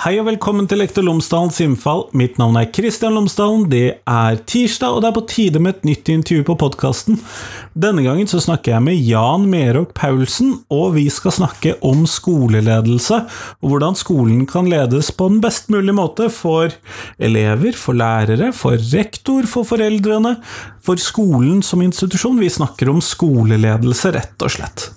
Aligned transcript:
Hei 0.00 0.14
og 0.16 0.30
velkommen 0.30 0.64
til 0.64 0.78
Lektor 0.80 1.04
Lomsdalens 1.04 1.58
innfall. 1.60 2.06
Mitt 2.16 2.38
navn 2.40 2.54
er 2.56 2.70
Kristian 2.72 3.12
Lomsdalen. 3.18 3.66
Det 3.68 3.98
er 4.08 4.38
tirsdag, 4.48 4.94
og 4.94 5.02
det 5.02 5.08
er 5.10 5.16
på 5.18 5.22
tide 5.28 5.60
med 5.60 5.74
et 5.74 5.82
nytt 5.90 6.08
intervju 6.08 6.46
på 6.48 6.54
podkasten. 6.62 7.18
Denne 7.76 8.00
gangen 8.06 8.30
så 8.30 8.40
snakker 8.40 8.72
jeg 8.72 8.84
med 8.86 8.96
Jan 9.04 9.44
Merok 9.52 9.90
Paulsen, 9.98 10.54
og 10.72 10.94
vi 10.94 11.02
skal 11.12 11.34
snakke 11.36 11.74
om 11.84 12.06
skoleledelse, 12.08 13.18
og 13.60 13.74
hvordan 13.74 13.98
skolen 14.00 14.46
kan 14.48 14.70
ledes 14.72 15.10
på 15.12 15.28
den 15.34 15.42
best 15.44 15.68
mulige 15.68 15.98
måte 15.98 16.30
for 16.32 16.72
elever, 17.20 17.76
for 17.76 18.00
lærere, 18.00 18.54
for 18.56 18.80
rektor, 18.94 19.44
for 19.52 19.68
foreldrene, 19.68 20.38
for 20.80 20.96
skolen 20.96 21.60
som 21.60 21.84
institusjon. 21.84 22.40
Vi 22.40 22.48
snakker 22.56 22.88
om 22.88 23.04
skoleledelse, 23.04 24.16
rett 24.16 24.48
og 24.48 24.56
slett. 24.56 24.88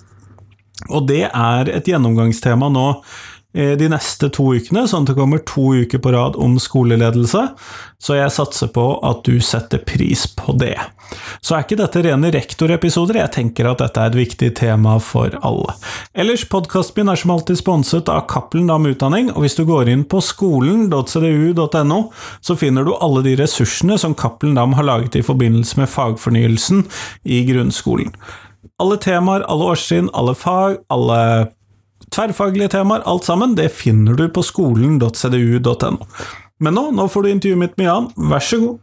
Og 0.92 1.06
det 1.08 1.26
er 1.28 1.68
et 1.76 1.92
gjennomgangstema 1.92 2.72
nå 2.72 2.88
de 3.54 3.86
neste 3.86 4.28
to 4.34 4.48
ukene, 4.56 4.82
sånn 4.90 5.04
at 5.06 5.12
det 5.12 5.18
kommer 5.18 5.42
to 5.46 5.68
uker 5.84 6.00
på 6.02 6.10
rad 6.10 6.34
om 6.42 6.56
skoleledelse. 6.58 7.44
Så 8.02 8.18
jeg 8.18 8.32
satser 8.34 8.68
på 8.74 8.88
at 9.06 9.22
du 9.24 9.38
setter 9.40 9.80
pris 9.86 10.26
på 10.26 10.56
det. 10.58 10.74
Så 11.44 11.54
er 11.54 11.64
ikke 11.64 11.78
dette 11.78 12.02
rene 12.04 12.30
rektorepisoder, 12.34 13.20
jeg 13.20 13.32
tenker 13.36 13.68
at 13.70 13.80
dette 13.82 14.00
er 14.00 14.12
et 14.12 14.18
viktig 14.18 14.50
tema 14.58 14.96
for 15.02 15.34
alle. 15.46 15.74
Ellers, 16.16 16.44
podkasten 16.50 17.02
min 17.02 17.12
er 17.12 17.20
som 17.20 17.34
alltid 17.34 17.60
sponset 17.60 18.10
av 18.12 18.24
Cappelen 18.30 18.68
Dam 18.70 18.88
Utdanning, 18.90 19.30
og 19.34 19.44
hvis 19.44 19.56
du 19.58 19.64
går 19.68 19.90
inn 19.92 20.04
på 20.08 20.22
skolen.cdu.no, 20.24 22.00
så 22.44 22.58
finner 22.60 22.86
du 22.86 22.94
alle 22.96 23.24
de 23.26 23.36
ressursene 23.40 23.98
som 24.00 24.16
Cappelen 24.18 24.56
Dam 24.58 24.76
har 24.78 24.88
laget 24.88 25.20
i 25.20 25.24
forbindelse 25.24 25.80
med 25.80 25.92
fagfornyelsen 25.92 26.86
i 27.24 27.44
grunnskolen. 27.48 28.14
Alle 28.82 28.98
temaer, 28.98 29.44
alle 29.48 29.74
årstrinn, 29.74 30.10
alle 30.18 30.34
fag, 30.34 30.80
alle 30.92 31.20
tverrfaglige 32.12 32.72
temaer, 32.76 33.04
alt 33.08 33.24
sammen, 33.28 33.54
det 33.58 33.70
finner 33.72 34.18
du 34.18 34.26
på 34.28 34.44
skolen.cdu.no. 34.44 36.08
Men 36.60 36.76
nå, 36.76 36.88
nå 36.96 37.06
får 37.10 37.24
du 37.24 37.30
intervjuet 37.32 37.60
mitt 37.60 37.78
med 37.80 37.88
Jan, 37.88 38.10
vær 38.30 38.44
så 38.44 38.60
god. 38.62 38.82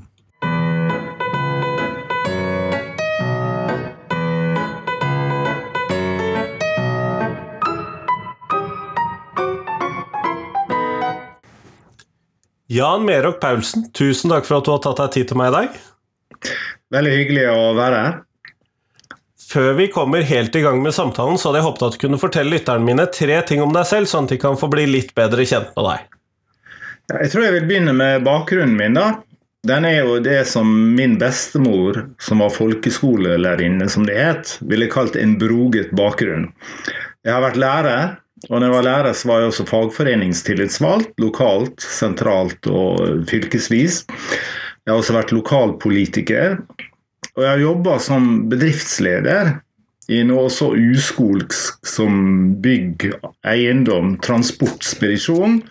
Jan 12.72 13.04
Merok 13.04 13.42
Paulsen, 13.42 13.90
tusen 13.92 14.32
takk 14.32 14.46
for 14.48 14.62
at 14.62 14.68
du 14.68 14.72
har 14.72 14.80
tatt 14.80 15.00
deg 15.02 15.16
tid 15.18 15.32
til 15.32 15.40
meg 15.42 15.50
i 15.52 15.56
dag. 15.58 15.80
Veldig 16.96 17.16
hyggelig 17.18 17.48
å 17.52 17.72
være 17.76 17.98
her. 18.06 18.14
Før 19.52 19.74
vi 19.76 19.90
kommer 19.92 20.24
helt 20.24 20.56
i 20.56 20.62
gang 20.64 20.80
med 20.84 20.94
samtalen, 20.96 21.36
så 21.38 21.50
hadde 21.50 21.60
jeg 21.60 21.66
håpet 21.66 21.84
at 21.84 21.96
du 21.96 22.02
kunne 22.06 22.20
fortelle 22.22 22.54
lytterne 22.54 22.88
mine 22.88 23.04
tre 23.12 23.42
ting 23.48 23.60
om 23.64 23.74
deg 23.76 23.84
selv, 23.90 24.08
sånn 24.08 24.30
at 24.30 24.36
de 24.36 24.40
kan 24.40 24.56
få 24.60 24.70
bli 24.72 24.86
litt 24.88 25.12
bedre 25.18 25.44
kjent 25.44 25.74
med 25.76 25.88
deg. 25.90 26.06
Jeg 27.12 27.32
tror 27.34 27.44
jeg 27.44 27.56
vil 27.58 27.68
begynne 27.68 27.96
med 27.98 28.24
bakgrunnen 28.24 28.78
min. 28.80 28.96
da. 28.96 29.10
Den 29.68 29.86
er 29.86 30.00
jo 30.00 30.22
det 30.24 30.40
som 30.50 30.70
min 30.96 31.18
bestemor, 31.22 32.00
som 32.24 32.40
var 32.42 32.54
folkeskolelærerinne, 32.56 33.90
som 33.92 34.08
det 34.08 34.16
het, 34.18 34.54
ville 34.72 34.88
kalt 34.90 35.18
en 35.20 35.36
broget 35.42 35.92
bakgrunn. 36.00 36.48
Jeg 37.28 37.36
har 37.36 37.44
vært 37.44 37.60
lærer, 37.62 38.16
og 38.48 38.56
når 38.56 38.66
jeg 38.66 38.76
var 38.78 38.88
lærer, 38.88 39.18
så 39.18 39.30
var 39.30 39.42
jeg 39.42 39.52
også 39.52 39.68
fagforeningstillitsvalgt, 39.70 41.12
lokalt, 41.22 41.84
sentralt 41.84 42.72
og 42.72 43.28
fylkesvis. 43.30 44.06
Jeg 44.08 44.90
har 44.90 44.98
også 44.98 45.14
vært 45.20 45.36
lokalpolitiker, 45.36 46.56
og 47.36 47.44
jeg 47.44 47.52
har 47.52 47.64
jobba 47.64 47.98
som 48.04 48.32
bedriftsleder 48.52 49.54
i 50.12 50.22
noe 50.28 50.50
så 50.52 50.72
uskolsk 50.76 51.86
som 51.88 52.16
bygg, 52.62 53.12
eiendom, 53.48 54.18
transportspedisjon. 54.24 55.62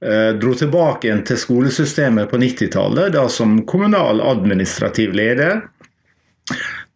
Eh, 0.00 0.30
dro 0.40 0.54
tilbake 0.56 1.08
igjen 1.08 1.24
til 1.26 1.40
skolesystemet 1.42 2.30
på 2.30 2.40
90-tallet, 2.40 3.12
da 3.16 3.26
som 3.32 3.58
kommunal 3.68 4.22
administrativ 4.24 5.12
leder. 5.18 5.66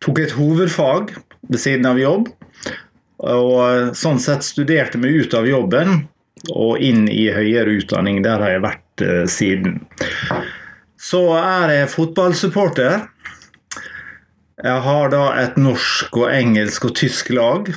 Tok 0.03 0.23
et 0.23 0.37
hovedfag 0.39 1.13
ved 1.51 1.61
siden 1.61 1.89
av 1.91 2.01
jobb. 2.01 2.31
Og 3.23 3.55
eh, 3.67 3.93
sånn 3.99 4.23
sett 4.23 4.47
studerte 4.47 5.01
meg 5.03 5.19
ut 5.19 5.37
av 5.37 5.51
jobben 5.51 6.07
og 6.51 6.81
inn 6.83 7.05
i 7.11 7.29
høyere 7.35 7.79
utdanning. 7.83 8.23
Der 8.25 8.43
har 8.43 8.57
jeg 8.57 8.65
vært 8.65 9.05
eh, 9.05 9.25
siden. 9.31 9.81
Så 11.03 11.27
er 11.37 11.75
jeg 11.75 11.93
fotballsupporter. 11.93 13.09
Jeg 14.63 14.83
har 14.85 15.11
da 15.11 15.23
et 15.43 15.57
norsk 15.59 16.17
og 16.23 16.31
engelsk 16.31 16.87
og 16.87 16.95
tysk 16.99 17.33
lag. 17.35 17.71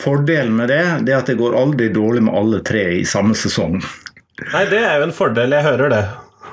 Fordelen 0.00 0.56
med 0.56 0.70
det, 0.72 0.82
det 1.06 1.14
er 1.14 1.20
at 1.20 1.30
det 1.30 1.38
går 1.38 1.54
aldri 1.58 1.90
dårlig 1.94 2.24
med 2.26 2.34
alle 2.34 2.62
tre 2.66 2.86
i 2.98 3.04
samme 3.06 3.36
sesong. 3.38 3.78
Nei, 4.50 4.64
det 4.70 4.80
er 4.80 4.98
jo 4.98 5.08
en 5.10 5.14
fordel. 5.14 5.54
Jeg 5.54 5.66
hører 5.68 5.92
det. 5.92 6.04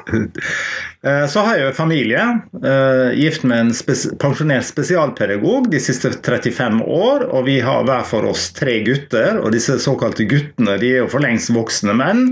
Eh, 1.08 1.28
så 1.28 1.40
har 1.40 1.58
jeg 1.58 1.68
jo 1.68 1.74
familie. 1.78 2.24
Eh, 2.66 3.14
gift 3.20 3.44
med 3.48 3.60
en 3.60 3.74
spes 3.76 4.08
pensjonert 4.20 4.66
spesialpedagog 4.68 5.70
de 5.72 5.80
siste 5.80 6.12
35 6.12 6.82
år. 6.84 7.28
Og 7.32 7.46
vi 7.48 7.60
har 7.64 7.86
hver 7.88 8.04
for 8.08 8.28
oss 8.32 8.50
tre 8.58 8.80
gutter. 8.86 9.40
Og 9.42 9.54
disse 9.56 9.78
såkalte 9.84 10.28
guttene 10.30 10.78
de 10.82 10.94
er 10.96 11.04
jo 11.04 11.12
for 11.12 11.24
lengst 11.24 11.54
voksne 11.56 11.96
menn 11.98 12.24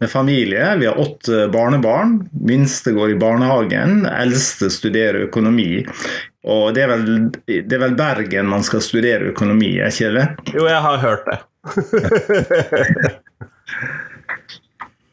med 0.00 0.12
familie. 0.12 0.74
Vi 0.80 0.90
har 0.90 1.00
åtte 1.00 1.46
barnebarn. 1.54 2.18
Minste 2.32 2.92
går 2.96 3.14
i 3.14 3.20
barnehagen. 3.20 4.04
Eldste 4.10 4.70
studerer 4.72 5.28
økonomi. 5.28 5.86
Og 6.48 6.74
det 6.74 6.84
er, 6.84 6.92
vel, 6.94 7.30
det 7.46 7.74
er 7.74 7.82
vel 7.82 7.96
Bergen 7.98 8.48
man 8.48 8.62
skal 8.64 8.80
studere 8.80 9.32
økonomi, 9.32 9.74
er 9.82 9.90
ikke 9.92 10.14
det? 10.14 10.26
Jo, 10.54 10.68
jeg 10.70 10.80
har 10.84 11.00
hørt 11.02 11.26
det. 11.26 11.38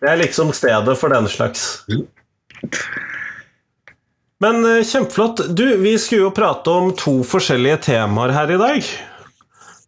det 0.05 0.11
er 0.13 0.21
liksom 0.21 0.53
stedet 0.55 0.95
for 1.01 1.11
den 1.11 1.27
slags. 1.27 1.65
Men 4.43 4.65
eh, 4.65 4.83
kjempeflott. 4.83 5.47
Du, 5.55 5.77
vi 5.77 5.95
skulle 5.99 6.27
jo 6.27 6.33
prate 6.35 6.71
om 6.71 6.91
to 6.97 7.19
forskjellige 7.27 7.79
temaer 7.89 8.35
her 8.35 8.51
i 8.51 8.59
dag. 8.59 8.91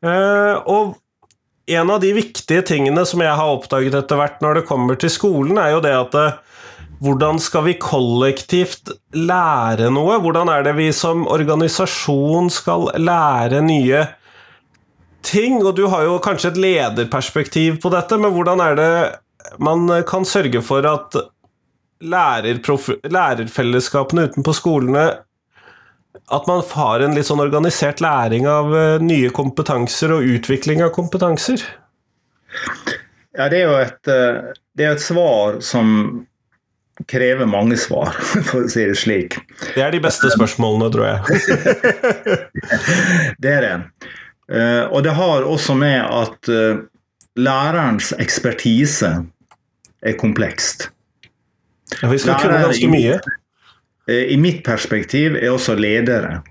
Eh, 0.07 0.55
og 0.71 0.95
en 1.67 1.91
av 1.91 2.01
de 2.01 2.13
viktige 2.15 2.63
tingene 2.69 3.03
som 3.05 3.21
jeg 3.23 3.35
har 3.35 3.55
oppdaget 3.57 3.97
etter 3.99 4.19
hvert 4.19 4.43
når 4.43 4.61
det 4.61 4.67
kommer 4.69 4.99
til 4.99 5.11
skolen, 5.11 5.59
er 5.59 5.75
jo 5.75 5.81
det 5.83 5.95
at 5.97 6.15
eh, 6.19 6.37
hvordan 7.03 7.41
skal 7.43 7.67
vi 7.67 7.75
kollektivt 7.81 8.93
lære 9.13 9.91
noe? 9.93 10.17
Hvordan 10.23 10.49
er 10.49 10.63
det 10.65 10.77
vi 10.79 10.89
som 10.95 11.27
organisasjon 11.29 12.49
skal 12.53 12.89
lære 12.97 13.61
nye 13.67 14.07
ting? 15.27 15.59
Og 15.61 15.75
du 15.77 15.85
har 15.91 16.07
jo 16.07 16.17
kanskje 16.23 16.55
et 16.55 16.61
lederperspektiv 16.63 17.81
på 17.83 17.91
dette, 17.93 18.17
men 18.17 18.33
hvordan 18.33 18.63
er 18.63 18.79
det 18.79 18.91
man 19.61 19.85
kan 20.09 20.25
sørge 20.27 20.63
for 20.65 20.87
at 20.89 21.13
lærerfellesskapene 22.03 24.23
utenpå 24.29 24.53
skolene 24.53 25.05
At 26.33 26.47
man 26.49 26.63
har 26.73 26.99
en 27.01 27.15
litt 27.15 27.25
sånn 27.29 27.43
organisert 27.43 28.01
læring 28.03 28.47
av 28.49 28.75
eh, 28.75 29.01
nye 29.03 29.29
kompetanser 29.33 30.11
og 30.15 30.23
utvikling 30.27 30.83
av 30.83 30.89
kompetanser? 30.95 31.61
Ja, 33.37 33.49
det 33.53 33.59
er 33.61 33.63
jo 33.63 33.75
et, 33.79 34.07
eh, 34.11 34.35
det 34.75 34.85
er 34.87 34.91
et 34.97 35.03
svar 35.03 35.61
som 35.63 36.25
krever 37.07 37.45
mange 37.47 37.77
svar, 37.79 38.11
for 38.49 38.65
å 38.65 38.69
si 38.71 38.85
det 38.89 38.97
slik. 38.99 39.37
Det 39.75 39.83
er 39.85 39.91
de 39.93 40.01
beste 40.03 40.27
spørsmålene, 40.33 40.91
tror 40.91 41.05
jeg. 41.07 41.19
det 43.45 43.51
er 43.53 43.61
det. 43.67 43.77
Eh, 44.51 44.83
og 44.89 45.03
det 45.05 45.13
har 45.15 45.47
også 45.47 45.73
med 45.77 46.01
at 46.01 46.49
lærerens 47.37 48.13
ekspertise 48.17 49.11
er 50.01 50.13
komplekst. 50.19 50.96
Ja, 52.01 52.09
vi 52.09 52.19
skal 52.19 52.39
kunne 52.41 52.61
ganske 52.61 52.89
mye. 52.91 53.19
Eh, 54.09 54.15
I 54.15 54.37
mitt 54.37 54.63
perspektiv 54.63 55.35
er 55.35 55.51
også 55.51 55.75
ledere. 55.79 56.41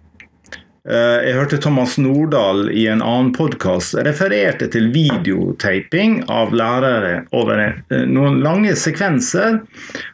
Eh, 0.89 1.19
jeg 1.27 1.37
hørte 1.39 1.59
Thomas 1.63 1.97
Nordahl 1.99 2.69
i 2.71 2.87
en 2.91 3.03
annen 3.03 3.33
podkast 3.37 3.97
refererte 4.07 4.69
til 4.73 4.91
videotaping 4.95 6.23
av 6.33 6.55
lærere 6.57 7.25
over 7.37 7.63
eh, 7.65 8.05
noen 8.07 8.41
lange 8.45 8.77
sekvenser. 8.79 9.61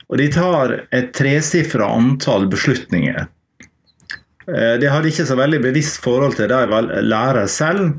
Og 0.09 0.19
de 0.21 0.29
tar 0.33 0.77
et 0.95 1.13
tresifra 1.17 1.91
antall 1.93 2.49
beslutninger. 2.53 3.29
Det 4.43 4.89
hadde 4.91 5.07
ikke 5.07 5.25
så 5.29 5.37
veldig 5.39 5.61
bevisst 5.63 6.01
forhold 6.03 6.35
til 6.35 6.49
det 6.51 6.57
de 6.67 7.03
lærer 7.07 7.47
selv, 7.47 7.93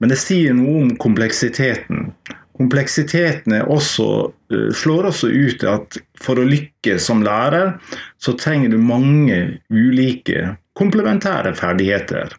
men 0.00 0.08
det 0.08 0.16
sier 0.18 0.54
noe 0.56 0.86
om 0.86 0.94
kompleksiteten 0.96 2.06
kompleksiteten 2.60 3.56
også, 3.62 4.32
eh, 4.52 4.68
slår 4.76 5.08
også 5.08 5.30
ut 5.32 5.64
at 5.64 5.96
for 6.20 6.36
å 6.36 6.44
lykkes 6.44 7.06
som 7.08 7.22
lærer, 7.24 7.78
så 8.20 8.36
trenger 8.36 8.74
du 8.74 8.78
mange 8.78 9.60
ulike 9.72 10.56
komplementære 10.76 11.54
ferdigheter. 11.56 12.36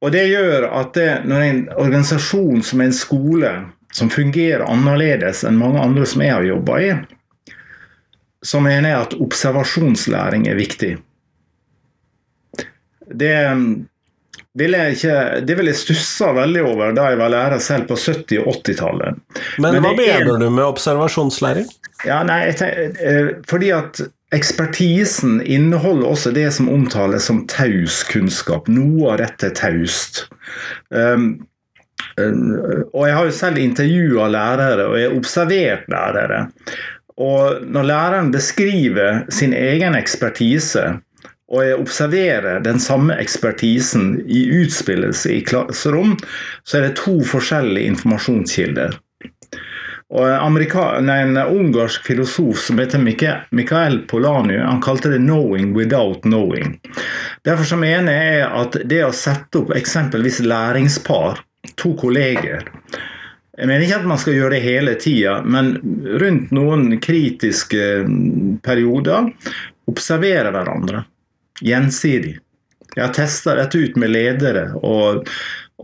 Og 0.00 0.12
Det 0.12 0.24
gjør 0.28 0.68
at 0.72 0.94
det, 0.94 1.10
når 1.26 1.42
en 1.42 1.60
organisasjon 1.76 2.62
som 2.62 2.80
en 2.80 2.92
skole, 2.92 3.52
som 3.92 4.10
fungerer 4.12 4.64
annerledes 4.64 5.44
enn 5.44 5.58
mange 5.58 5.80
andre 5.80 6.06
som 6.06 6.22
jeg 6.22 6.32
har 6.32 6.46
jobba 6.46 6.80
i, 6.80 6.90
så 8.44 8.60
mener 8.60 8.90
jeg 8.90 9.06
at 9.06 9.16
observasjonslæring 9.20 10.46
er 10.48 10.58
viktig. 10.58 10.92
Det 13.06 13.34
ville 14.56 14.78
jeg 14.78 14.96
ikke, 14.96 15.16
det 15.46 15.56
ville 15.58 15.72
jeg 15.74 15.80
stussa 15.82 16.30
veldig 16.36 16.62
over 16.64 16.92
da 16.96 17.10
jeg 17.12 17.18
var 17.20 17.32
lærer 17.34 17.60
selv 17.60 17.86
på 17.90 17.96
70- 18.00 18.42
og 18.46 18.54
80-tallet. 18.62 19.18
Men, 19.58 19.74
Men 19.76 19.82
hva 19.84 19.90
er- 19.92 19.96
mener 20.24 20.38
du 20.40 20.50
med 20.50 20.64
observasjonslæring? 20.64 21.66
Ja, 22.06 22.22
nei, 22.28 22.42
jeg 22.50 22.56
tenk- 22.60 23.00
eh, 23.00 23.28
fordi 23.48 23.70
at 23.76 24.00
ekspertisen 24.34 25.40
inneholder 25.46 26.08
også 26.10 26.32
det 26.34 26.48
som 26.56 26.68
omtales 26.72 27.24
som 27.28 27.44
taus 27.46 28.02
kunnskap. 28.10 28.66
Noe 28.68 29.12
av 29.12 29.20
dette 29.22 29.46
er 29.50 29.54
taust. 29.56 30.24
Um, 30.90 31.28
um, 32.18 32.42
og 32.92 33.06
jeg 33.06 33.14
har 33.16 33.24
jo 33.28 33.34
selv 33.38 33.58
intervjua 33.62 34.28
lærere, 34.32 34.86
og 34.90 34.98
jeg 34.98 35.08
har 35.10 35.16
observert 35.20 35.88
lærere. 35.92 36.40
Og 37.16 37.62
når 37.64 37.86
læreren 37.88 38.30
beskriver 38.34 39.22
sin 39.32 39.54
egen 39.56 39.94
ekspertise, 39.96 40.98
og 41.46 41.62
jeg 41.62 41.78
observerer 41.78 42.62
den 42.64 42.80
samme 42.82 43.14
ekspertisen 43.22 44.16
i 44.26 44.42
utspillelse 44.64 45.30
i 45.30 45.42
klasserom, 45.46 46.16
så 46.66 46.78
er 46.78 46.88
det 46.88 46.96
to 46.98 47.20
forskjellige 47.26 47.92
informasjonskilder. 47.94 48.96
Og 50.06 50.26
nei, 51.02 51.16
en 51.22 51.38
ungarsk 51.38 52.04
filosof 52.06 52.60
som 52.68 52.78
heter 52.78 53.02
Mikael 53.02 53.98
Polanu, 54.06 54.54
han 54.58 54.82
kalte 54.82 55.10
det 55.10 55.18
'knowing 55.18 55.74
without 55.74 56.22
knowing'. 56.22 56.78
Derfor 57.44 57.64
så 57.64 57.76
mener 57.76 58.12
jeg 58.12 58.46
at 58.46 58.78
det 58.84 59.02
å 59.04 59.12
sette 59.12 59.58
opp 59.58 59.74
eksempelvis 59.74 60.40
læringspar, 60.40 61.42
to 61.76 61.94
kolleger 61.98 62.62
Jeg 63.58 63.66
mener 63.66 63.80
ikke 63.80 63.96
at 63.96 64.06
man 64.06 64.18
skal 64.18 64.34
gjøre 64.34 64.50
det 64.50 64.60
hele 64.62 64.94
tida, 64.94 65.42
men 65.42 65.78
rundt 66.20 66.50
noen 66.52 67.00
kritiske 67.00 68.04
perioder 68.62 69.32
observere 69.88 70.52
hverandre 70.52 71.04
gjensidig. 71.64 72.36
Jeg 72.96 73.04
har 73.04 73.14
testa 73.16 73.54
dette 73.58 73.78
ut 73.78 73.96
med 74.00 74.12
ledere, 74.14 74.70
og, 74.80 75.28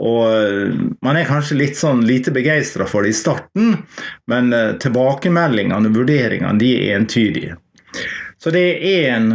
og 0.01 0.77
man 1.05 1.19
er 1.19 1.29
kanskje 1.29 1.59
litt 1.61 1.77
sånn 1.77 2.05
lite 2.09 2.33
begeistra 2.33 2.87
for 2.89 3.05
det 3.05 3.13
i 3.13 3.19
starten, 3.19 3.75
men 4.33 4.53
eh, 4.57 4.75
tilbakemeldingene 4.81 5.91
og 5.91 5.99
vurderingene 5.99 6.61
de 6.63 6.71
er 6.79 7.01
entydige. 7.01 7.59
Så 8.41 8.51
det 8.55 8.65
er 8.89 9.11
en 9.13 9.33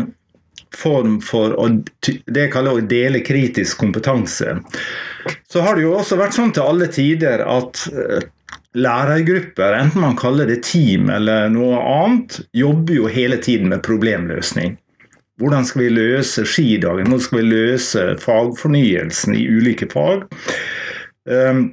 form 0.75 1.19
for 1.23 1.53
å, 1.57 1.67
det 2.25 2.47
kaller 2.53 2.79
å 2.79 2.87
dele 2.89 3.21
kritisk 3.25 3.79
kompetanse. 3.81 4.57
Så 5.49 5.61
har 5.63 5.77
det 5.77 5.85
jo 5.85 5.93
også 5.97 6.17
vært 6.19 6.35
sånn 6.37 6.53
til 6.55 6.65
alle 6.65 6.89
tider 6.91 7.43
at 7.45 7.85
eh, 7.93 8.25
lærergrupper, 8.77 9.77
enten 9.77 10.03
man 10.03 10.17
kaller 10.19 10.49
det 10.49 10.63
team 10.67 11.09
eller 11.13 11.47
noe 11.53 11.79
annet, 11.81 12.41
jobber 12.57 12.99
jo 12.99 13.07
hele 13.11 13.39
tiden 13.41 13.71
med 13.73 13.85
problemløsning. 13.85 14.77
Hvordan 15.37 15.65
skal 15.69 15.83
vi 15.83 15.89
løse 15.93 16.45
skidagen? 16.49 17.09
Hvordan 17.11 17.25
skal 17.25 17.39
vi 17.41 17.49
løse 17.51 18.05
fagfornyelsen 18.21 19.35
i 19.37 19.43
ulike 19.53 19.89
fag? 19.91 20.25
Um, 21.29 21.67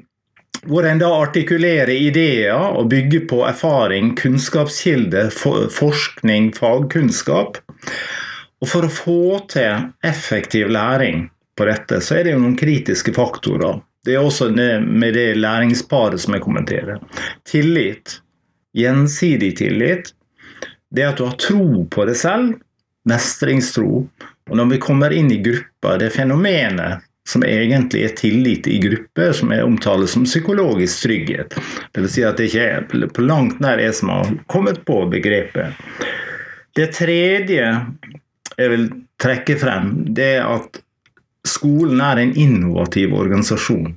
hvor 0.68 0.86
en 0.88 1.00
da 1.00 1.10
artikulerer 1.12 1.92
ideer 1.92 2.56
og 2.56 2.88
bygger 2.92 3.26
på 3.28 3.42
erfaring, 3.48 4.14
kunnskapskilde, 4.16 5.26
forskning, 5.32 6.50
fagkunnskap. 6.56 7.58
Og 8.64 8.70
for 8.70 8.86
å 8.86 8.92
få 8.92 9.24
til 9.52 9.90
effektiv 10.04 10.72
læring 10.72 11.26
på 11.56 11.68
dette, 11.68 12.00
så 12.00 12.18
er 12.18 12.24
det 12.24 12.34
jo 12.34 12.42
noen 12.42 12.56
kritiske 12.58 13.12
faktorer. 13.16 13.80
Det 14.04 14.16
er 14.16 14.24
også 14.24 14.50
med 14.52 15.16
det 15.16 15.30
læringsparet 15.40 16.20
som 16.20 16.36
jeg 16.36 16.44
kommenterer. 16.44 17.00
Tillit. 17.48 18.18
Gjensidig 18.76 19.54
tillit. 19.60 20.12
Det 20.94 21.04
at 21.06 21.20
du 21.20 21.26
har 21.28 21.36
tro 21.40 21.84
på 21.90 22.04
det 22.08 22.16
selv. 22.20 22.56
Mestringstro. 23.08 24.04
Og 24.50 24.56
når 24.56 24.70
vi 24.74 24.78
kommer 24.82 25.12
inn 25.12 25.30
i 25.32 25.40
grupper, 25.44 25.98
det 26.00 26.12
fenomenet 26.14 27.04
som 27.28 27.44
egentlig 27.44 28.02
er 28.04 28.16
tillit 28.18 28.66
i 28.68 28.78
grupper, 28.82 29.32
som 29.32 29.52
er 29.54 29.64
omtales 29.64 30.12
som 30.12 30.26
psykologisk 30.28 31.06
trygghet. 31.06 31.56
Dvs. 31.96 32.12
Si 32.12 32.24
at 32.26 32.36
det 32.36 32.50
ikke 32.50 32.66
er 32.68 33.08
på 33.16 33.24
langt 33.24 33.62
nær 33.64 33.80
jeg 33.80 33.96
som 33.96 34.12
har 34.12 34.34
kommet 34.52 34.82
på 34.84 34.98
begrepet. 35.12 35.72
Det 36.76 36.90
tredje 36.92 37.64
jeg 38.58 38.70
vil 38.74 38.88
trekke 39.22 39.56
frem, 39.58 39.92
det 40.14 40.34
er 40.36 40.48
at 40.58 40.80
skolen 41.48 42.00
er 42.04 42.20
en 42.20 42.34
innovativ 42.36 43.14
organisasjon 43.16 43.94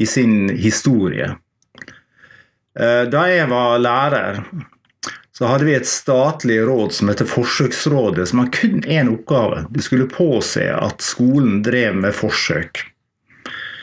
i 0.00 0.06
sin 0.08 0.48
historie. 0.56 1.28
Eh, 2.78 3.04
Da 3.12 3.26
jeg 3.28 3.48
var 3.50 3.78
lærer, 3.78 4.40
så 5.42 5.48
hadde 5.50 5.64
vi 5.66 5.72
et 5.74 5.88
statlig 5.90 6.60
råd 6.62 6.92
som 6.94 7.08
heter 7.10 7.26
Forsøksrådet, 7.26 8.28
som 8.30 8.38
har 8.38 8.50
kun 8.54 8.76
én 8.86 9.08
oppgave. 9.10 9.64
Det 9.74 9.82
skulle 9.82 10.06
påse 10.06 10.68
at 10.70 11.02
skolen 11.02 11.64
drev 11.66 11.96
med 11.98 12.14
forsøk. 12.14 12.78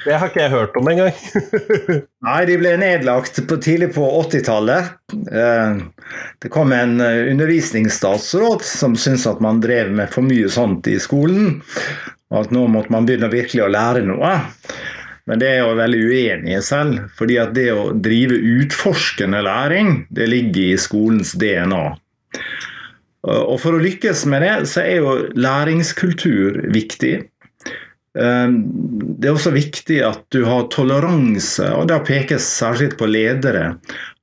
Det 0.05 0.15
har 0.15 0.29
ikke 0.31 0.39
jeg 0.45 0.53
hørt 0.53 0.77
om 0.79 0.87
engang. 0.87 1.17
Nei, 2.29 2.37
de 2.47 2.55
ble 2.61 2.71
nedlagt 2.79 3.41
på, 3.49 3.57
tidlig 3.59 3.89
på 3.97 4.07
80-tallet. 4.21 4.87
Eh, 5.27 5.81
Det 6.39 6.53
kom 6.53 6.71
en 6.71 6.95
eh, 7.03 7.27
undervisningsstatsråd 7.33 8.63
som 8.63 8.95
syntes 8.95 9.27
at 9.27 9.43
man 9.43 9.59
drev 9.59 9.91
med 9.99 10.07
for 10.15 10.23
mye 10.23 10.47
sånt 10.47 10.87
i 10.87 10.95
skolen. 11.03 11.59
Og 12.31 12.45
at 12.45 12.55
nå 12.55 12.69
måtte 12.71 12.95
man 12.95 13.03
begynne 13.03 13.27
virkelig 13.35 13.65
å 13.67 13.73
lære 13.75 14.07
noe. 14.07 14.31
Men 15.29 15.41
det 15.41 15.49
er 15.49 15.59
jeg 15.59 15.77
veldig 15.77 16.03
uenig 16.09 16.53
i 16.57 16.61
selv. 16.65 17.01
fordi 17.17 17.37
at 17.37 17.53
det 17.53 17.69
å 17.71 17.91
drive 17.93 18.33
utforskende 18.33 19.43
læring, 19.45 20.05
det 20.09 20.29
ligger 20.31 20.73
i 20.73 20.77
skolens 20.81 21.35
DNA. 21.37 21.83
Og 23.29 23.57
for 23.61 23.75
å 23.75 23.83
lykkes 23.83 24.23
med 24.31 24.41
det, 24.41 24.55
så 24.71 24.81
er 24.81 25.03
jo 25.03 25.17
læringskultur 25.37 26.63
viktig. 26.73 27.27
Eh, 28.17 28.47
Det 29.19 29.27
er 29.27 29.35
også 29.35 29.51
viktig 29.53 29.99
at 30.07 30.23
du 30.31 30.45
har 30.45 30.69
toleranse, 30.71 31.67
og 31.75 31.89
da 31.91 31.99
pekes 31.99 32.47
særskilt 32.47 32.97
på 32.97 33.05
ledere. 33.05 33.75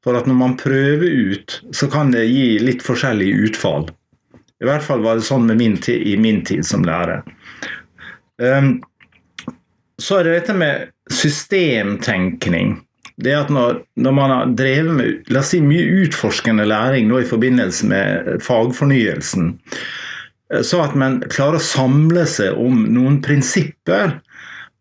For 0.03 0.17
at 0.17 0.27
når 0.27 0.39
man 0.39 0.57
prøver 0.57 1.07
ut, 1.07 1.61
så 1.75 1.91
kan 1.91 2.11
det 2.11 2.27
gi 2.31 2.59
litt 2.59 2.83
forskjellig 2.83 3.29
utfall. 3.51 3.91
I 4.63 4.65
hvert 4.65 4.83
fall 4.83 5.03
var 5.05 5.19
det 5.19 5.27
sånn 5.29 5.51
min 5.55 5.77
tid, 5.77 6.03
i 6.07 6.17
min 6.17 6.43
tid 6.47 6.65
som 6.65 6.85
lærer. 6.87 7.23
Så 10.03 10.19
er 10.19 10.27
det 10.27 10.35
dette 10.41 10.57
med 10.57 10.91
systemtenkning. 11.13 12.77
Det 13.17 13.33
at 13.33 13.53
når, 13.53 13.81
når 13.97 14.13
man 14.13 14.33
har 14.33 14.51
drevet 14.59 14.93
med 14.93 15.31
la 15.33 15.41
oss 15.41 15.55
si, 15.55 15.63
mye 15.65 16.03
utforskende 16.03 16.67
læring 16.69 17.09
nå 17.09 17.23
i 17.23 17.29
forbindelse 17.29 17.89
med 17.89 18.43
fagfornyelsen, 18.45 19.55
eh, 20.53 20.61
så 20.61 20.83
at 20.85 20.97
man 20.99 21.23
klarer 21.33 21.57
å 21.57 21.65
samle 21.65 22.27
seg 22.29 22.59
om 22.61 22.85
noen 22.93 23.23
prinsipper. 23.25 24.19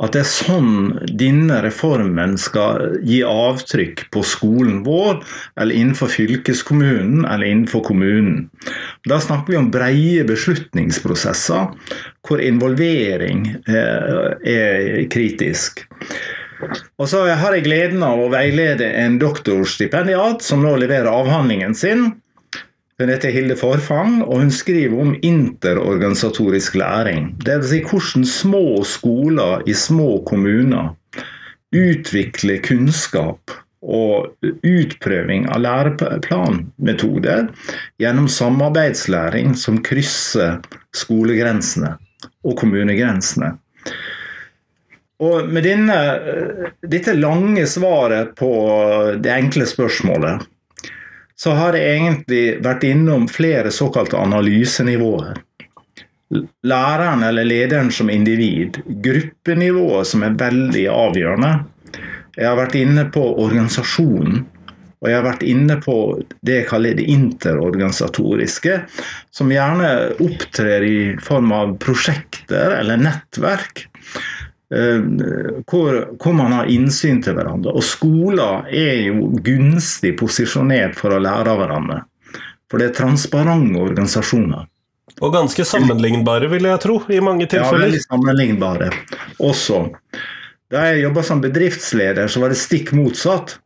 At 0.03 0.11
det 0.11 0.25
er 0.25 0.27
sånn 0.27 0.71
denne 1.15 1.61
reformen 1.63 2.33
skal 2.41 2.97
gi 3.07 3.21
avtrykk 3.23 4.05
på 4.11 4.23
skolen 4.27 4.81
vår, 4.83 5.21
eller 5.61 5.77
innenfor 5.77 6.11
fylkeskommunen 6.11 7.23
eller 7.23 7.47
innenfor 7.47 7.85
kommunen. 7.87 8.49
Da 9.07 9.21
snakker 9.23 9.53
vi 9.53 9.59
om 9.61 9.71
breie 9.71 10.25
beslutningsprosesser 10.27 11.71
hvor 12.27 12.43
involvering 12.43 13.47
eh, 13.69 14.35
er 14.43 15.05
kritisk. 15.13 15.85
Og 16.99 17.07
så 17.11 17.23
har 17.31 17.55
jeg 17.55 17.65
gleden 17.67 18.03
av 18.03 18.19
å 18.19 18.29
veilede 18.31 18.87
en 18.99 19.17
doktorstipendiat 19.21 20.43
som 20.43 20.63
nå 20.63 20.75
leverer 20.81 21.11
avhandlingen 21.11 21.75
sin. 21.77 22.07
Hun 22.95 23.09
heter 23.11 23.33
Hilde 23.35 23.57
Forfang, 23.59 24.21
og 24.23 24.39
hun 24.39 24.51
skriver 24.55 25.01
om 25.03 25.15
interorganisatorisk 25.19 26.77
læring. 26.79 27.33
Dvs. 27.43 27.73
Si 27.73 27.81
hvordan 27.83 28.25
små 28.25 28.83
skoler 28.87 29.65
i 29.67 29.73
små 29.75 30.21
kommuner 30.27 30.93
utvikler 31.75 32.61
kunnskap 32.63 33.51
og 33.83 34.31
utprøving 34.63 35.49
av 35.51 35.59
læreplanmetoder 35.65 37.51
gjennom 37.99 38.31
samarbeidslæring 38.31 39.53
som 39.59 39.83
krysser 39.83 40.61
skolegrensene 40.95 41.97
og 42.47 42.57
kommunegrensene. 42.63 43.57
Og 45.19 45.51
med 45.51 45.67
denne, 45.67 45.99
dette 46.83 47.13
lange 47.15 47.67
svaret 47.67 48.33
på 48.39 48.51
det 49.19 49.31
enkle 49.35 49.67
spørsmålet, 49.67 50.47
så 51.35 51.51
har 51.57 51.75
jeg 51.75 51.97
egentlig 51.97 52.43
vært 52.63 52.85
innom 52.87 53.27
flere 53.31 53.71
såkalte 53.73 54.17
analysenivåer. 54.17 55.35
Læreren 56.65 57.23
eller 57.23 57.45
lederen 57.47 57.91
som 57.91 58.09
individ. 58.09 58.79
Gruppenivået 59.03 60.07
som 60.07 60.23
er 60.25 60.37
veldig 60.39 60.85
avgjørende. 60.91 61.53
Jeg 62.35 62.49
har 62.49 62.59
vært 62.59 62.77
inne 62.79 63.07
på 63.11 63.23
organisasjonen. 63.43 64.45
Og 65.03 65.11
jeg 65.11 65.19
har 65.19 65.25
vært 65.27 65.43
inne 65.45 65.75
på 65.83 65.95
det 66.47 66.61
jeg 66.61 66.67
kaller 66.69 66.95
det 66.97 67.03
interorganisatoriske, 67.13 68.79
som 69.29 69.51
gjerne 69.53 69.91
opptrer 70.23 70.85
i 70.87 70.99
form 71.21 71.51
av 71.53 71.75
prosjekter 71.83 72.73
eller 72.79 73.03
nettverk. 73.03 73.83
Eh, 74.73 75.01
Hvor, 75.67 75.99
hvor 76.21 76.37
man 76.37 76.55
har 76.55 76.71
innsyn 76.71 77.21
til 77.25 77.37
hverandre. 77.37 77.73
Og 77.75 77.85
skoler 77.85 78.69
er 78.71 79.07
jo 79.09 79.31
gunstig 79.45 80.15
posisjonert 80.19 80.97
for 80.99 81.15
å 81.15 81.21
lære 81.21 81.51
av 81.51 81.61
hverandre. 81.61 81.99
For 82.71 82.81
det 82.81 82.91
er 82.91 82.97
transparente 82.97 83.81
organisasjoner. 83.81 84.65
Og 85.23 85.31
ganske 85.31 85.63
sammenlignbare, 85.63 86.49
vil 86.51 86.65
jeg 86.67 86.81
tro, 86.83 86.97
i 87.07 87.21
mange 87.23 87.45
tilfeller. 87.47 87.85
Ja, 87.85 87.85
veldig 87.85 88.01
sammenlignbare 88.03 88.89
også. 89.39 89.85
Da 90.73 90.89
jeg 90.89 91.05
jobba 91.05 91.23
som 91.23 91.43
bedriftsleder, 91.43 92.27
så 92.27 92.41
var 92.41 92.51
det 92.51 92.59
stikk 92.59 92.91
motsatt. 92.97 93.59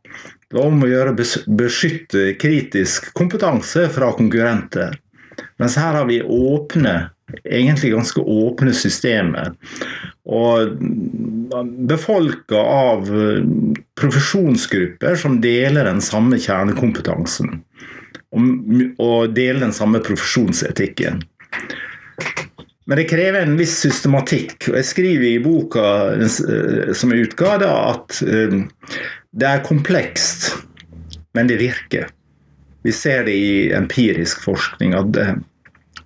Det 0.50 0.58
var 0.58 0.68
om 0.70 0.84
å 0.84 0.90
gjøre 0.90 1.14
å 1.14 1.18
beskytte 1.58 2.34
kritisk 2.42 3.12
kompetanse 3.18 3.88
fra 3.94 4.12
konkurrenter. 4.18 4.98
Mens 5.62 5.78
her 5.80 5.96
har 5.98 6.08
vi 6.10 6.20
åpne, 6.22 6.96
egentlig 7.44 7.94
ganske 7.94 8.22
åpne 8.22 8.74
systemer. 8.76 9.54
Og 10.30 10.76
befolka 11.90 12.58
av 12.60 13.10
eh, 13.10 13.44
profesjonsgrupper 14.00 15.18
som 15.20 15.40
deler 15.42 15.90
den 15.90 16.02
samme 16.04 16.40
kjernekompetansen. 16.42 17.62
Og, 18.30 19.32
deler 19.34 19.64
den 19.64 19.74
samme 19.74 20.02
profesjonsetikken. 20.06 21.24
Men 22.90 22.98
det 22.98 23.08
krever 23.10 23.42
en 23.42 23.58
viss 23.58 23.74
systematikk. 23.82 24.70
og 24.70 24.78
Jeg 24.80 24.90
skriver 24.92 25.28
i 25.32 25.42
boka 25.42 25.88
eh, 26.14 26.94
som 26.94 27.14
jeg 27.14 27.30
utga, 27.30 27.58
at 27.66 28.22
eh, 28.26 28.62
det 29.30 29.50
er 29.50 29.66
komplekst, 29.66 30.52
men 31.38 31.50
det 31.50 31.60
virker. 31.62 32.10
Vi 32.86 32.94
ser 32.96 33.26
det 33.28 33.36
i 33.36 33.54
empirisk 33.76 34.46
forskning. 34.46 34.94
at 34.96 35.18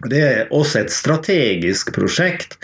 det, 0.10 0.22
er 0.24 0.52
også 0.54 0.84
et 0.84 0.94
strategisk 0.94 1.94
prosjekt 1.96 2.58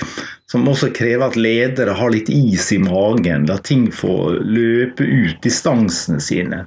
som 0.50 0.66
også 0.68 0.90
krever 0.96 1.28
at 1.28 1.38
ledere 1.38 1.94
har 1.94 2.14
litt 2.14 2.30
is 2.34 2.72
i 2.74 2.80
magen. 2.82 3.46
La 3.50 3.60
ting 3.62 3.90
få 3.94 4.40
løpe 4.42 5.06
ut 5.06 5.38
distansene 5.46 6.22
sine. 6.24 6.64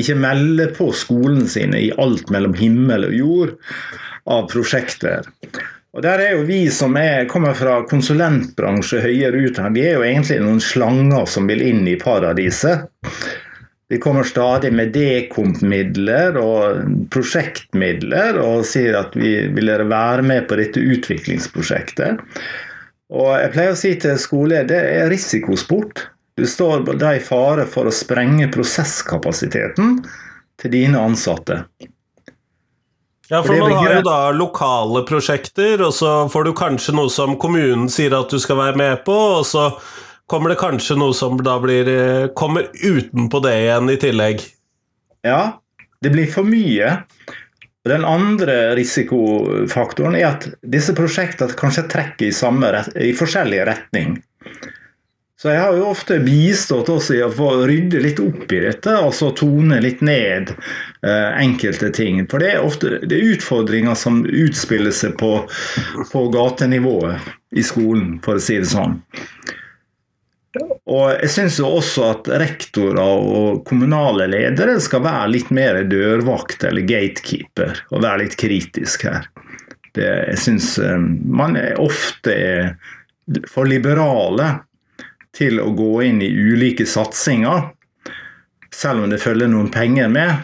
Ikke 0.00 0.16
melde 0.16 0.70
på 0.76 0.88
skolen 0.96 1.44
sine 1.50 1.82
i 1.84 1.90
alt 2.00 2.32
mellom 2.32 2.56
himmel 2.56 3.10
og 3.10 3.18
jord 3.18 3.52
av 4.30 4.48
prosjekter. 4.52 5.28
Og 5.90 6.04
Der 6.06 6.22
er 6.22 6.36
jo 6.38 6.46
vi 6.46 6.62
som 6.70 6.94
er, 6.96 7.26
kommer 7.28 7.56
fra 7.58 7.80
konsulentbransje 7.90 9.02
høyere 9.02 9.42
utdannet, 9.48 9.74
vi 9.74 9.86
er 9.88 9.96
jo 9.98 10.06
egentlig 10.06 10.38
noen 10.44 10.60
slanger 10.62 11.26
som 11.26 11.50
vil 11.50 11.64
inn 11.66 11.82
i 11.90 11.98
paradiset. 11.98 12.86
Vi 13.90 13.98
kommer 13.98 14.22
stadig 14.22 14.70
med 14.72 14.92
dekomp-midler 14.94 16.36
og 16.38 16.84
prosjektmidler 17.10 18.38
og 18.38 18.62
sier 18.68 18.94
at 19.00 19.16
vi 19.18 19.32
vil 19.50 19.66
dere 19.66 19.88
være 19.90 20.22
med 20.22 20.46
på 20.46 20.60
dette 20.60 20.78
utviklingsprosjektet. 20.78 22.20
Og 23.10 23.32
jeg 23.34 23.50
pleier 23.50 23.74
å 23.74 23.80
si 23.80 23.90
til 23.98 24.20
skoleeier 24.22 24.68
det 24.70 24.78
er 24.92 25.10
risikosport. 25.10 26.04
Du 26.38 26.46
står 26.46 26.86
da 27.00 27.16
i 27.18 27.24
fare 27.24 27.66
for 27.66 27.90
å 27.90 27.94
sprenge 27.94 28.46
prosesskapasiteten 28.54 29.98
til 30.62 30.72
dine 30.72 31.00
ansatte. 31.10 31.64
Ja, 33.30 33.42
For 33.42 33.58
man 33.58 33.74
har 33.74 33.96
jo 33.96 34.06
da 34.06 34.20
lokale 34.34 35.02
prosjekter, 35.06 35.82
og 35.86 35.92
så 35.94 36.12
får 36.30 36.46
du 36.46 36.52
kanskje 36.58 36.94
noe 36.94 37.10
som 37.10 37.36
kommunen 37.38 37.90
sier 37.90 38.14
at 38.14 38.30
du 38.30 38.38
skal 38.42 38.58
være 38.58 38.78
med 38.78 39.02
på, 39.06 39.18
og 39.40 39.44
så 39.46 39.68
kommer 40.30 40.52
det 40.52 40.60
kanskje 40.60 40.96
noe 41.00 41.14
som 41.16 41.40
da 41.42 41.56
blir 41.62 41.90
eh, 41.90 42.30
kommer 42.38 42.70
utenpå 42.72 43.42
det 43.42 43.56
igjen 43.64 43.90
i 43.90 43.98
tillegg. 44.00 44.44
Ja, 45.26 45.60
det 46.00 46.14
blir 46.14 46.30
for 46.30 46.46
mye. 46.46 47.00
Den 47.88 48.04
andre 48.04 48.76
risikofaktoren 48.76 50.18
er 50.18 50.28
at 50.34 50.46
disse 50.62 50.94
prosjektene 50.96 51.56
kanskje 51.58 51.88
trekker 51.90 52.28
i, 52.28 52.36
samme 52.36 52.70
i 53.00 53.14
forskjellig 53.16 53.64
retning. 53.66 54.20
Så 55.40 55.48
jeg 55.48 55.62
har 55.62 55.72
jo 55.72 55.86
ofte 55.88 56.18
bistått 56.20 56.90
oss 56.92 57.06
i 57.14 57.22
å 57.24 57.30
få 57.32 57.48
rydde 57.64 58.02
litt 58.04 58.18
opp 58.20 58.50
i 58.52 58.58
dette, 58.60 58.92
altså 58.92 59.30
tone 59.32 59.78
litt 59.80 60.02
ned 60.04 60.52
eh, 60.52 61.30
enkelte 61.40 61.88
ting. 61.96 62.20
For 62.28 62.44
det 62.44 62.50
er 62.52 62.66
ofte 62.66 62.98
det 63.00 63.16
er 63.16 63.32
utfordringer 63.38 63.96
som 63.96 64.20
utspiller 64.28 64.92
seg 64.92 65.16
på, 65.18 65.32
på 66.12 66.26
gatenivået 66.36 67.24
i 67.56 67.64
skolen, 67.64 68.18
for 68.20 68.36
å 68.36 68.44
si 68.44 68.60
det 68.60 68.68
sånn. 68.68 68.98
Og 70.90 71.12
jeg 71.14 71.30
syns 71.30 71.58
jo 71.60 71.68
også 71.78 72.06
at 72.10 72.28
rektorer 72.42 72.98
og 73.00 73.60
kommunale 73.68 74.26
ledere 74.32 74.80
skal 74.82 75.04
være 75.04 75.28
litt 75.30 75.50
mer 75.54 75.78
dørvakt 75.86 76.64
eller 76.66 76.82
gatekeeper, 76.88 77.84
og 77.94 78.02
være 78.02 78.24
litt 78.24 78.34
kritisk 78.40 79.04
her. 79.06 79.28
Det, 79.94 80.06
jeg 80.32 80.38
syns 80.42 80.72
eh, 80.82 80.98
man 80.98 81.54
er 81.58 81.78
ofte 81.82 82.34
er 82.34 82.72
for 83.50 83.66
liberale 83.70 84.48
til 85.38 85.60
å 85.62 85.68
gå 85.78 85.92
inn 86.08 86.18
i 86.26 86.32
ulike 86.34 86.86
satsinger, 86.90 87.68
selv 88.74 89.04
om 89.04 89.10
det 89.12 89.20
følger 89.22 89.50
noen 89.50 89.70
penger 89.70 90.10
med. 90.10 90.34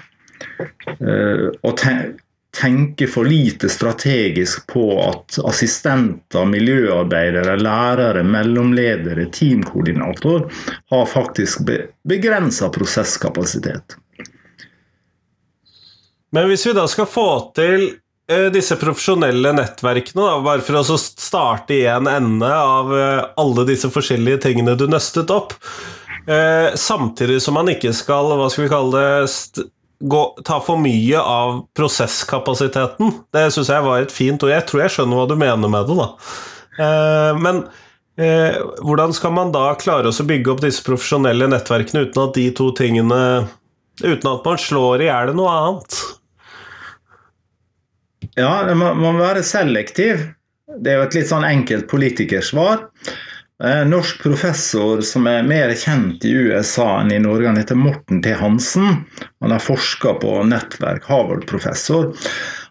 eh, 1.01 1.49
Og 1.67 1.77
te- 1.83 2.15
tenke 2.61 3.07
for 3.07 3.25
lite 3.25 3.69
strategisk 3.69 4.67
på 4.73 4.87
at 5.03 5.37
assistenter, 5.45 6.47
miljøarbeidere, 6.49 7.59
lærere, 7.61 8.25
mellomledere, 8.25 9.29
teamkoordinator 9.33 10.49
har 10.91 11.07
faktisk 11.11 11.67
be 11.69 11.79
begrensa 12.09 12.71
prosesskapasitet. 12.73 13.99
Men 16.33 16.49
hvis 16.51 16.67
vi 16.67 16.75
da 16.77 16.87
skal 16.91 17.09
få 17.09 17.29
til 17.57 17.87
eh, 18.31 18.49
disse 18.55 18.77
profesjonelle 18.81 19.53
nettverkene, 19.57 20.25
da, 20.25 20.41
bare 20.45 20.65
for 20.65 20.81
å 20.81 20.99
starte 21.01 21.77
i 21.77 21.85
en 21.91 22.09
ende 22.11 22.51
av 22.51 22.93
eh, 22.97 23.23
alle 23.41 23.69
disse 23.69 23.91
forskjellige 23.93 24.43
tingene 24.49 24.77
du 24.79 24.89
nøstet 24.91 25.33
opp, 25.33 25.55
eh, 26.27 26.75
samtidig 26.75 27.39
som 27.43 27.57
man 27.57 27.71
ikke 27.73 27.95
skal, 27.97 28.35
hva 28.37 28.51
skal 28.53 28.67
vi 28.67 28.73
kalle 28.75 29.07
det, 29.07 29.71
gå, 30.01 30.23
ta 30.45 30.61
for 30.61 30.81
mye 30.81 31.21
av 31.21 31.63
prosesskapasiteten. 31.77 33.13
Det 33.33 33.49
syns 33.55 33.73
jeg 33.73 33.87
var 33.87 34.05
et 34.05 34.15
fint 34.15 34.43
ord. 34.43 34.53
Jeg 34.53 34.67
tror 34.69 34.85
jeg 34.85 34.95
skjønner 34.97 35.21
hva 35.21 35.27
du 35.31 35.37
mener 35.41 35.73
med 35.73 35.89
det, 35.89 35.97
da. 36.01 36.09
Eh, 36.77 37.39
men 37.41 37.63
eh, 38.21 38.59
hvordan 38.85 39.15
skal 39.17 39.35
man 39.37 39.55
da 39.55 39.71
klare 39.81 40.13
å 40.13 40.29
bygge 40.29 40.53
opp 40.53 40.65
disse 40.65 40.85
profesjonelle 40.87 41.49
nettverkene 41.53 42.07
uten 42.09 42.27
at 42.27 42.37
de 42.37 42.51
to 42.57 42.73
tingene 42.77 43.23
Uten 43.97 44.29
at 44.29 44.45
man 44.45 44.59
slår 44.61 45.01
i 45.01 45.07
hjel 45.09 45.31
noe 45.33 45.53
annet? 45.57 45.95
Ja, 48.37 48.51
man 48.77 48.99
må, 49.01 49.15
være 49.17 49.41
selektiv. 49.41 50.21
Det 50.69 50.93
er 50.93 50.99
jo 51.01 51.07
et 51.07 51.17
litt 51.17 51.31
sånn 51.31 51.47
enkelt 51.49 51.87
politikersvar. 51.89 52.83
En 53.65 53.91
norsk 53.91 54.23
professor 54.23 55.01
som 55.01 55.27
er 55.31 55.47
mer 55.47 55.71
kjent 55.81 56.25
i 56.29 56.33
USA 56.35 57.01
enn 57.01 57.13
i 57.15 57.21
Norge, 57.23 57.47
han 57.49 57.57
heter 57.57 57.79
Morten 57.81 58.21
T. 58.23 58.35
Hansen. 58.37 59.07
Han 59.41 59.55
har 59.55 59.63
forska 59.65 60.13
på 60.21 60.43
nettverk, 60.45 61.07
Harvard-professor. 61.09 62.11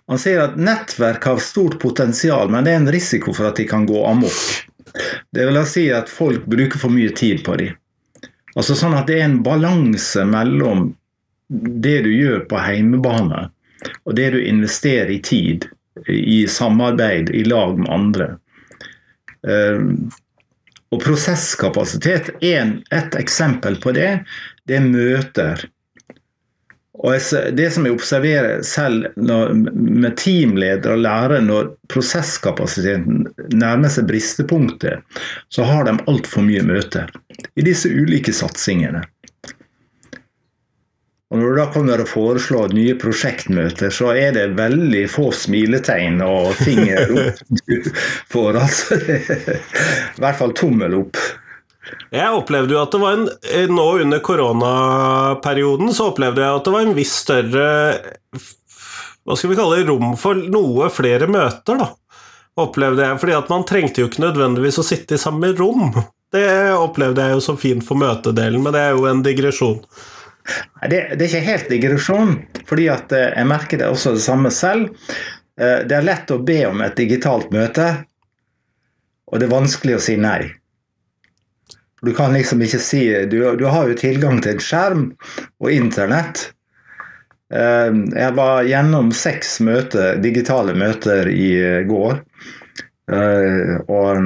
Han 0.08 0.22
sier 0.22 0.44
at 0.44 0.60
nettverk 0.62 1.25
har 1.25 1.42
stort 1.42 1.80
potensial, 1.82 2.51
men 2.54 2.68
det 2.68 2.75
er 2.75 2.84
en 2.84 2.94
risiko 2.94 3.34
for 3.34 3.50
at 3.50 3.58
de 3.58 3.65
kan 3.70 3.88
gå 3.89 4.04
amok. 4.06 4.44
Det 5.34 5.48
vil 5.48 5.58
si 5.65 5.88
at 5.92 6.12
folk 6.12 6.46
bruker 6.46 6.80
for 6.80 6.94
mye 6.94 7.10
tid 7.18 7.42
på 7.48 7.58
dem. 7.58 7.74
Altså 8.56 8.77
sånn 8.77 8.94
at 8.96 9.10
det 9.10 9.18
er 9.20 9.25
en 9.25 9.42
balanse 9.44 10.22
mellom 10.30 10.92
det 11.50 11.98
du 12.06 12.12
gjør 12.13 12.46
på 12.50 12.62
heimebane, 12.62 13.48
og 14.06 14.15
det 14.18 14.30
du 14.38 14.39
investerer 14.44 15.10
i 15.18 15.20
tid, 15.25 15.65
i 16.08 16.46
samarbeid, 16.46 17.34
i 17.34 17.42
lag 17.50 17.82
med 17.82 17.89
andre. 17.89 18.30
Og 20.94 21.01
prosesskapasitet 21.01 22.36
er 22.46 22.75
et 22.94 23.15
eksempel 23.18 23.80
på 23.82 23.96
det. 23.96 24.12
Det 24.68 24.77
er 24.77 24.86
møter. 24.86 25.65
Og 26.96 27.18
Det 27.58 27.65
som 27.74 27.86
jeg 27.86 27.96
observerer 27.98 28.62
selv 28.63 29.10
når, 29.20 29.51
med 29.75 30.15
teamledere 30.22 30.96
og 30.96 31.04
lærere, 31.04 31.42
når 31.44 31.74
prosesskapasiteten 31.92 33.25
nærmer 33.54 33.92
seg 33.92 34.08
bristepunktet, 34.08 35.04
så 35.51 35.68
har 35.68 35.86
de 35.89 35.98
altfor 36.08 36.46
mye 36.48 36.63
møter 36.63 37.12
i 37.56 37.65
disse 37.65 37.92
ulike 37.92 38.34
satsingene. 38.34 39.04
Og 41.36 41.42
Når 41.42 41.50
du 41.50 41.58
da 41.60 41.63
kommer 41.68 42.00
og 42.00 42.08
foreslår 42.08 42.72
nye 42.72 42.94
prosjektmøter, 42.96 43.89
så 43.92 44.13
er 44.15 44.30
det 44.38 44.54
veldig 44.56 45.01
få 45.12 45.34
smiletegn 45.36 46.22
og 46.24 46.54
finger 46.56 47.12
opp 47.20 47.42
du 47.68 47.89
får. 48.32 48.60
Altså, 48.62 49.00
I 50.15 50.22
hvert 50.24 50.39
fall 50.39 50.56
tommel 50.56 50.96
opp. 51.01 51.20
Jeg 52.15 52.38
opplevde 52.38 52.72
jo 52.72 52.80
at 52.80 52.96
det 52.96 53.01
var 53.04 53.18
en 53.18 53.27
eh, 53.51 53.68
Nå 53.70 53.84
under 54.06 54.24
koronaperioden 54.24 55.92
så 55.94 56.08
opplevde 56.13 56.42
jeg 56.42 56.62
at 56.62 56.65
det 56.65 56.74
var 56.74 56.88
en 56.88 56.96
viss 56.98 57.12
større 57.22 57.68
Hva 59.22 59.38
skal 59.38 59.51
vi 59.51 59.60
kalle 59.60 59.77
det, 59.77 59.86
rom 59.92 60.15
for 60.18 60.39
noe 60.39 60.88
flere 60.94 61.27
møter, 61.30 61.84
da. 61.84 61.92
Opplevde 62.63 63.04
jeg, 63.04 63.20
fordi 63.20 63.36
at 63.36 63.51
man 63.51 63.68
trengte 63.68 64.06
jo 64.06 64.08
ikke 64.08 64.24
nødvendigvis 64.24 64.80
å 64.80 64.88
sitte 64.88 65.20
i 65.20 65.22
samme 65.22 65.51
rom. 65.60 65.92
Det 66.32 66.48
opplevde 66.80 67.27
jeg 67.27 67.36
jo 67.36 67.44
så 67.44 67.60
fint 67.60 67.84
for 67.84 68.00
møtedelen, 68.00 68.63
men 68.63 68.72
det 68.72 68.88
er 68.88 68.96
jo 68.96 69.10
en 69.12 69.25
digresjon. 69.25 69.82
Det, 70.86 71.00
det 71.18 71.25
er 71.25 71.30
ikke 71.30 71.48
helt 71.48 71.72
digresjon, 71.72 72.36
fordi 72.70 72.90
eh, 72.92 73.32
jeg 73.34 73.50
merker 73.50 73.82
det 73.82 73.88
også 73.90 74.14
det 74.16 74.25
samme 74.25 74.52
selv. 74.54 74.92
Eh, 75.58 75.82
Det 75.88 75.96
er 75.98 76.06
lett 76.06 76.32
å 76.32 76.42
be 76.46 76.60
om 76.70 76.84
et 76.86 76.98
digitalt 76.98 77.50
møte, 77.56 77.88
og 79.25 79.42
det 79.42 79.48
er 79.48 79.56
vanskelig 79.56 79.98
å 79.98 80.04
si 80.06 80.18
nei. 80.22 80.52
Du 82.06 82.12
kan 82.14 82.36
liksom 82.36 82.62
ikke 82.62 82.78
si 82.84 83.02
Du, 83.32 83.40
du 83.58 83.66
har 83.66 83.88
jo 83.90 83.96
tilgang 83.98 84.38
til 84.44 84.54
en 84.54 84.62
skjerm 84.62 85.06
og 85.60 85.72
internett, 85.72 86.52
Jeg 87.50 88.34
var 88.36 88.66
gjennom 88.66 89.12
seks 89.14 89.60
møter, 89.62 90.18
digitale 90.18 90.74
møter 90.74 91.30
i 91.30 91.84
går. 91.86 92.18
Og 93.86 94.25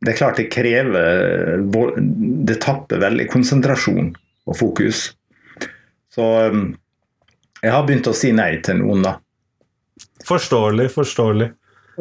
det 0.00 0.10
er 0.10 0.16
klart 0.16 0.40
det 0.40 0.46
krever 0.48 1.60
Det 2.48 2.56
tapper 2.64 3.02
veldig 3.04 3.28
konsentrasjon 3.30 4.14
og 4.48 4.56
fokus. 4.56 5.10
Så 6.14 6.26
jeg 7.64 7.72
har 7.72 7.84
begynt 7.86 8.08
å 8.10 8.16
si 8.16 8.30
nei 8.36 8.52
til 8.64 8.80
noen, 8.82 9.04
da. 9.06 9.16
Forståelig, 10.24 10.88
forståelig. 10.94 11.50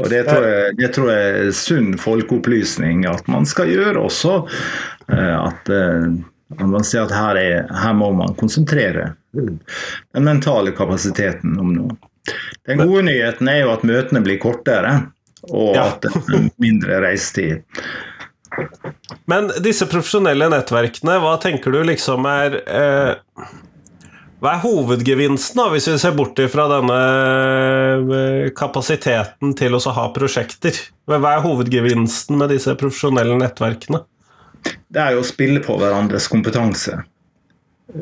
Og 0.02 0.10
det 0.10 0.24
tror, 0.26 0.46
jeg, 0.48 0.76
det 0.80 0.90
tror 0.96 1.10
jeg 1.12 1.34
er 1.40 1.50
sunn 1.58 1.90
folkeopplysning 2.02 3.04
at 3.10 3.28
man 3.30 3.46
skal 3.46 3.70
gjøre 3.70 4.02
også. 4.02 4.40
At 5.14 5.70
man 6.58 6.86
sier 6.86 7.06
at 7.06 7.14
her, 7.14 7.38
er, 7.38 7.68
her 7.70 7.94
må 7.98 8.10
man 8.18 8.34
konsentrere 8.40 9.12
den 9.34 10.26
mentale 10.26 10.74
kapasiteten 10.78 11.60
om 11.62 11.74
noe. 11.76 11.98
Den 12.68 12.80
gode 12.80 13.04
nyheten 13.10 13.50
er 13.52 13.64
jo 13.64 13.74
at 13.74 13.84
møtene 13.86 14.22
blir 14.24 14.40
kortere, 14.42 14.94
og 15.50 15.76
ja. 15.76 15.90
at 15.92 16.06
det 16.06 16.14
er 16.16 16.50
mindre 16.64 17.02
reisetid. 17.04 17.84
Men 19.28 19.50
disse 19.66 19.88
profesjonelle 19.90 20.48
nettverkene, 20.54 21.18
hva 21.20 21.36
tenker 21.42 21.74
du 21.74 21.82
liksom 21.90 22.28
er 22.30 22.60
eh, 22.64 23.50
Hva 24.44 24.58
er 24.58 24.64
hovedgevinsten, 24.66 25.56
da, 25.56 25.70
hvis 25.72 25.86
vi 25.88 25.94
ser 26.02 26.18
bort 26.18 26.40
fra 26.52 26.66
denne 26.68 26.96
eh, 28.12 28.48
kapasiteten 28.52 29.54
til 29.56 29.78
å 29.78 29.80
ha 29.96 30.10
prosjekter? 30.12 30.76
Hva 31.08 31.22
er 31.30 31.46
hovedgevinsten 31.46 32.36
med 32.42 32.52
disse 32.52 32.74
profesjonelle 32.76 33.38
nettverkene? 33.40 34.02
Det 34.92 35.00
er 35.00 35.16
jo 35.16 35.22
å 35.24 35.30
spille 35.30 35.62
på 35.64 35.78
hverandres 35.80 36.28
kompetanse. 36.28 36.98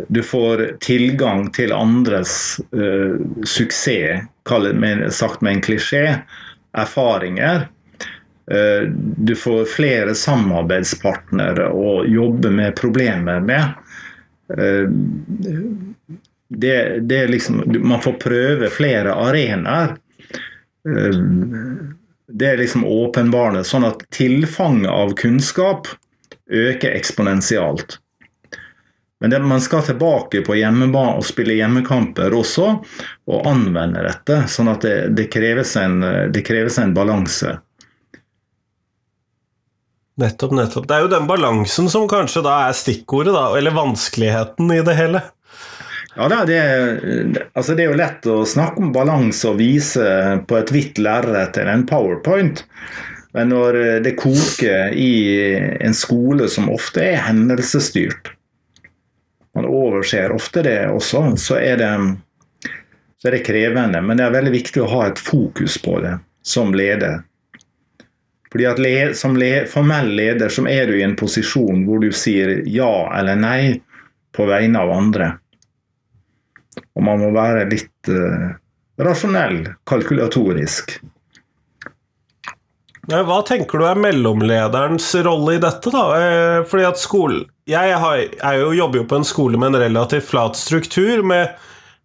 Du 0.09 0.23
får 0.25 0.65
tilgang 0.81 1.45
til 1.53 1.75
andres 1.77 2.33
uh, 2.73 3.21
suksess, 3.45 4.25
sagt 5.13 5.45
med 5.45 5.53
en 5.53 5.63
klisjé, 5.65 6.03
erfaringer. 6.73 7.67
Uh, 8.49 8.89
du 8.89 9.35
får 9.37 9.69
flere 9.73 10.17
samarbeidspartnere 10.17 11.69
å 11.69 12.01
jobbe 12.09 12.53
med 12.53 12.77
problemer 12.81 13.45
med. 13.45 13.77
Uh, 14.49 14.85
det, 16.51 16.99
det 16.99 17.27
liksom, 17.27 17.63
man 17.79 18.01
får 18.01 18.13
prøve 18.19 18.69
flere 18.69 19.13
arenaer. 19.15 19.95
Det 22.31 22.47
er 22.47 22.59
liksom 22.59 22.83
åpenbarende. 22.85 23.63
sånn 23.63 23.87
at 23.87 24.03
tilfanget 24.11 24.91
av 24.91 25.13
kunnskap 25.15 25.87
øker 26.51 26.91
eksponentialt. 26.91 27.99
Men 29.21 29.29
det, 29.29 29.39
man 29.39 29.61
skal 29.61 29.83
tilbake 29.85 30.41
på 30.41 30.55
hjemmebane 30.57 31.19
og 31.21 31.25
spille 31.27 31.53
hjemmekamper 31.53 32.33
også, 32.33 32.69
og 33.29 33.47
anvende 33.47 34.01
dette. 34.07 34.41
Sånn 34.49 34.71
at 34.71 34.81
det, 34.83 34.95
det 35.15 35.29
kreves 35.31 35.75
en, 35.77 36.01
en 36.03 36.95
balanse. 36.97 37.59
Nettopp, 40.21 40.55
nettopp. 40.57 40.87
Det 40.89 40.97
er 40.97 41.05
jo 41.05 41.13
den 41.13 41.29
balansen 41.29 41.87
som 41.89 42.09
kanskje 42.09 42.43
da 42.45 42.57
er 42.65 42.75
stikkordet, 42.75 43.31
da, 43.37 43.45
eller 43.57 43.77
vanskeligheten 43.77 44.73
i 44.73 44.81
det 44.85 44.97
hele. 44.97 45.21
Ja, 46.15 46.27
det 46.27 46.57
er, 46.57 46.97
altså 47.55 47.75
det 47.75 47.85
er 47.85 47.93
jo 47.93 47.99
lett 47.99 48.25
å 48.27 48.41
snakke 48.47 48.83
om 48.83 48.91
balanse 48.91 49.47
og 49.53 49.61
vise 49.61 50.03
på 50.47 50.57
et 50.59 50.73
hvitt 50.73 50.99
lerret 50.99 51.55
eller 51.55 51.71
en 51.71 51.87
powerpoint. 51.87 52.65
Men 53.31 53.51
når 53.53 53.77
eh, 53.79 53.97
det 54.03 54.17
koker 54.19 54.91
i 54.91 55.13
en 55.79 55.95
skole 55.95 56.49
som 56.51 56.67
ofte 56.71 57.03
er 57.13 57.23
hendelsesstyrt, 57.29 58.33
man 59.55 59.67
overser 59.67 60.31
ofte 60.35 60.63
det 60.63 60.77
også, 60.91 61.23
så 61.39 61.57
er 61.59 61.79
det, 61.79 61.91
så 63.19 63.27
er 63.29 63.37
det 63.37 63.45
krevende. 63.47 64.01
Men 64.03 64.19
det 64.19 64.27
er 64.27 64.35
veldig 64.35 64.53
viktig 64.53 64.83
å 64.83 64.91
ha 64.91 65.05
et 65.09 65.19
fokus 65.19 65.75
på 65.83 65.97
det 66.03 66.17
som 66.47 66.71
leder. 66.75 67.21
Fordi 68.51 68.67
at 68.67 68.79
le, 68.83 69.13
Som 69.15 69.37
le, 69.39 69.65
formell 69.67 70.11
leder 70.15 70.51
så 70.51 70.65
er 70.67 70.87
du 70.87 70.97
i 70.97 71.05
en 71.05 71.15
posisjon 71.15 71.85
hvor 71.87 72.03
du 72.03 72.11
sier 72.11 72.63
ja 72.67 73.07
eller 73.15 73.39
nei 73.39 73.79
på 74.35 74.47
vegne 74.47 74.79
av 74.79 74.91
andre. 74.91 75.29
Og 76.95 77.03
man 77.03 77.19
må 77.19 77.31
være 77.35 77.65
litt 77.71 78.11
uh, 78.11 78.51
rasjonell, 79.01 79.65
kalkulatorisk. 79.89 80.99
Hva 83.09 83.39
tenker 83.47 83.81
du 83.81 83.87
er 83.89 83.99
mellomlederens 83.99 85.07
rolle 85.25 85.57
i 85.57 85.61
dette, 85.61 85.91
da? 85.91 86.03
Eh, 86.21 86.59
fordi 86.69 86.85
at 86.85 87.01
skolen 87.01 87.47
Jeg 87.67 87.95
har, 87.97 88.17
jeg 88.21 88.61
jo, 88.61 88.69
jobber 88.77 89.01
jo 89.01 89.07
på 89.09 89.17
en 89.17 89.27
skole 89.27 89.57
med 89.57 89.71
en 89.71 89.81
relativt 89.87 90.27
flat 90.29 90.57
struktur, 90.59 91.23
med 91.25 91.55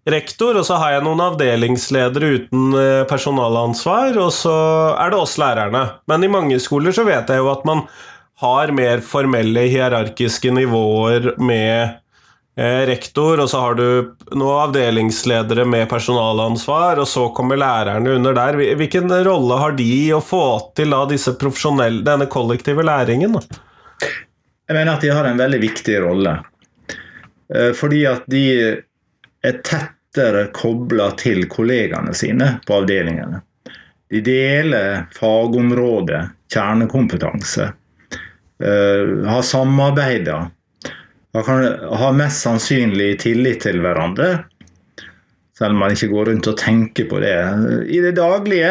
rektor, 0.07 0.57
og 0.57 0.65
så 0.67 0.79
har 0.81 0.95
jeg 0.95 1.05
noen 1.05 1.23
avdelingsledere 1.25 2.33
uten 2.39 2.77
eh, 2.79 3.05
personalansvar, 3.11 4.17
og 4.23 4.33
så 4.35 4.57
er 4.95 5.13
det 5.13 5.21
oss 5.21 5.37
lærerne. 5.43 5.85
Men 6.09 6.25
i 6.25 6.31
mange 6.33 6.61
skoler 6.63 6.95
så 6.95 7.05
vet 7.07 7.29
jeg 7.29 7.43
jo 7.43 7.51
at 7.53 7.67
man 7.69 7.85
har 8.43 8.73
mer 8.77 9.03
formelle 9.05 9.67
hierarkiske 9.73 10.53
nivåer 10.55 11.33
med 11.41 11.97
rektor, 12.57 13.41
og 13.43 13.51
så 13.53 13.61
har 13.61 13.75
du 13.77 13.87
noen 14.33 14.63
avdelingsledere 14.65 15.67
med 15.69 15.91
personalansvar, 15.91 17.03
og 17.03 17.09
så 17.09 17.27
kommer 17.37 17.61
lærerne 17.61 18.15
under 18.17 18.37
der. 18.37 18.57
Hvilken 18.81 19.13
rolle 19.27 19.59
har 19.61 19.77
de 19.77 19.85
i 19.85 20.07
å 20.17 20.23
få 20.25 20.73
til 20.77 20.95
da 20.95 21.03
denne 21.07 22.29
kollektive 22.33 22.85
læringen? 22.87 23.37
Jeg 24.67 24.75
mener 24.75 24.95
at 24.97 25.05
de 25.05 25.13
har 25.13 25.29
en 25.29 25.39
veldig 25.39 25.61
viktig 25.63 25.99
rolle. 26.03 26.39
Eh, 27.55 27.73
fordi 27.77 28.07
at 28.09 28.25
de 28.31 28.47
er 29.45 29.61
tettere 29.63 30.49
kobla 30.57 31.13
til 31.21 31.45
kollegaene 31.53 32.15
sine 32.17 32.57
på 32.67 32.81
avdelingene. 32.81 33.43
De 34.11 34.23
deler 34.25 35.07
fagområde, 35.15 36.25
kjernekompetanse. 36.53 37.73
Eh, 38.63 39.15
har 39.29 39.43
samarbeida 39.43 40.47
man 41.37 41.45
kan 41.45 41.65
ha 42.01 42.13
mest 42.17 42.47
sannsynlig 42.47 43.19
tillit 43.21 43.61
til 43.67 43.83
hverandre, 43.85 44.47
selv 45.57 45.75
om 45.75 45.83
man 45.85 45.93
ikke 45.93 46.09
går 46.09 46.31
rundt 46.31 46.49
og 46.49 46.57
tenker 46.61 47.09
på 47.11 47.21
det 47.21 47.37
i 47.93 48.01
det 48.01 48.15
daglige. 48.17 48.71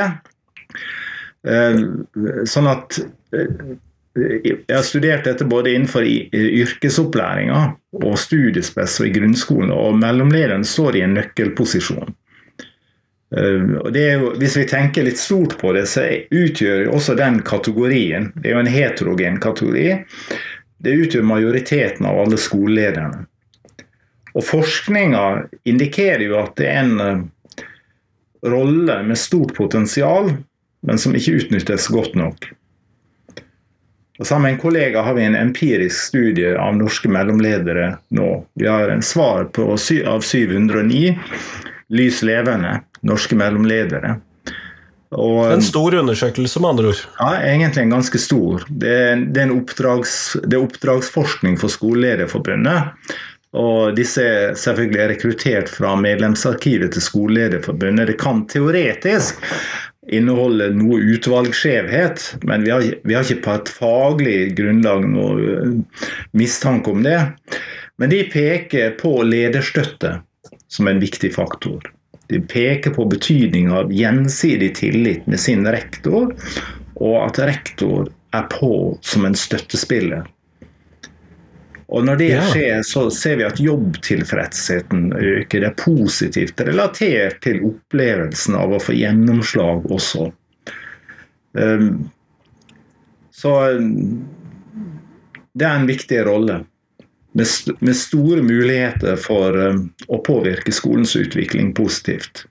Eh, 1.45 1.77
sånn 2.49 2.69
at 2.71 2.97
eh, 3.37 3.75
jeg 4.15 4.57
har 4.71 4.85
studert 4.87 5.27
dette 5.27 5.45
både 5.45 5.75
innenfor 5.75 6.05
yrkesopplæringa 6.07 7.61
og 8.01 8.17
studiespes 8.17 8.97
og 9.01 9.09
i 9.09 9.15
grunnskolen, 9.17 9.73
og 9.75 9.99
mellomlederen 10.01 10.65
står 10.65 10.97
i 10.97 11.03
en 11.05 11.17
nøkkelposisjon. 11.19 12.15
Eh, 13.35 13.61
og 13.83 13.91
det 13.93 14.07
er 14.09 14.23
jo, 14.23 14.33
hvis 14.41 14.57
vi 14.57 14.65
tenker 14.73 15.05
litt 15.05 15.21
stort 15.21 15.57
på 15.61 15.75
det, 15.77 15.85
så 15.91 16.07
utgjør 16.33 16.89
også 16.95 17.17
den 17.19 17.41
kategorien 17.45 18.31
Det 18.39 18.49
er 18.49 18.57
jo 18.57 18.61
en 18.63 18.73
heterogen 18.73 19.39
kategori 19.43 19.89
det 20.85 20.93
utgjør 21.05 21.25
majoriteten 21.25 22.05
av 22.05 22.19
alle 22.23 22.37
skolelederne. 22.39 23.25
Og 24.35 24.43
forskninga 24.43 25.23
indikerer 25.67 26.25
jo 26.27 26.37
at 26.41 26.53
det 26.59 26.67
er 26.69 26.81
en 26.83 26.99
uh, 26.99 27.23
rolle 28.45 28.99
med 29.07 29.17
stort 29.17 29.55
potensial, 29.57 30.33
men 30.85 31.01
som 31.01 31.15
ikke 31.17 31.39
utnyttes 31.39 31.87
godt 31.89 32.17
nok. 32.19 32.51
Og 34.19 34.27
sammen 34.27 34.45
med 34.45 34.53
en 34.53 34.61
kollega 34.61 35.01
har 35.03 35.15
vi 35.17 35.25
en 35.25 35.35
empirisk 35.35 35.97
studie 36.11 36.53
av 36.55 36.77
norske 36.77 37.09
mellomledere 37.11 37.95
nå. 38.15 38.29
Vi 38.55 38.67
har 38.69 38.91
en 38.91 39.03
svar 39.03 39.49
på 39.55 39.65
av 39.73 40.21
709 40.23 41.15
lys 41.95 42.21
levende 42.23 42.77
norske 43.05 43.35
mellomledere. 43.35 44.15
Og, 45.15 45.45
en 45.47 45.63
stor 45.63 45.95
undersøkelse, 46.01 46.59
med 46.59 46.73
andre 46.73 46.89
ord? 46.91 47.03
Ja, 47.19 47.29
egentlig 47.47 47.85
en 47.85 47.95
ganske 47.95 48.19
stor. 48.19 48.65
Det 48.67 48.95
det 49.35 49.45
er, 49.45 49.53
oppdrags, 49.55 50.35
det 50.43 50.57
er 50.57 50.65
oppdragsforskning 50.65 51.55
for 51.61 51.71
Skolelederforbundet. 51.71 53.07
Og 53.55 53.95
disse 53.95 54.23
er 54.23 54.57
selvfølgelig 54.59 55.07
rekruttert 55.13 55.71
fra 55.71 55.93
medlemsarkivet 55.99 56.91
til 56.95 57.05
Skolelederforbundet. 57.05 58.11
Det 58.11 58.17
kan 58.19 58.43
teoretisk 58.51 59.39
inneholde 60.11 60.69
noe 60.75 60.99
utvalgsskjevhet, 61.15 62.27
men 62.45 62.65
vi 62.65 62.73
har, 62.73 62.83
vi 63.07 63.15
har 63.15 63.25
ikke 63.25 63.45
på 63.47 63.55
et 63.55 63.71
faglig 63.79 64.37
grunnlag 64.57 65.07
noe 65.09 65.55
eh, 65.55 66.03
mistanke 66.37 66.91
om 66.91 67.01
det. 67.07 67.17
Men 67.97 68.11
de 68.11 68.21
peker 68.29 68.97
på 68.99 69.17
lederstøtte 69.25 70.19
som 70.67 70.91
en 70.91 70.99
viktig 71.01 71.31
faktor. 71.33 71.94
Peker 72.27 72.93
på 72.95 73.05
betydning 73.09 73.69
av 73.71 73.91
gjensidig 73.93 74.71
tillit 74.79 75.27
med 75.29 75.39
sin 75.39 75.67
rektor, 75.67 76.31
og 76.95 77.17
at 77.21 77.41
rektor 77.45 78.09
er 78.35 78.47
på 78.51 78.71
som 79.05 79.27
en 79.27 79.37
støttespiller. 79.37 80.25
Og 81.87 82.05
Når 82.05 82.17
det 82.17 82.31
skjer, 82.49 82.79
så 82.83 83.05
ser 83.13 83.37
vi 83.39 83.45
at 83.45 83.59
jobbtilfredsheten 83.61 85.11
øker. 85.13 85.61
Det 85.61 85.67
er 85.69 85.77
positivt 85.77 86.63
relatert 86.65 87.37
til 87.45 87.61
opplevelsen 87.69 88.57
av 88.57 88.73
å 88.73 88.81
få 88.81 88.95
gjennomslag 88.97 89.85
også. 89.93 90.31
Um, 91.53 92.09
så 93.31 93.53
um, 93.77 94.25
det 95.53 95.67
er 95.67 95.77
en 95.77 95.87
viktig 95.87 96.23
rolle. 96.25 96.63
Med, 97.35 97.47
st 97.47 97.75
med 97.79 97.95
store 97.95 98.41
muligheter 98.41 99.15
for 99.19 99.57
eh, 99.59 99.79
å 100.07 100.19
påvirke 100.23 100.71
skolens 100.71 101.15
utvikling 101.19 101.73
positivt. 101.75 102.45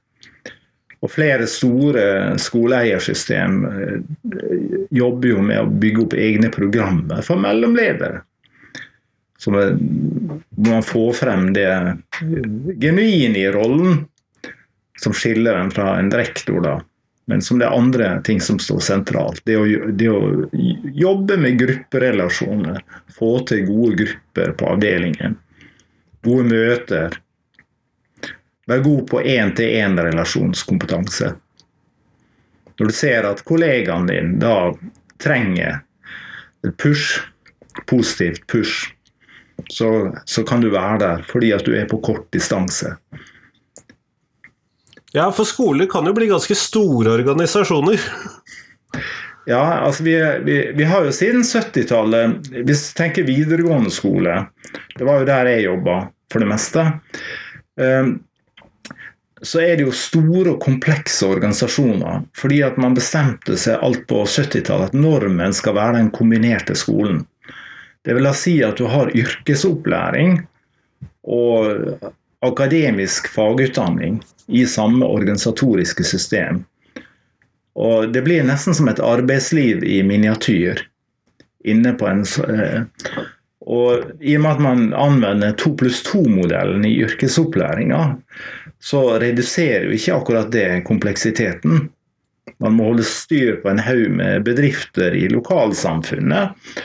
Og 1.05 1.13
flere 1.13 1.47
store 1.49 2.05
skoleeiersystem 2.41 3.59
eh, 3.71 3.97
jobber 4.95 5.35
jo 5.35 5.43
med 5.45 5.63
å 5.63 5.73
bygge 5.85 6.05
opp 6.05 6.17
egne 6.21 6.53
programmer 6.53 7.25
for 7.25 7.41
mellomledere. 7.41 8.23
Så 9.41 9.51
man 9.53 10.85
får 10.87 11.17
frem 11.19 11.51
det 11.53 11.69
genuine 12.81 13.41
i 13.41 13.49
rollen 13.53 14.05
som 15.01 15.13
skiller 15.13 15.59
en 15.59 15.73
fra 15.75 15.99
en 15.99 16.13
rektor, 16.13 16.63
da. 16.65 16.79
Men 17.27 17.43
som 17.43 17.59
det 17.59 17.67
er 17.67 17.77
andre 17.77 18.23
ting 18.25 18.41
som 18.41 18.59
står 18.61 18.81
sentralt. 18.85 19.41
Det 19.49 19.57
å, 19.57 19.65
det 19.93 20.09
å 20.13 20.45
jobbe 20.93 21.37
med 21.41 21.59
grupperelasjoner. 21.59 22.83
Få 23.17 23.39
til 23.49 23.65
gode 23.69 23.95
grupper 24.03 24.53
på 24.59 24.67
avdelingen. 24.75 25.39
Gode 26.25 26.45
møter. 26.51 27.17
Være 28.69 28.83
god 28.85 29.09
på 29.09 29.21
én-til-én-relasjonskompetanse. 29.21 31.35
Når 32.75 32.91
du 32.91 32.95
ser 32.97 33.29
at 33.29 33.45
kollegaen 33.47 34.07
din 34.09 34.39
da 34.43 34.73
trenger 35.23 35.81
push, 36.81 37.21
positivt 37.87 38.47
push, 38.51 38.95
så, 39.71 40.17
så 40.25 40.45
kan 40.45 40.61
du 40.61 40.71
være 40.73 40.99
der 41.01 41.23
fordi 41.29 41.53
at 41.55 41.65
du 41.65 41.75
er 41.77 41.87
på 41.89 42.01
kort 42.05 42.27
distanse. 42.35 42.97
Ja, 45.15 45.29
for 45.33 45.47
skoler 45.47 45.87
kan 45.87 46.07
jo 46.09 46.13
bli 46.17 46.27
ganske 46.33 46.57
store 46.59 47.19
organisasjoner. 47.21 48.01
Ja, 49.45 49.61
altså 49.85 50.03
vi, 50.07 50.15
vi, 50.45 50.55
vi 50.73 50.85
har 50.89 51.05
jo 51.05 51.11
siden 51.13 51.43
70-tallet 51.45 52.47
Hvis 52.65 52.87
vi 52.87 52.95
tenker 52.97 53.27
videregående 53.29 53.91
skole, 53.93 54.39
det 54.97 55.05
var 55.05 55.21
jo 55.21 55.27
der 55.29 55.51
jeg 55.51 55.67
jobba 55.67 55.97
for 56.33 56.41
det 56.41 56.49
meste, 56.49 56.85
ehm, 57.77 58.15
så 59.45 59.61
er 59.61 59.77
det 59.77 59.85
jo 59.85 59.93
store 59.93 60.55
og 60.55 60.65
komplekse 60.65 61.29
organisasjoner. 61.29 62.25
Fordi 62.41 62.63
at 62.65 62.81
man 62.81 62.97
bestemte 62.97 63.59
seg 63.61 63.85
alt 63.85 64.07
på 64.09 64.25
70-tallet 64.25 64.95
at 64.95 64.97
normen 64.97 65.53
skal 65.53 65.77
være 65.77 65.99
den 65.99 66.09
kombinerte 66.17 66.73
skolen. 66.79 67.21
Det 68.01 68.17
vil 68.17 68.25
da 68.25 68.33
si 68.33 68.57
at 68.65 68.81
du 68.81 68.89
har 68.89 69.13
yrkesopplæring 69.13 70.41
og 71.29 72.01
akademisk 72.47 73.29
fagutdanning 73.33 74.21
i 74.47 74.67
samme 74.67 75.07
organisatoriske 75.07 76.05
system. 76.05 76.65
Og 77.75 78.13
det 78.15 78.23
blir 78.23 78.45
nesten 78.47 78.77
som 78.77 78.89
et 78.89 79.03
arbeidsliv 79.03 79.83
i 79.85 80.03
miniatyr. 80.07 80.85
Inne 81.65 81.95
på 81.99 82.07
en 82.07 82.23
eh, 82.23 82.83
Og 83.65 84.21
i 84.21 84.37
og 84.37 84.43
med 84.45 84.51
at 84.51 84.63
man 84.63 84.81
anvender 84.93 85.55
to 85.57 85.73
pluss 85.79 86.03
to-modellen 86.05 86.85
i 86.85 86.99
yrkesopplæringa, 87.07 88.17
så 88.77 89.19
reduserer 89.19 89.89
jo 89.89 89.97
ikke 89.97 90.17
akkurat 90.19 90.51
det 90.53 90.83
kompleksiteten. 90.85 91.87
Man 92.61 92.77
må 92.77 92.91
holde 92.91 93.07
styr 93.09 93.57
på 93.63 93.73
en 93.73 93.81
haug 93.81 94.11
med 94.19 94.45
bedrifter 94.45 95.17
i 95.17 95.25
lokalsamfunnet. 95.33 96.77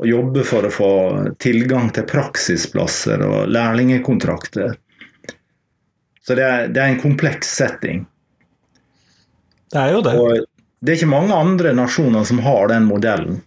Og 0.00 0.08
jobbe 0.08 0.44
for 0.48 0.64
å 0.64 0.72
få 0.72 0.92
tilgang 1.40 1.90
til 1.96 2.06
praksisplasser 2.08 3.24
og 3.24 3.50
lærlingekontrakter. 3.52 4.76
Så 6.30 6.36
det 6.38 6.44
er, 6.46 6.68
det 6.70 6.78
er, 6.78 6.92
en 6.92 7.00
kompleks 7.02 7.48
setting. 7.58 8.04
Det 9.74 9.78
er 9.80 9.96
jo 9.96 10.02
det. 10.06 10.12
Og 10.14 10.44
det 10.78 10.92
er 10.92 11.00
ikke 11.00 11.08
mange 11.10 11.34
andre 11.34 11.72
nasjoner 11.74 12.22
som 12.28 12.38
har 12.44 12.70
den 12.70 12.86
modellen. 12.86 13.40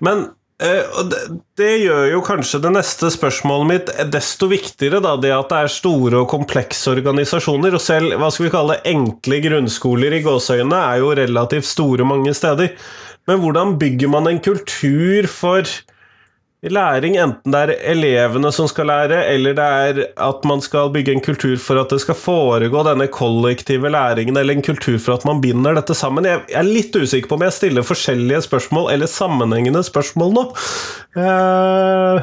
Men 0.00 0.24
eh, 0.64 0.96
det, 1.12 1.20
det, 1.60 1.68
gjør 1.84 2.08
jo 2.14 2.24
kanskje 2.24 2.62
det 2.64 2.72
neste 2.78 3.12
spørsmålet 3.12 3.68
mitt 3.68 3.92
desto 4.16 4.48
viktigere, 4.48 5.02
da, 5.04 5.12
det 5.20 5.36
at 5.36 5.52
det 5.52 5.60
er 5.60 5.76
store 5.76 6.24
og 6.24 6.32
komplekse 6.32 6.96
organisasjoner. 6.96 7.76
Og 7.76 7.84
selv 7.84 8.16
hva 8.16 8.32
skal 8.32 8.48
vi 8.48 8.56
kalle 8.56 8.80
enkle 8.96 9.44
grunnskoler 9.44 10.16
i 10.16 10.24
gåseøynene 10.24 10.80
er 10.88 11.04
jo 11.04 11.12
relativt 11.20 11.68
store 11.68 12.08
mange 12.08 12.32
steder. 12.40 12.72
Men 13.28 13.44
hvordan 13.44 13.76
bygger 13.76 14.16
man 14.16 14.32
en 14.32 14.40
kultur 14.40 15.28
for 15.28 15.68
læring, 16.70 17.16
enten 17.18 17.50
det 17.50 17.60
er 17.60 17.72
elevene 17.90 18.52
som 18.54 18.68
skal 18.70 18.86
lære, 18.86 19.16
eller 19.32 19.56
det 19.58 19.64
er 19.64 19.96
at 20.22 20.44
man 20.46 20.60
skal 20.62 20.92
bygge 20.94 21.16
en 21.16 21.24
kultur 21.24 21.56
for 21.58 21.80
at 21.80 21.90
det 21.90 21.98
skal 22.04 22.14
foregå 22.14 22.84
denne 22.86 23.08
kollektive 23.10 23.90
læringen, 23.90 24.38
eller 24.38 24.54
en 24.54 24.62
kultur 24.62 25.00
for 25.02 25.16
at 25.16 25.26
man 25.26 25.40
binder 25.42 25.74
dette 25.74 25.96
sammen. 25.98 26.28
Jeg 26.28 26.44
er 26.54 26.68
litt 26.68 26.94
usikker 26.94 27.26
på 27.26 27.40
om 27.40 27.42
jeg 27.48 27.56
stiller 27.56 27.88
forskjellige 27.88 28.44
spørsmål 28.46 28.92
eller 28.94 29.10
sammenhengende 29.10 29.82
spørsmål 29.82 30.32
nå. 30.38 30.46
Uh, 31.18 32.22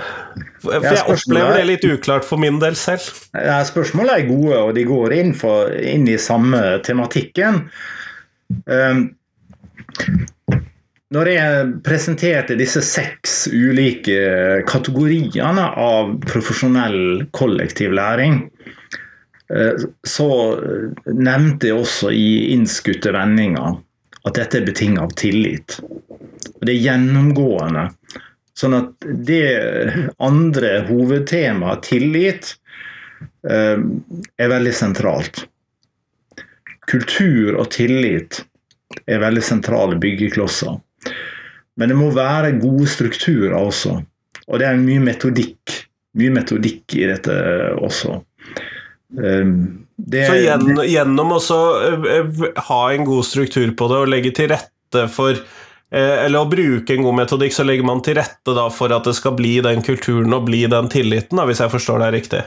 for 0.63 0.87
jeg 0.87 1.03
opplever 1.03 1.59
det 1.59 1.67
litt 1.67 1.91
uklart 1.91 2.27
for 2.27 2.39
min 2.39 2.63
del 2.63 2.79
selv. 2.79 3.11
Ja, 3.35 3.59
spørsmålene 3.67 4.21
er 4.21 4.31
gode, 4.31 4.63
og 4.63 4.75
de 4.79 4.87
går 4.87 5.19
inn, 5.19 5.35
for, 5.35 5.75
inn 5.75 6.07
i 6.07 6.15
samme 6.21 6.79
tematikken. 6.87 7.65
Um, 8.71 9.09
når 11.09 11.29
jeg 11.33 11.69
presenterte 11.85 12.57
disse 12.57 12.81
seks 12.85 13.47
ulike 13.49 14.61
kategoriene 14.69 15.65
av 15.81 16.11
profesjonell 16.29 17.25
kollektiv 17.33 17.95
læring, 17.97 18.43
eh, 19.49 19.85
så 20.05 20.29
nevnte 21.09 21.71
jeg 21.71 21.79
også 21.81 22.11
i 22.13 22.51
innskutte 22.53 23.13
vendinger 23.15 23.79
at 24.21 24.35
dette 24.37 24.59
er 24.59 24.67
betinget 24.67 25.01
av 25.01 25.15
tillit. 25.17 25.79
Det 26.61 26.75
er 26.75 26.83
gjennomgående. 26.83 27.87
Sånn 28.53 28.75
at 28.75 29.07
det 29.25 29.47
andre 30.21 30.73
hovedtemaet, 30.89 31.87
tillit, 31.87 32.51
eh, 33.49 33.79
er 34.37 34.53
veldig 34.53 34.75
sentralt. 34.75 35.47
Kultur 36.85 37.55
og 37.55 37.71
tillit 37.71 38.43
er 39.07 39.23
veldig 39.23 39.43
sentrale 39.45 39.97
byggeklosser. 39.97 40.77
Men 41.79 41.93
det 41.93 41.97
må 41.97 42.09
være 42.11 42.57
gode 42.59 42.87
strukturer 42.91 43.55
også. 43.55 43.99
Og 44.49 44.59
det 44.59 44.67
er 44.67 44.81
mye 44.81 45.03
metodikk. 45.03 45.77
Mye 46.19 46.33
metodikk 46.35 46.97
i 46.97 47.05
dette 47.07 47.37
også. 47.79 48.17
Ehm, 49.19 49.85
det, 49.95 50.25
så 50.27 50.35
gjennom, 50.37 50.83
gjennom 50.87 51.31
å 51.37 51.39
eh, 51.39 52.43
ha 52.69 52.81
en 52.93 53.07
god 53.07 53.25
struktur 53.25 53.71
på 53.77 53.89
det 53.91 54.03
og 54.03 54.11
legge 54.11 54.33
til 54.35 54.51
rette 54.51 55.05
for 55.11 55.33
eh, 55.33 56.15
eller 56.25 56.43
å 56.43 56.49
bruke 56.51 56.95
en 56.95 57.07
god 57.07 57.17
metodikk, 57.21 57.55
så 57.55 57.65
legger 57.67 57.87
man 57.87 58.03
til 58.05 58.19
rette 58.19 58.67
for 58.75 58.95
at 58.95 59.07
det 59.07 59.15
skal 59.17 59.37
bli 59.39 59.55
den 59.65 59.83
kulturen 59.85 60.35
og 60.35 60.47
bli 60.49 60.65
den 60.71 60.91
tilliten, 60.91 61.39
da, 61.39 61.47
hvis 61.49 61.63
jeg 61.63 61.73
forstår 61.73 62.03
deg 62.05 62.15
riktig? 62.19 62.43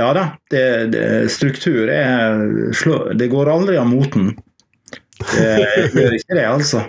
Ja 0.00 0.12
da. 0.16 0.28
Det, 0.50 0.66
det, 0.94 1.06
struktur 1.32 1.90
er 1.92 2.42
Det 3.18 3.28
går 3.30 3.50
aldri 3.52 3.78
av 3.80 3.86
moten. 3.90 4.32
Det 5.22 5.92
gjør 5.94 6.16
ikke 6.18 6.38
det, 6.38 6.46
altså 6.48 6.86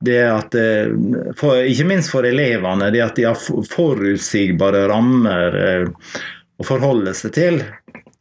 det 0.00 0.20
at 0.24 0.54
eh, 0.54 0.92
for, 1.36 1.60
Ikke 1.60 1.84
minst 1.88 2.12
for 2.12 2.26
elevene, 2.26 2.90
det 2.92 3.02
at 3.04 3.18
de 3.18 3.26
har 3.28 3.36
forutsigbare 3.70 4.86
rammer 4.88 5.58
eh, 5.60 6.14
å 6.60 6.66
forholde 6.66 7.12
seg 7.16 7.34
til. 7.36 7.60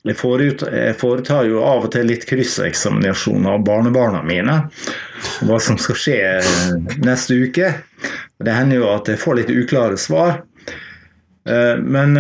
Jeg 0.08 0.16
foretar 0.16 1.48
jo 1.48 1.64
av 1.68 1.86
og 1.86 1.92
til 1.92 2.08
litt 2.08 2.24
krysseksaminasjon 2.28 3.48
av 3.52 3.64
barnebarna 3.68 4.22
mine. 4.28 4.56
Hva 5.48 5.60
som 5.64 5.80
skal 5.80 6.00
skje 6.00 6.20
eh, 6.40 6.94
neste 7.04 7.40
uke. 7.48 7.74
Det 8.40 8.56
hender 8.56 8.80
jo 8.80 8.92
at 8.94 9.12
jeg 9.12 9.20
får 9.20 9.42
litt 9.42 9.52
uklare 9.52 10.00
svar. 10.00 10.42
Men, 11.50 12.14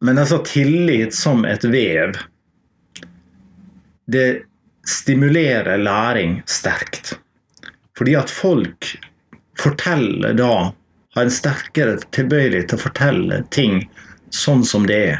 men 0.00 0.18
altså 0.18 0.38
tillit 0.46 1.12
som 1.14 1.42
et 1.44 1.62
vev, 1.68 2.16
det 4.08 4.26
stimulerer 4.88 5.82
læring 5.82 6.38
sterkt. 6.48 7.12
Fordi 8.02 8.14
at 8.18 8.30
folk 8.34 8.98
forteller 9.58 10.32
da 10.34 10.74
Har 11.14 11.22
en 11.22 11.30
sterkere 11.30 11.98
tilbøyelighet 12.16 12.70
til 12.72 12.78
å 12.78 12.82
fortelle 12.82 13.36
ting 13.52 13.82
sånn 14.32 14.62
som 14.64 14.86
det 14.88 14.96
er. 15.10 15.18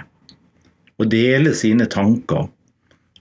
Og 0.96 1.10
dele 1.12 1.52
sine 1.54 1.84
tanker 1.92 2.46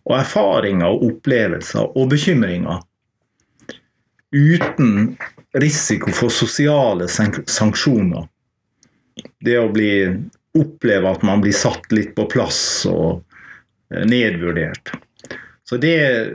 og 0.07 0.13
erfaringer 0.15 0.87
og 0.87 1.03
opplevelser 1.09 1.91
og 1.99 2.07
bekymringer. 2.13 2.79
Uten 4.31 5.17
risiko 5.59 6.15
for 6.15 6.31
sosiale 6.31 7.11
sanksjoner. 7.11 8.23
Det 9.43 9.59
å 9.59 9.67
bli, 9.75 9.91
oppleve 10.55 11.11
at 11.11 11.27
man 11.27 11.43
blir 11.43 11.59
satt 11.59 11.91
litt 11.91 12.15
på 12.15 12.29
plass 12.31 12.87
og 12.87 13.19
eh, 13.91 14.07
nedvurdert. 14.07 14.95
Så 15.67 15.75
det 15.75 15.95
er 16.07 16.33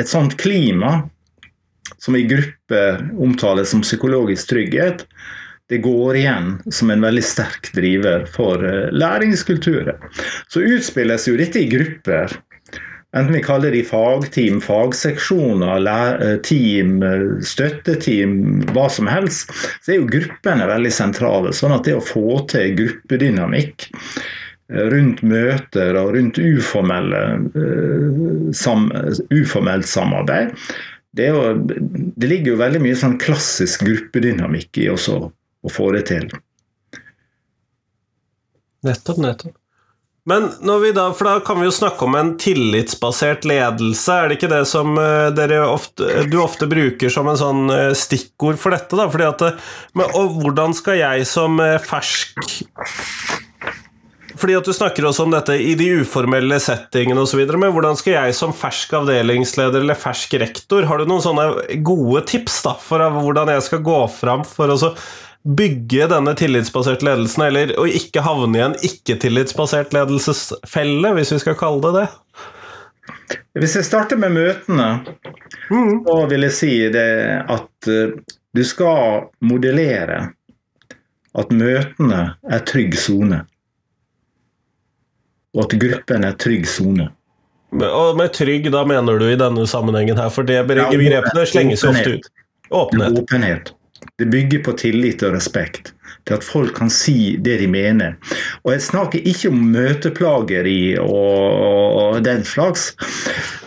et 0.00 0.08
sånt 0.08 0.40
klima 0.40 1.02
som 1.98 2.16
i 2.16 2.22
gruppe 2.22 2.82
omtales 3.18 3.70
som 3.70 3.82
psykologisk 3.82 4.48
trygghet, 4.48 5.06
det 5.70 5.78
går 5.78 6.16
igjen 6.16 6.54
som 6.74 6.90
en 6.90 7.04
veldig 7.04 7.22
sterk 7.22 7.70
driver 7.74 8.24
for 8.34 8.62
læringskulturen. 8.90 9.98
Så 10.50 10.64
utspilles 10.66 11.28
jo 11.28 11.36
dette 11.38 11.62
i 11.62 11.68
grupper. 11.70 12.32
enten 13.16 13.34
vi 13.34 13.42
kaller 13.42 13.70
de 13.70 13.82
fagteam, 13.82 14.60
fagseksjoner, 14.60 15.86
eh, 16.22 16.36
team, 16.46 17.02
eh, 17.02 17.42
støtteteam, 17.42 18.62
hva 18.70 18.90
som 18.90 19.06
helst, 19.06 19.50
så 19.82 19.92
er 19.92 19.96
jo 19.96 20.06
gruppene 20.06 20.66
veldig 20.66 20.92
sentrale. 20.92 21.50
Sånn 21.50 21.74
at 21.74 21.84
det 21.84 21.94
å 21.94 22.06
få 22.06 22.46
til 22.48 22.76
gruppedynamikk 22.76 23.90
rundt 24.70 25.22
møter 25.22 25.96
og 25.98 26.14
rundt 26.14 26.38
uformelle, 26.38 27.22
uformelt 29.34 29.86
samarbeid, 29.86 30.54
det, 31.16 31.30
jo, 31.30 31.40
det, 32.16 32.26
ligger 32.26 32.54
jo 32.54 32.60
veldig 32.60 32.82
mye 32.84 32.98
sånn 32.98 33.18
klassisk 33.20 33.82
gruppedynamikk 33.86 34.82
i 34.82 34.90
også 34.92 35.16
å 35.30 35.72
få 35.72 35.90
det 35.96 36.04
til. 36.12 36.28
Nettopp, 38.86 39.18
nettopp. 39.20 39.56
Men 40.28 40.46
da, 40.94 41.06
for 41.16 41.26
da 41.26 41.40
kan 41.42 41.58
vi 41.58 41.66
jo 41.66 41.72
snakke 41.74 42.04
om 42.04 42.14
en 42.14 42.34
tillitsbasert 42.38 43.46
ledelse. 43.48 44.14
Er 44.14 44.28
det 44.28 44.36
ikke 44.38 44.52
det 44.52 44.62
som 44.68 44.94
dere 45.34 45.62
ofte, 45.64 46.26
du 46.30 46.36
ofte 46.42 46.68
bruker 46.70 47.12
som 47.12 47.28
en 47.30 47.40
sånn 47.40 47.72
eh, 47.74 47.92
stikkord 47.96 48.60
for 48.60 48.76
dette? 48.76 48.94
da? 48.94 49.08
Fordi 49.10 49.26
at, 49.26 49.46
eh, 49.48 49.70
men, 49.98 50.12
og 50.14 50.36
hvordan 50.42 50.76
skal 50.76 51.00
jeg 51.00 51.26
som 51.28 51.58
fersk 51.82 52.36
fordi 54.40 54.56
at 54.58 54.66
Du 54.68 54.72
snakker 54.74 55.06
også 55.06 55.26
om 55.26 55.34
dette 55.34 55.56
i 55.60 55.74
de 55.78 55.88
uformelle 56.00 56.58
settingene 56.62 57.22
osv. 57.22 57.42
Men 57.54 57.72
hvordan 57.74 57.98
skal 57.98 58.16
jeg 58.16 58.36
som 58.38 58.54
fersk 58.56 58.94
avdelingsleder 59.00 59.82
eller 59.84 59.98
fersk 59.98 60.38
rektor 60.42 60.88
Har 60.88 61.00
du 61.00 61.10
noen 61.10 61.24
sånne 61.24 61.80
gode 61.86 62.24
tips 62.30 62.62
da, 62.66 62.76
for 62.80 63.04
hvordan 63.20 63.52
jeg 63.54 63.66
skal 63.68 63.84
gå 63.86 64.00
fram 64.14 64.46
for 64.48 64.72
å 64.72 64.94
bygge 65.40 66.08
denne 66.10 66.34
tillitsbaserte 66.36 67.06
ledelsen, 67.06 67.46
eller 67.46 67.70
å 67.80 67.86
ikke 67.88 68.24
havne 68.26 68.58
i 68.58 68.64
en 68.66 68.74
ikke-tillitsbasert 68.84 69.94
ledelsesfelle, 69.96 71.14
hvis 71.16 71.32
vi 71.32 71.38
skal 71.40 71.56
kalle 71.56 71.80
det 71.86 71.92
det? 71.96 72.08
Hvis 73.60 73.78
jeg 73.78 73.86
starter 73.88 74.20
med 74.20 74.34
møtene, 74.36 74.88
mm. 75.70 76.02
så 76.04 76.18
vil 76.30 76.44
jeg 76.46 76.56
si 76.58 76.74
det 76.92 77.08
at 77.48 77.88
eh, 77.88 78.12
du 78.52 78.62
skal 78.66 79.30
modellere 79.46 80.20
at 81.40 81.52
møtene 81.54 82.20
er 82.50 82.62
trygg 82.66 82.96
sone 82.98 83.44
og 85.56 85.64
at 85.66 85.78
gruppen 85.82 86.26
er 86.26 86.36
trygg 86.40 86.68
sone. 86.68 87.10
Og 87.70 88.16
med 88.18 88.32
trygg, 88.34 88.66
da 88.74 88.82
mener 88.86 89.18
du 89.18 89.28
i 89.30 89.38
denne 89.38 89.66
sammenhengen 89.70 90.18
her, 90.18 90.30
for 90.34 90.46
det 90.46 90.64
begrepene 90.68 91.46
slenges 91.46 91.86
ofte 91.86 92.18
ut. 92.18 92.30
Åpenhet. 92.70 93.18
Åpenhet. 93.18 93.72
Det 94.18 94.26
bygger 94.30 94.62
på 94.64 94.72
tillit 94.78 95.22
og 95.26 95.34
respekt 95.36 95.92
til 96.28 96.36
at 96.36 96.44
folk 96.44 96.74
kan 96.76 96.90
si 96.92 97.36
det 97.40 97.58
de 97.62 97.68
mener. 97.70 98.16
Og 98.64 98.74
jeg 98.74 98.84
snakker 98.84 99.26
ikke 99.26 99.50
om 99.52 99.62
møteplageri 99.72 100.96
og, 101.02 102.20
den 102.24 102.44
slags. 102.46 102.90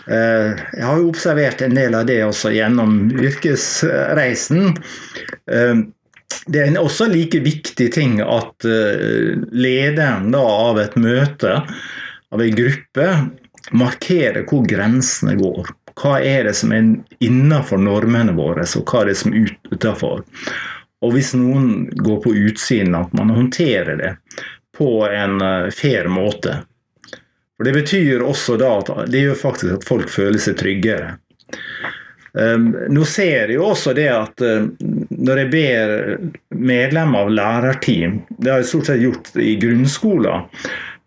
Eh, 0.06 0.54
jeg 0.76 0.84
har 0.84 1.00
jo 1.00 1.10
observert 1.10 1.64
en 1.64 1.76
del 1.76 1.96
av 1.96 2.06
det 2.08 2.20
også 2.26 2.52
gjennom 2.54 2.96
yrkesreisen. 3.18 4.74
Det 6.46 6.60
er 6.60 6.70
en 6.70 6.80
også 6.80 7.08
like 7.12 7.40
viktig 7.44 7.88
ting 7.94 8.18
at 8.22 8.66
eh, 8.68 9.34
lederen 9.52 10.30
da, 10.34 10.42
av 10.42 10.80
et 10.82 10.96
møte, 11.00 11.56
av 12.34 12.42
en 12.42 12.58
gruppe, 12.58 13.08
markerer 13.72 14.44
hvor 14.48 14.66
grensene 14.68 15.36
går. 15.40 15.72
Hva 15.94 16.18
er 16.26 16.48
det 16.48 16.56
som 16.58 16.72
er 16.74 16.90
innenfor 17.22 17.80
normene 17.80 18.34
våre, 18.36 18.66
og 18.66 18.90
hva 18.90 19.04
er 19.04 19.12
det 19.12 19.18
som 19.20 19.34
er 19.34 19.52
utenfor. 19.70 20.24
Og 21.04 21.12
hvis 21.14 21.34
noen 21.36 21.88
går 21.94 22.20
på 22.24 22.34
utsiden, 22.48 22.96
at 22.98 23.12
man 23.16 23.32
håndterer 23.34 23.98
det 24.00 24.12
på 24.76 25.04
en 25.08 25.40
eh, 25.40 25.70
fair 25.74 26.08
måte. 26.12 26.62
For 27.56 27.64
Det 27.64 27.74
betyr 27.76 28.24
også 28.26 28.56
da 28.58 28.72
at 28.80 28.90
det 29.12 29.22
gjør 29.28 29.38
faktisk 29.38 29.76
at 29.76 29.86
folk 29.86 30.10
føler 30.10 30.42
seg 30.42 30.58
tryggere. 30.58 31.14
Um, 32.34 32.72
nå 32.90 33.04
ser 33.06 33.52
jeg 33.52 33.60
jo 33.60 33.68
også 33.70 33.92
det 33.94 34.08
at 34.10 34.42
uh, 34.42 34.66
når 35.14 35.44
jeg 35.44 35.50
ber 35.52 35.92
medlemmer 36.50 37.28
av 37.28 37.30
lærerteam, 37.30 38.18
det 38.38 38.50
har 38.50 38.62
jeg 38.62 38.70
stort 38.72 38.90
sett 38.90 39.04
gjort 39.04 39.30
i 39.38 39.54
grunnskolen, 39.62 40.48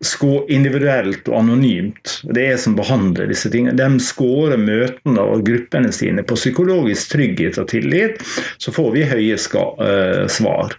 skå 0.08 0.46
individuelt 0.54 1.28
og 1.28 1.40
anonymt. 1.42 2.20
Det 2.24 2.46
er 2.54 2.60
som 2.62 2.78
behandler 2.78 3.28
disse 3.32 3.50
tingene. 3.52 3.76
De 3.76 4.04
skårer 4.04 4.62
møtene 4.62 5.24
og 5.26 5.44
gruppene 5.48 5.92
sine 5.96 6.24
på 6.24 6.38
psykologisk 6.38 7.16
trygghet 7.16 7.60
og 7.60 7.72
tillit, 7.74 8.22
så 8.62 8.72
får 8.72 8.92
vi 8.96 9.08
høye 9.10 9.36
uh, 9.36 10.28
svar. 10.32 10.78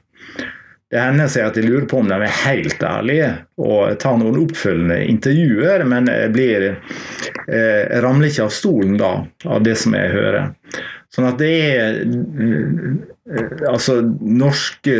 Det 0.89 1.01
hender 1.01 1.29
seg 1.29 1.45
at 1.45 1.59
jeg 1.59 1.69
lurer 1.69 1.85
på 1.89 1.99
om 2.01 2.09
de 2.09 2.17
er 2.17 2.37
helt 2.47 2.83
ærlige 2.85 3.33
og 3.61 3.99
tar 4.01 4.17
noen 4.21 4.39
oppfølgende 4.41 5.03
intervjuer, 5.05 5.85
men 5.85 6.09
jeg, 6.09 6.31
blir, 6.33 6.65
eh, 7.45 7.83
jeg 7.85 8.05
ramler 8.05 8.31
ikke 8.31 8.47
av 8.47 8.55
stolen 8.57 8.97
da, 9.01 9.11
av 9.45 9.67
det 9.67 9.77
som 9.83 9.97
jeg 9.99 10.15
hører. 10.15 10.49
Sånn 11.13 11.29
at 11.29 11.41
det 11.41 11.55
er 11.69 12.03
eh, 12.03 13.15
Altså, 13.69 13.99
norske 14.25 14.93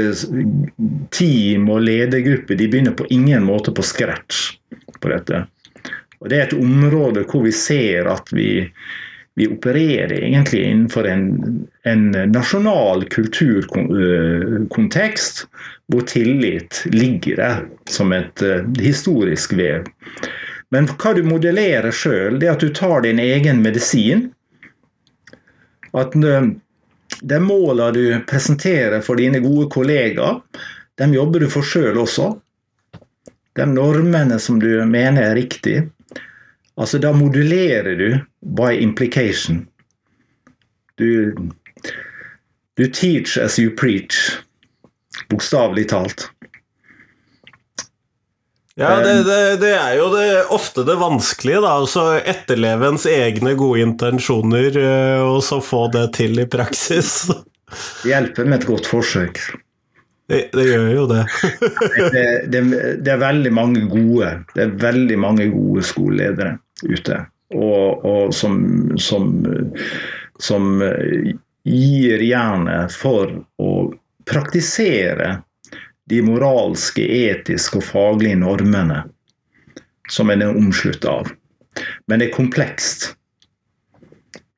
team 1.17 1.71
og 1.73 1.79
ledergrupper 1.87 2.59
de 2.61 2.67
begynner 2.69 2.93
på 2.93 3.07
ingen 3.15 3.47
måte 3.47 3.73
på 3.73 3.81
scratch 3.81 4.59
på 5.01 5.09
dette. 5.09 5.47
Og 6.21 6.29
Det 6.29 6.37
er 6.37 6.45
et 6.51 6.59
område 6.59 7.23
hvor 7.25 7.47
vi 7.47 7.55
ser 7.57 8.11
at 8.13 8.29
vi 8.37 8.67
vi 9.39 9.49
opererer 9.49 10.19
egentlig 10.19 10.65
innenfor 10.67 11.07
en, 11.07 11.29
en 11.87 12.11
nasjonal 12.11 13.05
kulturkontekst 13.13 15.45
hvor 15.93 16.01
tillit 16.11 16.81
ligger 16.91 17.37
der 17.39 17.61
som 17.87 18.13
et 18.17 18.43
uh, 18.43 18.67
historisk 18.83 19.53
vev. 19.55 19.87
Men 20.75 20.89
hva 20.91 21.15
du 21.15 21.23
modellerer 21.25 21.93
sjøl, 21.95 22.41
det 22.41 22.47
er 22.49 22.53
at 22.57 22.65
du 22.67 22.69
tar 22.75 23.03
din 23.07 23.19
egen 23.23 23.63
medisin. 23.63 24.33
At 25.95 26.17
uh, 26.19 26.51
de 27.23 27.41
målene 27.41 27.93
du 27.95 28.19
presenterer 28.27 29.01
for 29.07 29.17
dine 29.23 29.39
gode 29.45 29.69
kollegaer, 29.71 30.43
dem 30.99 31.15
jobber 31.15 31.47
du 31.47 31.49
for 31.53 31.63
sjøl 31.63 31.99
også. 32.03 32.43
De 33.55 33.67
normene 33.71 34.39
som 34.43 34.59
du 34.59 34.83
mener 34.83 35.31
er 35.31 35.39
riktige, 35.39 35.87
Altså, 36.79 36.99
da 37.03 37.13
modulerer 37.13 37.97
du 37.99 38.09
by 38.57 38.73
implication. 38.79 39.67
Du, 40.99 41.35
du 42.77 42.87
teach 42.87 43.39
as 43.39 43.59
you 43.59 43.75
preach. 43.77 44.39
Bokstavelig 45.29 45.89
talt. 45.91 46.29
Ja, 48.79 49.01
det, 49.03 49.25
det, 49.27 49.57
det, 49.57 49.73
er 49.75 49.97
jo 49.99 50.07
det, 50.13 50.27
ofte 50.55 50.85
det 50.87 50.95
vanskelige, 51.01 51.59
da. 51.65 51.73
Altså 51.81 52.05
etterleve 52.23 52.93
ens 52.93 53.09
egne 53.11 53.57
gode 53.59 53.83
intensjoner, 53.83 54.79
eh, 54.79 55.23
og 55.27 55.41
så 55.43 55.59
få 55.59 55.89
det 55.91 56.13
til 56.21 56.39
i 56.39 56.47
praksis. 56.47 57.25
Det 57.69 58.09
hjelper 58.09 58.47
med 58.49 58.63
et 58.63 58.65
godt 58.65 58.87
forsøk. 58.89 59.39
Det, 60.29 60.39
det, 60.55 60.63
gjør 60.71 60.87
jo 60.95 61.03
det. 61.11 61.25
det, 62.15 62.23
det. 62.49 62.63
det, 63.05 63.11
er 63.13 63.21
veldig 63.21 63.51
mange 63.53 63.83
gode 63.91 64.31
Det 64.55 64.63
er 64.65 64.73
veldig 64.81 65.19
mange 65.21 65.51
gode 65.53 65.85
skoleledere 65.85 66.55
ute. 66.85 67.27
Og, 67.55 68.05
og 68.05 68.35
som, 68.35 68.59
som, 69.01 69.31
som, 70.39 70.83
gir 71.69 72.23
jernet 72.25 72.93
for 72.93 73.33
å 73.61 73.73
praktisere 74.29 75.39
de 76.09 76.21
moralske, 76.25 77.05
etiske 77.05 77.81
og 77.81 77.85
faglige 77.85 78.39
normene 78.41 79.03
som 80.09 80.31
en 80.31 80.43
er 80.43 80.57
omslutta 80.57 81.19
av. 81.21 81.33
Men 82.07 82.21
det 82.21 82.31
er 82.31 82.37
komplekst. 82.37 83.13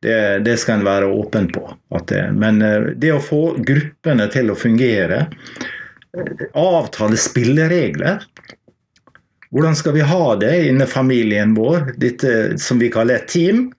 Det, 0.01 0.39
det, 0.47 0.57
skal 0.57 0.79
en 0.79 0.87
være 0.87 1.11
åpen 1.13 1.51
på. 1.53 1.67
Det, 2.09 2.23
men 2.33 2.63
eh, 2.65 2.93
det 2.97 3.11
å 3.13 3.21
få 3.21 3.43
gruppene 3.59 4.31
til 4.33 4.53
å 4.53 4.57
fungere, 4.57 5.27
eh, 6.17 6.47
avtale 6.57 7.19
spilleregler 7.21 8.25
hvordan 9.51 9.77
skal 9.77 9.97
vi 9.97 10.07
ha 10.07 10.35
det 10.39 10.55
innen 10.69 10.87
familien 10.87 11.55
vår, 11.57 11.93
dette 11.99 12.59
som 12.63 12.79
vi 12.79 12.91
kaller 12.93 13.19
et 13.19 13.31
team? 13.33 13.71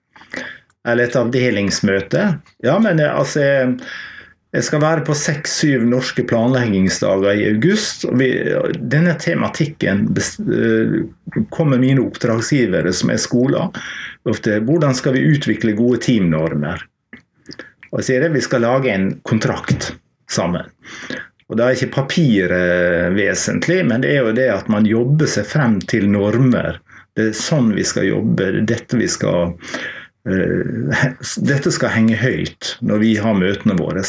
Eller 0.88 1.08
et 1.08 1.16
avdelingsmøte? 1.16 2.24
Ja, 2.66 2.78
men 2.82 3.00
eh, 3.00 3.12
altså 3.12 3.44
Jeg 4.52 4.66
skal 4.66 4.82
være 4.82 5.04
på 5.06 5.14
seks-syv 5.16 5.86
norske 5.88 6.26
planleggingsdager 6.28 7.38
i 7.38 7.46
august. 7.54 8.04
og 8.04 8.18
vi, 8.20 8.28
Denne 8.76 9.14
tematikken 9.16 10.10
eh, 10.12 10.98
kommer 11.54 11.80
mine 11.80 12.04
oppdragsgivere, 12.04 12.92
som 12.92 13.14
er 13.14 13.22
skoler, 13.22 13.70
ofte. 14.28 14.60
Hvordan 14.60 14.98
skal 14.98 15.16
vi 15.16 15.24
utvikle 15.32 15.72
gode 15.78 16.02
teamnormer? 16.04 16.84
Og 17.92 18.00
jeg 18.02 18.08
sier 18.10 18.26
det, 18.26 18.34
Vi 18.36 18.44
skal 18.44 18.66
lage 18.66 18.92
en 18.92 19.08
kontrakt 19.24 19.94
sammen. 20.28 20.68
Og 21.52 21.58
Da 21.60 21.68
er 21.68 21.76
ikke 21.76 21.98
papiret 21.98 23.12
vesentlig, 23.12 23.82
men 23.84 24.00
det 24.00 24.14
er 24.14 24.24
jo 24.24 24.36
det 24.36 24.48
at 24.48 24.70
man 24.72 24.88
jobber 24.88 25.28
seg 25.28 25.44
frem 25.50 25.76
til 25.84 26.06
normer. 26.08 26.78
Det 27.12 27.28
er 27.28 27.34
sånn 27.36 27.74
vi 27.76 27.84
skal 27.84 28.08
jobbe. 28.08 28.46
Dette, 28.64 28.96
vi 28.96 29.08
skal, 29.12 29.52
uh, 29.52 31.02
dette 31.50 31.72
skal 31.76 31.92
henge 31.92 32.16
høyt 32.16 32.78
når 32.80 33.02
vi 33.04 33.12
har 33.20 33.36
møtene 33.36 33.76
våre. 33.76 34.00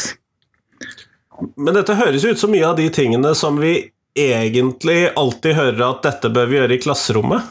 Men 1.60 1.76
dette 1.76 1.98
høres 1.98 2.24
ut 2.24 2.40
som 2.40 2.54
mye 2.54 2.64
av 2.64 2.78
de 2.80 2.88
tingene 2.94 3.34
som 3.36 3.60
vi 3.60 3.90
egentlig 4.16 5.10
alltid 5.12 5.58
hører 5.58 5.84
at 5.90 6.04
dette 6.06 6.32
bør 6.32 6.48
vi 6.48 6.56
gjøre 6.62 6.78
i 6.78 6.80
klasserommet. 6.80 7.44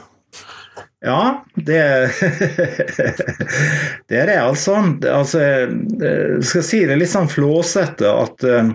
Ja, 1.03 1.43
det 1.53 1.83
Det 4.09 4.17
er 4.17 4.31
det, 4.31 4.39
altså. 4.39 4.79
altså. 5.11 5.43
Jeg 5.43 6.47
skal 6.47 6.63
si 6.65 6.79
det 6.87 6.95
litt 6.97 7.11
sånn 7.11 7.27
flåsete 7.29 8.07
at 8.07 8.45
eh, 8.47 8.71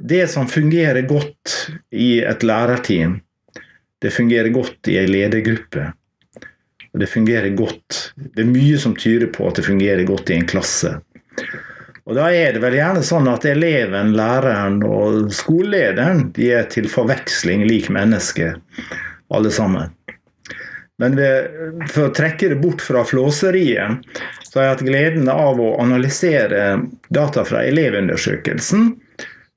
det 0.00 0.26
som 0.30 0.48
fungerer 0.48 1.02
godt 1.06 1.70
i 1.94 2.18
et 2.20 2.42
lærerteam, 2.42 3.20
det 4.02 4.10
fungerer 4.10 4.50
godt 4.52 4.90
i 4.90 4.98
ei 5.00 5.06
ledergruppe. 5.08 5.92
Og 6.94 7.00
det 7.02 7.08
fungerer 7.10 7.50
godt 7.58 8.12
Det 8.14 8.44
er 8.44 8.50
mye 8.50 8.78
som 8.78 8.92
tyder 8.94 9.30
på 9.34 9.48
at 9.48 9.58
det 9.58 9.64
fungerer 9.66 10.04
godt 10.06 10.30
i 10.30 10.38
en 10.38 10.46
klasse. 10.46 10.92
Og 12.04 12.14
Da 12.18 12.28
er 12.36 12.52
det 12.52 12.60
vel 12.60 12.76
gjerne 12.76 13.02
sånn 13.02 13.30
at 13.32 13.46
eleven, 13.48 14.12
læreren 14.14 14.82
og 14.84 15.32
skolelederen 15.32 16.28
de 16.36 16.50
er 16.52 16.68
til 16.68 16.90
forveksling 16.92 17.64
lik 17.64 17.88
mennesker, 17.88 18.58
alle 19.32 19.50
sammen. 19.50 19.94
Men 21.00 21.16
ved, 21.16 21.48
for 21.90 22.10
å 22.10 22.14
trekke 22.14 22.52
det 22.52 22.60
bort 22.60 22.84
fra 22.84 23.02
flåseriet, 23.08 24.04
så 24.44 24.60
har 24.60 24.66
jeg 24.66 24.74
hatt 24.74 24.86
gleden 24.86 25.30
av 25.32 25.58
å 25.58 25.72
analysere 25.82 26.76
data 27.08 27.42
fra 27.48 27.64
Elevundersøkelsen. 27.66 28.92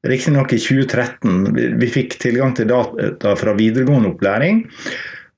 Riktignok 0.05 0.53
i 0.53 0.59
2013. 0.61 1.55
Vi, 1.55 1.67
vi 1.81 1.89
fikk 1.89 2.19
tilgang 2.21 2.53
til 2.57 2.69
data 2.69 3.33
fra 3.39 3.55
videregående 3.57 4.13
opplæring. 4.13 4.65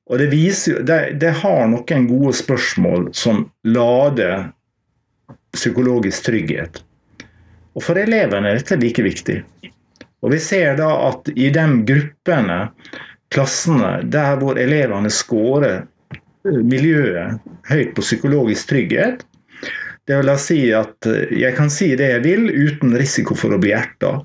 Og 0.09 0.19
det, 0.19 0.27
viser, 0.33 0.81
det, 0.83 0.99
det 1.21 1.35
har 1.43 1.67
noen 1.69 2.07
gode 2.09 2.33
spørsmål 2.35 3.09
som 3.15 3.45
lader 3.63 4.49
psykologisk 5.55 6.25
trygghet. 6.27 6.81
Og 7.77 7.85
for 7.85 7.99
elevene 8.01 8.51
er 8.51 8.59
dette 8.59 8.77
like 8.81 9.03
viktig. 9.05 9.37
Og 10.19 10.33
vi 10.33 10.39
ser 10.43 10.75
da 10.79 10.89
at 11.07 11.29
i 11.31 11.47
de 11.53 11.65
gruppene 11.87 12.59
klassene 13.31 13.99
der 14.09 14.39
hvor 14.41 14.59
elevene 14.59 15.11
scorer 15.13 15.83
eh, 15.83 16.61
miljøet 16.65 17.39
høyt 17.69 17.93
på 17.95 18.05
psykologisk 18.05 18.71
trygghet. 18.73 19.23
Det 20.09 20.17
vil 20.17 20.33
si 20.41 20.59
at 20.75 21.07
eh, 21.07 21.37
jeg 21.45 21.55
kan 21.57 21.71
si 21.73 21.93
det 21.99 22.09
jeg 22.15 22.25
vil 22.25 22.49
uten 22.49 22.97
risiko 22.97 23.37
for 23.37 23.55
å 23.55 23.61
bli 23.61 23.75
erta. 23.77 24.17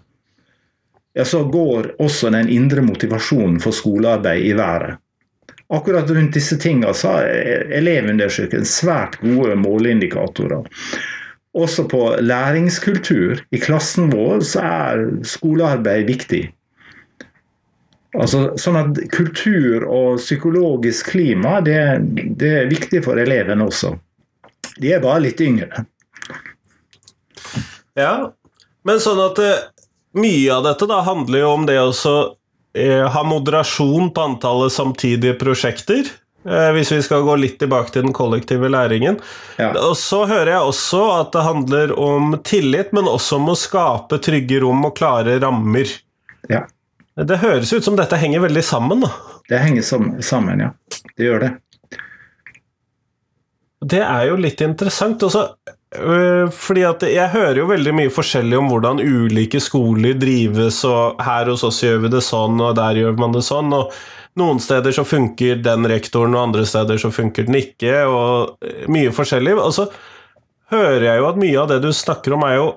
Ja, 1.14 1.24
så 1.24 1.44
går 1.46 1.92
også 2.02 2.30
den 2.34 2.48
indre 2.50 2.82
motivasjonen 2.82 3.60
for 3.62 3.74
skolearbeid 3.76 4.46
i 4.48 4.54
været. 4.58 4.98
Akkurat 5.74 6.10
rundt 6.10 6.34
disse 6.34 6.58
tingene 6.60 6.92
så 6.94 7.14
er 7.22 7.70
elevundersøkelsen 7.78 8.68
svært 8.68 9.20
gode 9.22 9.54
måleindikatorer. 9.56 10.66
Også 11.54 11.86
på 11.88 12.02
læringskultur 12.20 13.40
i 13.54 13.62
klassen 13.62 14.10
vår 14.10 14.42
så 14.44 14.66
er 14.66 15.04
skolearbeid 15.26 16.06
viktig. 16.10 16.42
Altså, 18.14 18.52
sånn 18.60 18.78
at 18.78 18.98
Kultur 19.10 19.86
og 19.90 20.20
psykologisk 20.22 21.14
klima 21.14 21.58
det, 21.66 21.78
det 22.38 22.50
er 22.60 22.70
viktig 22.70 23.02
for 23.06 23.18
elevene 23.18 23.66
også. 23.66 23.94
De 24.78 24.92
er 24.94 25.02
bare 25.02 25.24
litt 25.24 25.42
yngre. 25.42 25.86
Ja, 27.98 28.14
men 28.86 29.02
sånn 29.02 29.22
at 29.22 29.38
uh, 29.42 29.66
mye 30.18 30.50
av 30.54 30.64
dette 30.66 30.88
da 30.90 31.00
handler 31.06 31.44
jo 31.44 31.52
om 31.54 31.64
det 31.68 31.78
å 31.80 31.92
eh, 32.76 33.06
ha 33.10 33.22
moderasjon 33.26 34.12
på 34.14 34.28
antallet 34.30 34.74
samtidige 34.74 35.36
prosjekter. 35.40 36.10
Eh, 36.44 36.70
hvis 36.76 36.92
vi 36.92 37.00
skal 37.02 37.24
gå 37.24 37.36
litt 37.40 37.56
tilbake 37.58 37.94
til 37.94 38.04
den 38.04 38.14
kollektive 38.16 38.68
læringen. 38.68 39.16
Ja. 39.56 39.70
Og 39.80 39.96
så 39.96 40.24
hører 40.28 40.52
jeg 40.52 40.70
også 40.70 41.02
at 41.16 41.32
det 41.32 41.44
handler 41.46 41.94
om 41.98 42.36
tillit, 42.44 42.92
men 42.92 43.08
også 43.08 43.40
om 43.40 43.52
å 43.54 43.58
skape 43.58 44.20
trygge 44.22 44.60
rom 44.64 44.84
og 44.84 44.96
klare 44.98 45.38
rammer. 45.40 45.88
Ja. 46.52 46.66
Det 47.14 47.40
høres 47.40 47.72
ut 47.72 47.86
som 47.86 47.96
dette 47.96 48.18
henger 48.20 48.42
veldig 48.44 48.64
sammen, 48.66 49.06
da. 49.06 49.12
Det 49.48 49.60
henger 49.62 49.84
sammen, 50.24 50.60
ja. 50.60 50.72
Det 51.14 51.28
gjør 51.28 51.46
det. 51.46 51.52
Det 53.84 54.00
er 54.02 54.28
jo 54.28 54.36
litt 54.40 54.60
interessant. 54.64 55.22
Også, 55.24 55.46
fordi 55.94 56.82
at 56.86 57.04
jeg 57.06 57.30
hører 57.32 57.60
jo 57.60 57.68
veldig 57.70 57.92
mye 57.94 58.12
forskjellig 58.12 58.58
om 58.58 58.70
hvordan 58.72 59.02
ulike 59.02 59.60
skoler 59.62 60.16
drives, 60.18 60.80
og 60.88 61.20
her 61.22 61.50
hos 61.52 61.64
oss 61.66 61.82
gjør 61.84 62.04
vi 62.04 62.12
det 62.16 62.22
sånn, 62.26 62.58
og 62.60 62.74
der 62.78 63.00
gjør 63.00 63.18
man 63.20 63.36
det 63.36 63.44
sånn. 63.46 63.72
og 63.76 63.94
Noen 64.40 64.58
steder 64.58 64.94
så 64.94 65.04
funker 65.06 65.60
den 65.62 65.86
rektoren, 65.86 66.34
og 66.34 66.48
andre 66.48 66.64
steder 66.66 66.98
så 66.98 67.12
funker 67.14 67.46
den 67.46 67.60
ikke, 67.60 68.00
og 68.10 68.90
mye 68.90 69.12
forskjellig. 69.14 69.54
Og 69.62 69.70
så 69.76 69.86
hører 70.74 71.06
jeg 71.06 71.20
jo 71.20 71.28
at 71.28 71.38
mye 71.38 71.60
av 71.62 71.70
det 71.70 71.78
du 71.84 71.92
snakker 71.94 72.34
om, 72.34 72.46
er 72.48 72.58
jo 72.58 72.72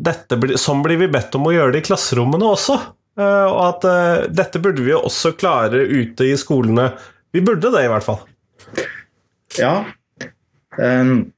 dette, 0.00 0.38
Sånn 0.56 0.84
blir 0.84 0.96
vi 1.00 1.10
bedt 1.12 1.34
om 1.36 1.50
å 1.50 1.52
gjøre 1.52 1.74
det 1.74 1.82
i 1.82 1.88
klasserommene 1.90 2.46
også. 2.54 2.78
Eh, 3.20 3.48
og 3.50 3.60
at 3.66 3.88
dette 4.32 4.62
burde 4.62 4.86
vi 4.86 4.94
jo 4.94 5.02
også 5.10 5.34
klare 5.36 5.82
ute 5.82 6.30
i 6.30 6.38
skolene. 6.40 6.92
Vi 7.34 7.42
burde 7.44 7.74
det, 7.74 7.82
i 7.84 7.90
hvert 7.90 8.06
fall. 8.06 8.22
Ja. 9.58 9.74
Um, 10.78 11.32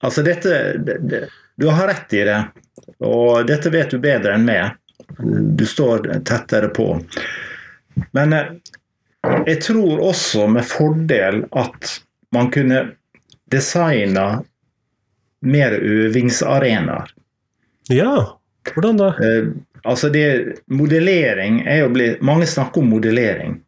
altså, 0.00 0.22
dette 0.22 1.28
Du 1.56 1.66
har 1.70 1.88
rett 1.88 2.12
i 2.12 2.24
det. 2.26 2.40
Og 3.04 3.46
dette 3.46 3.70
vet 3.70 3.92
du 3.94 4.00
bedre 4.02 4.34
enn 4.34 4.46
meg. 4.48 4.78
Du 5.54 5.66
står 5.66 6.08
tettere 6.26 6.70
på. 6.74 6.88
Men 8.16 8.34
uh, 8.34 8.48
jeg 9.46 9.60
tror 9.62 10.02
også 10.10 10.48
med 10.50 10.66
fordel 10.66 11.44
at 11.54 11.98
man 12.34 12.50
kunne 12.50 12.80
designa 13.52 14.42
mer 15.44 15.76
øvingsarenaer. 15.76 17.12
Ja. 17.92 18.38
Hvordan 18.74 18.96
da? 18.96 19.08
Eh, 19.20 19.52
altså 19.84 20.08
det, 20.08 20.58
modellering 20.66 21.60
er 21.68 21.82
jo 21.82 21.90
blitt 21.92 22.22
Mange 22.24 22.48
snakker 22.48 22.80
om 22.80 22.88
modellering. 22.94 23.58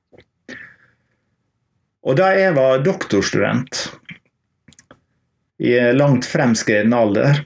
Og 2.07 2.17
da 2.17 2.31
jeg 2.39 2.55
var 2.57 2.81
doktorstudent 2.87 3.83
i 5.63 5.75
langt 5.97 6.27
fremskreden 6.29 6.95
alder, 6.95 7.43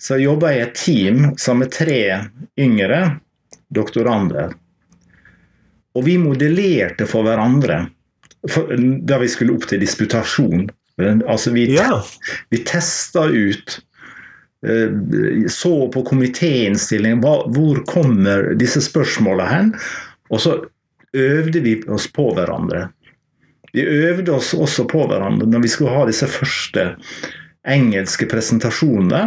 så 0.00 0.18
jeg 0.18 0.58
i 0.58 0.62
et 0.64 0.76
team 0.76 1.18
sammen 1.40 1.64
med 1.64 1.72
tre 1.72 2.00
yngre 2.60 3.00
doktorander. 3.72 4.52
Og 5.94 6.04
vi 6.06 6.18
modellerte 6.18 7.06
for 7.08 7.26
hverandre 7.26 7.84
for, 8.50 8.72
da 9.08 9.18
vi 9.22 9.30
skulle 9.32 9.54
opp 9.54 9.68
til 9.70 9.80
disputasjon. 9.80 10.66
Altså 11.00 11.54
vi, 11.54 11.68
ja. 11.74 12.02
vi 12.52 12.60
testa 12.66 13.24
ut 13.30 13.78
Eh, 14.66 15.48
så 15.48 15.88
på 15.88 16.02
komitéinnstillingen 16.02 17.20
hvor 17.20 17.82
kommer 17.84 18.54
disse 18.56 18.80
spørsmålene 18.84 19.48
hen? 19.50 19.72
Og 20.32 20.40
så 20.40 20.54
øvde 21.12 21.60
vi 21.60 21.76
oss 21.92 22.06
på 22.12 22.30
hverandre. 22.36 22.88
Vi 23.74 23.82
øvde 23.82 24.36
oss 24.36 24.52
også 24.54 24.86
på 24.90 25.06
hverandre 25.10 25.48
når 25.50 25.64
vi 25.64 25.72
skulle 25.72 25.94
ha 25.96 26.04
disse 26.08 26.28
første 26.30 26.92
engelske 27.66 28.28
presentasjonene. 28.30 29.24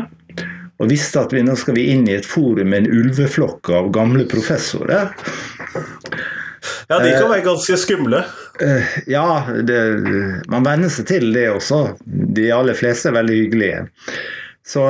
Og 0.77 0.91
visste 0.91 1.23
at 1.23 1.33
vi 1.33 1.41
nå 1.41 1.55
skal 1.57 1.73
vi 1.77 1.88
inn 1.91 2.05
i 2.05 2.15
et 2.19 2.27
forum 2.27 2.69
med 2.69 2.86
en 2.86 2.99
ulveflokk 2.99 3.71
av 3.73 3.89
gamle 3.95 4.27
professorer. 4.29 5.10
Ja, 6.88 6.99
de 7.01 7.12
kan 7.12 7.31
være 7.31 7.43
ganske 7.45 7.79
skumle. 7.81 8.21
Uh, 8.62 8.86
ja, 9.10 9.25
det, 9.65 9.79
man 10.51 10.65
venner 10.65 10.91
seg 10.93 11.10
til 11.10 11.31
det 11.33 11.47
også. 11.51 11.81
De 12.05 12.47
aller 12.53 12.77
fleste 12.77 13.10
er 13.10 13.17
veldig 13.17 13.39
hyggelige. 13.41 13.81
Så 14.67 14.86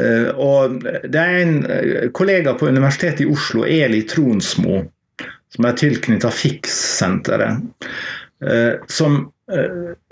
Eh, 0.00 0.28
og 0.38 0.82
det 0.82 1.20
er 1.20 1.38
en 1.42 1.54
eh, 1.66 2.08
kollega 2.14 2.54
på 2.58 2.70
Universitetet 2.70 3.24
i 3.24 3.30
Oslo, 3.30 3.64
Eli 3.66 4.02
Tronsmo, 4.08 4.82
som 5.52 5.68
er 5.68 5.78
tilknyttet 5.78 6.38
FIX-senteret, 6.38 7.62
eh, 7.84 8.02
som 8.90 9.20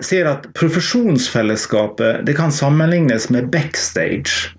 sier 0.04 0.28
at 0.30 0.44
profesjonsfellesskapet 0.54 2.20
det 2.28 2.34
kan 2.38 2.52
sammenlignes 2.54 3.30
med 3.32 3.48
backstage 3.50 4.52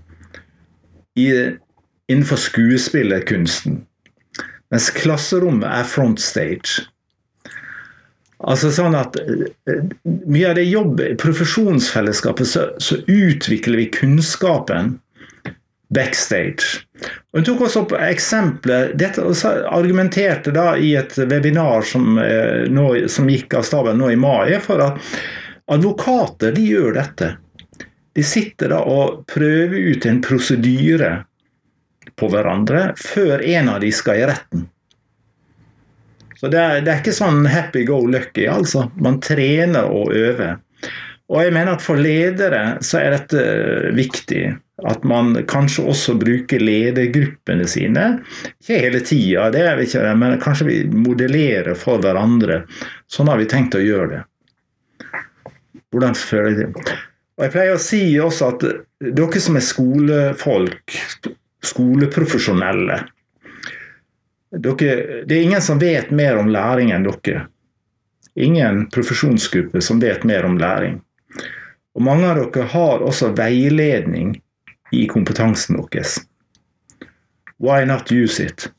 innenfor 1.15 2.41
skuespillerkunsten. 2.41 3.81
Mens 4.71 4.89
klasserommet 4.95 5.67
er 5.67 5.87
frontstage. 5.87 6.85
Altså 8.41 8.71
sånn 8.73 8.95
at 8.97 9.17
Mye 10.31 10.49
av 10.49 10.55
det 10.57 10.65
jobbet, 10.65 11.13
i 11.13 11.19
profesjonsfellesskapet, 11.19 12.47
så, 12.49 12.69
så 12.81 12.97
utvikler 13.05 13.83
vi 13.83 13.91
kunnskapen 13.93 14.95
backstage. 15.93 16.85
Hun 17.33 17.43
tok 17.43 17.65
også 17.67 17.83
opp 17.83 17.93
eksempler 17.99 18.93
dette, 18.99 19.23
argumenterte 19.67 20.53
da 20.55 20.73
i 20.79 20.93
et 20.99 21.17
webinar 21.19 21.83
som, 21.87 22.17
eh, 22.19 22.67
nå, 22.71 23.07
som 23.11 23.29
gikk 23.29 23.53
av 23.59 23.67
staben 23.67 23.99
nå 23.99 24.11
i 24.11 24.19
mai, 24.19 24.59
for 24.59 24.83
at 24.85 25.01
advokater 25.71 26.55
de 26.55 26.67
gjør 26.69 26.95
dette. 26.95 27.33
De 28.15 28.23
sitter 28.23 28.71
da 28.71 28.81
og 28.87 29.25
prøver 29.27 29.91
ut 29.91 30.05
en 30.05 30.21
prosedyre 30.23 31.11
på 32.19 32.27
hverandre 32.31 32.91
før 32.99 33.43
en 33.43 33.69
av 33.75 33.79
de 33.83 33.91
skal 33.95 34.19
i 34.19 34.27
retten. 34.31 34.67
Så 36.39 36.49
det 36.49 36.59
er, 36.59 36.81
det 36.81 36.91
er 36.91 37.01
ikke 37.03 37.13
sånn 37.13 37.45
happy 37.45 37.83
go 37.85 37.99
lucky, 38.09 38.47
altså. 38.49 38.87
Man 38.97 39.19
trener 39.21 39.91
og 39.91 40.15
øver. 40.17 40.57
Og 41.31 41.45
jeg 41.45 41.53
mener 41.55 41.77
at 41.77 41.83
for 41.83 41.99
ledere 41.99 42.63
så 42.83 42.99
er 42.99 43.15
dette 43.15 43.41
viktig. 43.95 44.43
At 44.89 45.05
man 45.07 45.35
kanskje 45.47 45.85
også 45.87 46.15
bruker 46.19 46.59
ledergruppene 46.59 47.67
sine. 47.69 48.07
Ikke 48.59 48.79
hele 48.81 48.99
tida, 49.05 49.45
det 49.53 49.61
er 49.63 49.77
vi 49.77 49.85
ikke, 49.87 50.01
men 50.17 50.39
kanskje 50.41 50.67
vi 50.67 50.77
modellerer 50.91 51.77
for 51.79 52.01
hverandre. 52.03 52.63
Sånn 53.11 53.29
har 53.31 53.39
vi 53.39 53.47
tenkt 53.49 53.77
å 53.77 53.83
gjøre 53.83 54.09
det. 54.15 54.21
Hvordan 55.91 56.17
føler 56.17 56.49
jeg 56.49 56.73
det? 56.73 56.97
Og 57.37 57.45
Jeg 57.45 57.53
pleier 57.53 57.77
å 57.77 57.81
si 57.81 58.01
også 58.19 58.49
at 58.51 58.65
dere 59.01 59.41
som 59.41 59.55
er 59.57 59.65
skolefolk, 59.65 60.97
skoleprofesjonelle 61.65 62.99
dere, 64.51 65.23
Det 65.25 65.35
er 65.37 65.41
ingen 65.45 65.61
som 65.63 65.79
vet 65.79 66.11
mer 66.11 66.37
om 66.41 66.49
læring 66.51 66.91
enn 66.91 67.07
dere. 67.07 67.45
Ingen 68.35 68.89
profesjonsgruppe 68.91 69.81
som 69.81 69.99
vet 69.99 70.23
mer 70.27 70.43
om 70.45 70.57
læring. 70.59 70.99
Og 71.95 72.05
mange 72.05 72.27
av 72.27 72.39
dere 72.39 72.67
har 72.71 73.03
også 73.03 73.33
veiledning 73.35 74.35
i 74.95 75.05
kompetansen 75.11 75.79
deres. 75.91 76.19
Why 77.61 77.85
not 77.85 78.11
use 78.11 78.43
it? 78.43 78.69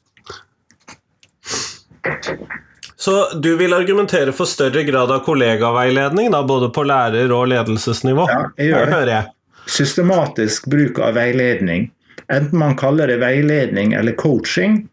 Så 2.97 3.31
du 3.43 3.57
vil 3.57 3.75
argumentere 3.75 4.33
for 4.33 4.47
større 4.47 4.83
grad 4.87 5.11
av 5.11 5.25
kollegaveiledning, 5.27 6.31
da, 6.31 6.43
både 6.47 6.69
på 6.71 6.85
lærer- 6.87 7.33
og 7.35 7.49
ledelsesnivå? 7.51 8.27
Ja, 8.31 8.43
jeg 8.57 8.71
gjør 8.71 8.87
det. 8.87 8.93
hører 8.95 9.13
jeg. 9.13 9.33
Systematisk 9.67 10.67
bruk 10.71 10.99
av 11.03 11.17
veiledning. 11.19 11.91
Enten 12.31 12.59
man 12.59 12.77
kaller 12.79 13.11
det 13.11 13.19
veiledning 13.23 13.95
eller 13.99 14.15
coaching. 14.19 14.85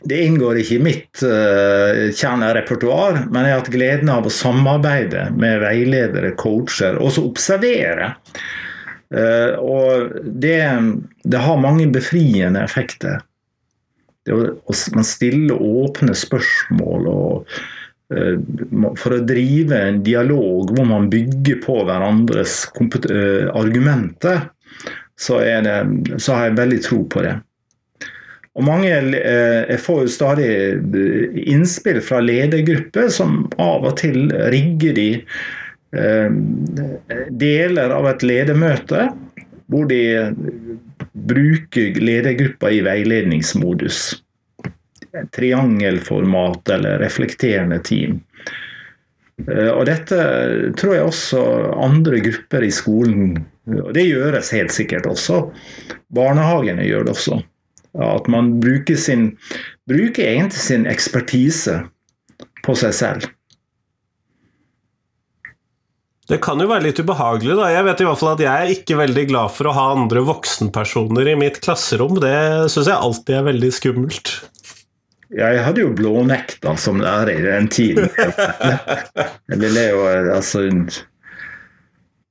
Det 0.00 0.18
inngår 0.24 0.60
ikke 0.60 0.76
i 0.76 0.82
mitt 0.82 1.22
uh, 1.24 2.10
kjernerepertoar, 2.14 3.24
men 3.30 3.46
jeg 3.46 3.54
har 3.54 3.62
hatt 3.62 3.72
gleden 3.72 4.12
av 4.12 4.26
å 4.26 4.32
samarbeide 4.32 5.28
med 5.36 5.60
veiledere, 5.64 6.34
coacher, 6.40 6.98
og 7.00 7.12
så 7.14 7.24
observere. 7.28 8.12
Uh, 9.10 9.58
og 9.58 10.14
det, 10.24 10.60
det 11.26 11.42
har 11.42 11.60
mange 11.62 11.88
befriende 11.92 12.62
effekter. 12.64 13.20
Det 14.26 14.36
å, 14.36 14.76
man 14.94 15.06
stiller 15.06 15.60
åpne 15.60 16.14
spørsmål 16.18 17.10
og, 17.10 17.52
uh, 18.14 18.36
for 19.00 19.16
å 19.16 19.22
drive 19.26 19.84
en 19.90 20.00
dialog 20.06 20.72
hvor 20.76 20.88
man 20.88 21.10
bygger 21.12 21.60
på 21.66 21.82
hverandres 21.88 22.62
argumenter, 23.56 24.48
så, 25.20 25.36
det, 25.40 25.76
så 26.16 26.36
har 26.36 26.48
jeg 26.48 26.60
veldig 26.62 26.82
tro 26.86 27.02
på 27.12 27.22
det. 27.26 27.36
Og 28.58 28.64
mange, 28.66 28.88
Jeg 28.90 29.78
får 29.80 30.02
jo 30.02 30.10
stadig 30.10 30.50
innspill 31.46 32.00
fra 32.02 32.20
ledergrupper 32.20 33.08
som 33.08 33.44
av 33.58 33.86
og 33.86 33.96
til 34.00 34.30
rigger 34.50 34.94
de 34.96 35.10
deler 37.30 37.90
av 37.94 38.06
et 38.10 38.22
ledermøte 38.22 39.08
hvor 39.70 39.86
de 39.90 40.02
bruker 41.14 41.98
ledergruppa 42.02 42.70
i 42.74 42.82
veiledningsmodus. 42.86 44.22
Triangelformat 45.34 46.68
eller 46.74 46.98
reflekterende 47.02 47.78
team. 47.86 48.20
Og 49.46 49.84
dette 49.88 50.18
tror 50.78 50.94
jeg 50.94 51.06
også 51.06 51.44
andre 51.80 52.18
grupper 52.20 52.66
i 52.66 52.74
skolen 52.74 53.38
Og 53.70 53.94
det 53.96 54.02
gjøres 54.04 54.50
helt 54.52 54.74
sikkert 54.74 55.06
også. 55.06 55.44
Barnehagene 56.12 56.84
gjør 56.84 57.06
det 57.06 57.14
også. 57.14 57.38
At 57.98 58.28
man 58.30 58.60
bruker, 58.62 58.96
sin, 58.96 59.32
bruker 59.90 60.22
egentlig 60.22 60.62
sin 60.62 60.86
ekspertise 60.86 61.80
på 62.62 62.76
seg 62.78 62.94
selv. 62.94 63.28
Det 66.30 66.38
kan 66.44 66.62
jo 66.62 66.68
være 66.70 66.84
litt 66.86 67.00
ubehagelig, 67.02 67.56
da. 67.58 67.72
Jeg 67.72 67.86
vet 67.88 68.02
i 68.02 68.06
hvert 68.06 68.20
fall 68.20 68.32
at 68.36 68.42
jeg 68.44 68.50
er 68.54 68.72
ikke 68.76 69.00
veldig 69.00 69.24
glad 69.32 69.50
for 69.50 69.66
å 69.66 69.74
ha 69.74 69.86
andre 69.96 70.22
voksenpersoner 70.28 71.32
i 71.32 71.34
mitt 71.40 71.58
klasserom. 71.64 72.20
Det 72.22 72.70
syns 72.70 72.86
jeg 72.86 72.94
alltid 72.94 73.38
er 73.40 73.48
veldig 73.48 73.70
skummelt. 73.74 74.34
Jeg 75.34 75.62
hadde 75.62 75.82
jo 75.82 75.90
blånekta 75.94 76.76
som 76.78 77.02
lærer 77.02 77.34
i 77.34 77.42
den 77.44 77.68
tiden. 77.70 78.08
Jeg 79.50 79.58
ville 79.62 79.84
jo, 79.92 80.00
altså 80.34 80.64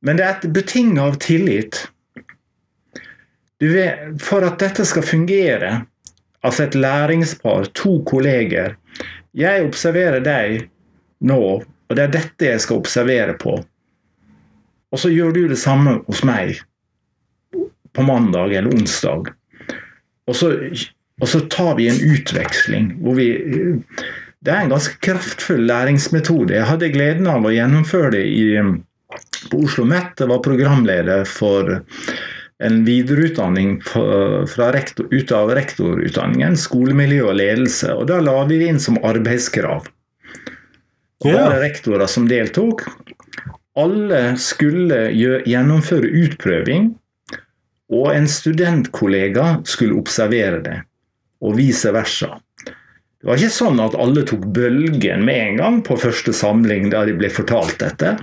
Men 0.03 0.19
det 0.19 0.25
er 0.25 0.33
et 0.33 0.49
beting 0.55 0.97
av 0.99 1.15
tillit. 1.23 1.85
Vet, 3.59 4.21
for 4.23 4.45
at 4.47 4.59
dette 4.61 4.85
skal 4.87 5.03
fungere, 5.03 5.71
altså 6.47 6.63
et 6.63 6.75
læringspar, 6.79 7.67
to 7.75 7.99
kolleger 8.07 8.77
Jeg 9.35 9.65
observerer 9.65 10.23
deg 10.23 10.69
nå, 11.27 11.41
og 11.59 11.95
det 11.95 12.05
er 12.05 12.13
dette 12.13 12.47
jeg 12.47 12.61
skal 12.63 12.79
observere 12.79 13.35
på. 13.37 13.57
Og 14.89 14.99
så 14.99 15.11
gjør 15.11 15.35
du 15.35 15.43
det 15.51 15.59
samme 15.59 15.99
hos 16.07 16.23
meg 16.25 16.61
på 17.93 18.05
mandag 18.05 18.55
eller 18.55 18.73
onsdag. 18.73 19.29
Og 20.29 20.35
så, 20.35 20.49
og 21.19 21.29
så 21.29 21.43
tar 21.51 21.75
vi 21.77 21.89
en 21.91 21.99
utveksling 21.99 22.91
hvor 23.03 23.17
vi 23.17 23.29
Det 24.39 24.53
er 24.53 24.63
en 24.63 24.71
ganske 24.71 24.95
kraftfull 25.03 25.65
læringsmetode. 25.67 26.55
Jeg 26.55 26.67
hadde 26.69 26.93
gleden 26.93 27.27
av 27.27 27.43
å 27.43 27.51
gjennomføre 27.51 28.13
det 28.13 28.21
i, 28.23 28.43
på 29.51 29.57
Oslo 29.57 29.83
OsloMet. 29.83 30.13
Jeg 30.15 30.31
var 30.31 30.45
programleder 30.45 31.25
for 31.27 31.73
en 32.63 32.81
videreutdanning 32.85 33.77
fra 33.83 34.71
rektor, 34.73 35.07
ut 35.13 35.31
av 35.31 35.51
rektorutdanningen, 35.55 36.57
skolemiljø 36.59 37.29
og 37.29 37.37
ledelse. 37.39 37.93
Og 37.95 38.09
da 38.11 38.19
la 38.23 38.35
vi 38.49 38.59
det 38.59 38.73
inn 38.73 38.81
som 38.83 38.99
arbeidskrav. 39.05 39.87
Og 41.23 41.31
ja. 41.31 41.45
var 41.47 41.61
rektorer 41.63 42.07
som 42.11 42.27
deltok. 42.27 42.83
Alle 43.79 44.35
skulle 44.39 45.07
gjennomføre 45.15 46.09
utprøving, 46.25 46.91
og 47.89 48.11
en 48.11 48.27
studentkollega 48.29 49.61
skulle 49.67 49.97
observere 49.97 50.59
det, 50.65 50.77
og 51.41 51.55
vice 51.57 51.93
versa. 51.95 52.35
Det 53.19 53.27
var 53.27 53.35
ikke 53.35 53.51
sånn 53.51 53.81
at 53.83 53.95
alle 53.99 54.21
tok 54.23 54.45
bølgen 54.55 55.25
med 55.27 55.39
en 55.41 55.57
gang 55.59 55.79
på 55.83 55.97
første 55.99 56.31
samling 56.31 56.85
da 56.93 57.01
de 57.03 57.17
ble 57.19 57.27
fortalt 57.35 57.75
dette. 57.81 58.13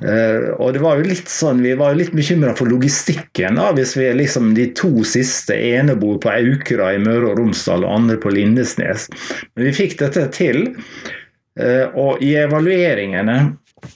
Uh, 0.00 0.56
og 0.56 0.72
det 0.72 0.80
var 0.80 0.96
jo 0.96 1.10
litt 1.10 1.28
sånn, 1.28 1.60
Vi 1.60 1.74
var 1.76 1.92
jo 1.92 2.00
litt 2.00 2.14
bekymra 2.16 2.54
for 2.56 2.72
logistikken. 2.72 3.60
da, 3.60 3.74
Hvis 3.76 3.92
vi 3.98 4.06
er 4.08 4.16
liksom 4.16 4.54
de 4.56 4.70
to 4.72 5.04
siste 5.04 5.52
ene 5.52 5.98
bor 6.00 6.16
på 6.16 6.32
Aukra 6.32 6.94
i 6.94 7.02
Møre 7.02 7.34
og 7.34 7.42
Romsdal 7.42 7.84
og 7.84 7.92
andre 7.92 8.16
på 8.16 8.32
Lindesnes. 8.32 9.10
Men 9.52 9.68
vi 9.68 9.76
fikk 9.76 9.98
dette 10.00 10.30
til. 10.32 10.64
Uh, 11.60 11.92
og 11.92 12.24
i 12.24 12.32
evalueringene, 12.40 13.38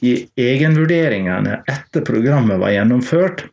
i 0.05 0.18
egenvurderingene 0.36 1.62
etter 1.64 2.05
programmet 2.05 2.61
var 2.61 2.76
gjennomført, 2.76 3.47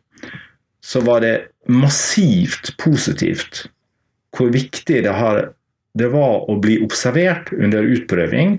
så 0.84 1.00
var 1.00 1.24
det 1.24 1.36
massivt 1.64 2.76
positivt 2.76 3.70
hvor 4.36 4.52
viktig 4.52 5.00
det 5.06 5.16
har 5.16 5.46
det 5.96 6.08
var 6.12 6.44
å 6.50 6.58
bli 6.60 6.76
observert 6.84 7.52
under 7.56 7.86
utprøving, 7.96 8.58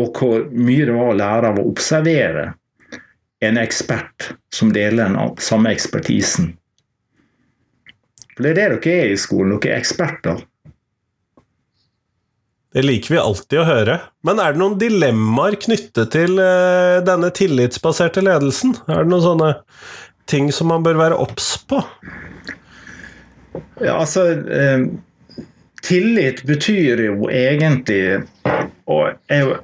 og 0.00 0.18
hvor 0.18 0.48
mye 0.50 0.86
det 0.88 0.96
var 0.96 1.12
å 1.12 1.18
lære 1.18 1.52
av 1.52 1.60
å 1.60 1.68
observere 1.70 2.46
en 3.42 3.58
ekspert 3.60 4.32
som 4.54 4.72
deler 4.74 5.10
den 5.10 5.36
samme 5.42 5.72
ekspertisen. 5.74 6.54
For 8.32 8.46
Det 8.46 8.52
er 8.52 8.58
det 8.58 8.80
dere 8.86 9.04
er 9.04 9.12
i 9.12 9.20
skolen, 9.20 9.58
dere 9.60 9.76
er 9.76 9.82
eksperter. 9.82 10.40
Det 12.72 12.82
liker 12.86 13.12
vi 13.12 13.20
alltid 13.20 13.60
å 13.60 13.68
høre. 13.68 13.98
Men 14.24 14.40
er 14.40 14.54
det 14.54 14.62
noen 14.62 14.78
dilemmaer 14.80 15.58
knyttet 15.60 16.14
til 16.14 16.38
uh, 16.40 17.02
denne 17.04 17.28
tillitsbaserte 17.36 18.24
ledelsen? 18.24 18.72
Er 18.88 19.04
det 19.04 19.12
noen 19.12 19.26
sånne 19.26 19.50
ting 20.30 20.48
som 20.56 20.72
man 20.72 20.86
bør 20.86 20.96
være 21.02 21.20
obs 21.20 21.54
på? 21.68 21.82
Ja, 23.84 24.00
altså... 24.00 24.26
Uh, 24.42 24.88
Tillit 25.82 26.42
betyr 26.46 27.00
jo 27.08 27.28
egentlig 27.30 28.22
Og 28.86 29.08
jeg 29.10 29.38
er 29.38 29.46
jo 29.46 29.60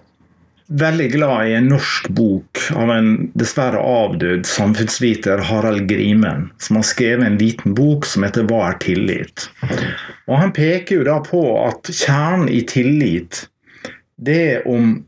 veldig 0.69 1.07
glad 1.15 1.49
i 1.49 1.55
en 1.57 1.71
norsk 1.73 2.11
bok 2.13 2.61
av 2.77 2.91
en 2.93 3.07
dessverre 3.39 3.81
avdød 3.81 4.45
samfunnsviter, 4.45 5.41
Harald 5.49 5.87
Grimen, 5.89 6.51
som 6.61 6.77
har 6.77 6.85
skrevet 6.85 7.25
en 7.25 7.39
liten 7.41 7.73
bok 7.75 8.05
som 8.07 8.27
heter 8.27 8.45
'Hva 8.45 8.69
er 8.69 8.79
tillit?'. 8.85 9.49
Og 10.29 10.39
Han 10.39 10.53
peker 10.53 10.97
jo 10.97 11.05
da 11.05 11.21
på 11.21 11.43
at 11.69 11.89
kjernen 11.89 12.49
i 12.49 12.61
tillit, 12.61 13.49
det 14.21 14.41
er 14.53 14.69
om 14.69 15.05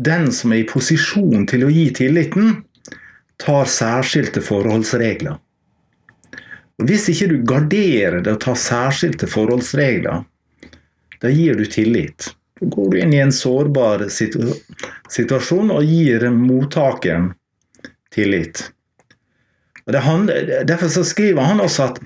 den 0.00 0.32
som 0.32 0.52
er 0.52 0.62
i 0.62 0.68
posisjon 0.68 1.46
til 1.46 1.64
å 1.66 1.70
gi 1.70 1.90
tilliten, 1.90 2.64
tar 3.38 3.64
særskilte 3.64 4.40
forholdsregler. 4.40 5.36
Hvis 6.80 7.08
ikke 7.12 7.28
du 7.30 7.36
garderer 7.46 8.20
det 8.24 8.32
og 8.36 8.40
tar 8.42 8.58
særskilte 8.58 9.28
forholdsregler, 9.30 10.24
da 11.22 11.30
gir 11.30 11.58
du 11.58 11.66
tillit. 11.70 12.32
Da 12.60 12.66
går 12.72 12.90
du 12.90 12.98
inn 12.98 13.14
i 13.14 13.20
en 13.22 13.34
sårbar 13.34 14.06
situasjon 14.10 15.74
og 15.74 15.82
gir 15.86 16.28
mottakeren 16.34 17.32
tillit. 18.14 18.70
Handler, 19.86 20.62
derfor 20.64 21.02
skriver 21.04 21.42
han 21.42 21.60
også 21.60 21.88
at 21.90 21.98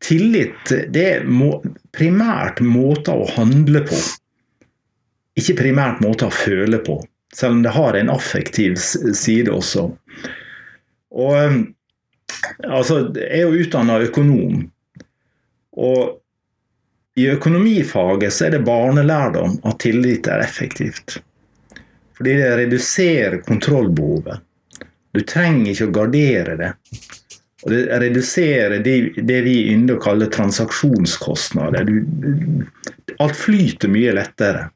tillit 0.00 0.70
det 0.88 1.02
er 1.04 1.26
må, 1.28 1.58
primært 1.92 2.62
måter 2.64 3.20
å 3.20 3.28
handle 3.36 3.82
på. 3.88 3.98
Ikke 5.38 5.58
primært 5.58 6.00
måter 6.00 6.30
å 6.30 6.34
føle 6.34 6.80
på, 6.82 6.96
selv 7.36 7.58
om 7.58 7.64
det 7.66 7.74
har 7.76 7.98
en 7.98 8.10
affektiv 8.10 8.78
side 8.80 9.52
også. 9.52 9.90
Og 11.12 11.60
altså, 12.64 13.00
jeg 13.16 13.40
er 13.40 13.46
jo 13.46 13.62
utdanna 13.64 13.98
økonom. 14.06 14.64
Og 15.78 16.18
i 17.18 17.26
økonomifaget 17.32 18.34
så 18.34 18.46
er 18.46 18.56
det 18.56 18.66
barnelærdom 18.66 19.58
at 19.66 19.80
tillit 19.82 20.28
er 20.30 20.44
effektivt. 20.44 21.18
Fordi 22.18 22.34
det 22.38 22.50
reduserer 22.58 23.40
kontrollbehovet. 23.46 24.42
Du 25.14 25.22
trenger 25.26 25.72
ikke 25.72 25.88
å 25.88 25.94
gardere 25.94 26.56
det. 26.58 26.72
Og 27.64 27.72
det 27.74 27.82
reduserer 28.02 28.82
det, 28.82 28.96
det 29.26 29.38
vi 29.46 29.56
ynder 29.72 29.98
å 29.98 30.02
kalle 30.02 30.28
transaksjonskostnader. 30.30 31.88
Du, 31.88 32.66
alt 33.18 33.38
flyter 33.38 33.90
mye 33.90 34.14
lettere. 34.14 34.68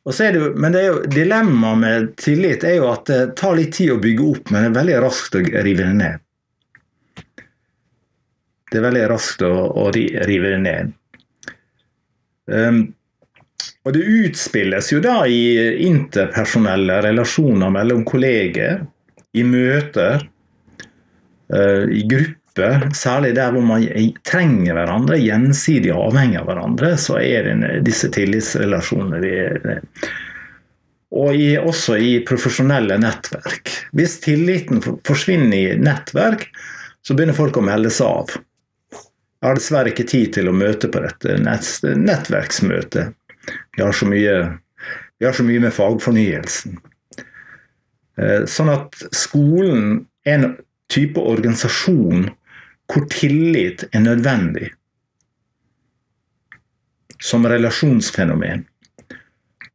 Det 0.00 0.30
jo, 0.32 0.46
men 0.56 0.72
det 0.72 0.80
er 0.80 0.86
jo, 0.88 1.00
dilemmaet 1.12 1.80
med 1.80 2.12
tillit 2.16 2.64
er 2.64 2.78
jo 2.78 2.86
at 2.88 3.04
det 3.10 3.20
tar 3.36 3.58
litt 3.58 3.74
tid 3.76 3.92
å 3.92 4.00
bygge 4.00 4.28
opp, 4.30 4.48
men 4.48 4.62
det 4.62 4.70
er 4.70 4.78
veldig 4.78 5.00
raskt 5.04 5.36
å 5.36 5.42
rive 5.44 5.82
det 5.82 5.96
ned. 5.98 6.22
Det 8.70 8.78
er 8.78 8.86
veldig 8.86 9.04
raskt 9.10 9.44
å, 9.44 9.52
å 9.76 9.84
rive 9.92 10.54
det 10.54 10.62
ned. 10.62 10.94
Um, 12.50 12.80
og 13.84 13.92
det 13.94 14.06
utspilles 14.24 14.88
jo 14.90 15.02
da 15.04 15.18
i 15.28 15.84
interpersonelle 15.84 17.00
relasjoner 17.04 17.72
mellom 17.74 18.02
kolleger, 18.08 18.80
i 19.36 19.44
møter, 19.46 20.24
uh, 21.52 21.84
i 21.92 22.02
grupper. 22.08 22.39
Særlig 22.96 23.34
der 23.36 23.52
hvor 23.54 23.62
man 23.64 23.84
trenger 24.26 24.74
hverandre, 24.74 25.20
gjensidig 25.22 25.92
avhengig 25.94 26.40
av 26.40 26.48
hverandre, 26.50 26.96
så 26.98 27.20
er 27.22 27.50
disse 27.86 28.10
tillitsrelasjonene 28.12 29.20
og 31.10 31.34
i, 31.34 31.56
også 31.58 31.96
i 31.98 32.10
profesjonelle 32.26 32.98
nettverk. 33.02 33.72
Hvis 33.98 34.20
tilliten 34.22 34.82
forsvinner 35.06 35.56
i 35.56 35.78
nettverk, 35.80 36.46
så 37.02 37.16
begynner 37.16 37.38
folk 37.38 37.58
å 37.58 37.64
melde 37.66 37.90
seg 37.90 38.06
av. 38.06 38.36
Jeg 39.40 39.48
har 39.48 39.56
dessverre 39.56 39.90
ikke 39.90 40.06
tid 40.10 40.34
til 40.36 40.50
å 40.50 40.54
møte 40.54 40.90
på 40.92 41.00
dette 41.02 41.38
nettverksmøtet. 41.40 43.14
Vi 43.74 43.82
har 43.82 43.96
så 43.96 44.06
mye, 44.06 44.34
har 45.24 45.36
så 45.36 45.46
mye 45.46 45.64
med 45.64 45.74
fagfornyelsen. 45.74 46.76
Eh, 48.20 48.42
sånn 48.50 48.70
at 48.70 49.00
skolen 49.16 50.04
er 50.28 50.36
en 50.36 50.52
type 50.92 51.22
organisasjon 51.22 52.28
hvor 52.90 53.06
tillit 53.12 53.84
er 53.94 54.02
nødvendig 54.02 54.72
som 57.20 57.46
relasjonsfenomen. 57.46 58.64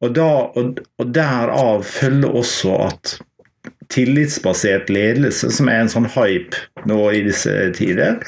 Og, 0.04 0.12
da, 0.18 0.30
og, 0.58 0.82
og 1.00 1.14
derav 1.16 1.86
følger 1.88 2.36
også 2.36 2.74
at 2.90 3.16
tillitsbasert 3.94 4.90
ledelse, 4.90 5.52
som 5.54 5.70
er 5.70 5.84
en 5.84 5.92
sånn 5.92 6.10
hype 6.18 6.88
nå 6.90 7.00
i 7.14 7.22
disse 7.28 7.54
tider, 7.78 8.20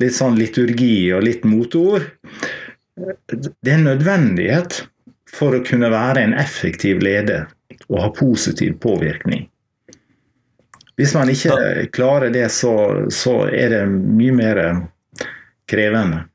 litt 0.00 0.16
sånn 0.16 0.38
liturgi 0.38 1.10
og 1.14 1.26
litt 1.26 1.44
motord. 1.44 2.06
Det 2.96 3.66
er 3.66 3.76
en 3.76 3.88
nødvendighet 3.90 4.84
for 5.30 5.56
å 5.56 5.64
kunne 5.66 5.90
være 5.92 6.24
en 6.24 6.36
effektiv 6.38 7.02
leder 7.04 7.48
og 7.90 8.04
ha 8.04 8.10
positiv 8.14 8.78
påvirkning. 8.82 9.49
Hvis 11.00 11.14
man 11.16 11.32
ikke 11.32 11.56
klarer 11.96 12.32
det, 12.34 12.44
så, 12.52 12.74
så 13.08 13.46
er 13.48 13.72
det 13.72 13.84
mye 13.88 14.36
mer 14.36 14.60
krevende. 15.70 16.26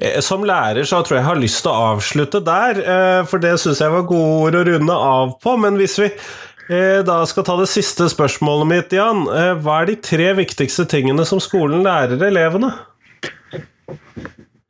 Eh, 0.00 0.18
som 0.24 0.44
lærer 0.46 0.86
så 0.88 1.02
tror 1.04 1.18
jeg 1.18 1.22
jeg 1.22 1.30
har 1.30 1.40
lyst 1.40 1.62
til 1.62 1.72
å 1.72 1.88
avslutte 1.94 2.42
der, 2.44 2.82
eh, 2.82 3.22
for 3.30 3.42
det 3.42 3.54
syns 3.62 3.82
jeg 3.84 3.94
var 3.94 4.08
gode 4.08 4.48
ord 4.48 4.60
å 4.60 4.68
runde 4.72 5.02
av 5.14 5.34
på. 5.42 5.56
Men 5.60 5.78
hvis 5.80 5.98
vi 6.02 6.12
Eh, 6.70 7.04
da 7.04 7.26
skal 7.26 7.44
ta 7.44 7.56
det 7.58 7.66
siste 7.66 8.04
spørsmålet 8.12 8.68
mitt, 8.70 8.92
Jan. 8.94 9.24
Eh, 9.26 9.56
hva 9.58 9.80
er 9.80 9.88
de 9.88 9.96
tre 10.06 10.28
viktigste 10.38 10.84
tingene 10.86 11.24
som 11.26 11.40
skolen 11.42 11.82
lærer 11.82 12.20
elevene? 12.28 12.68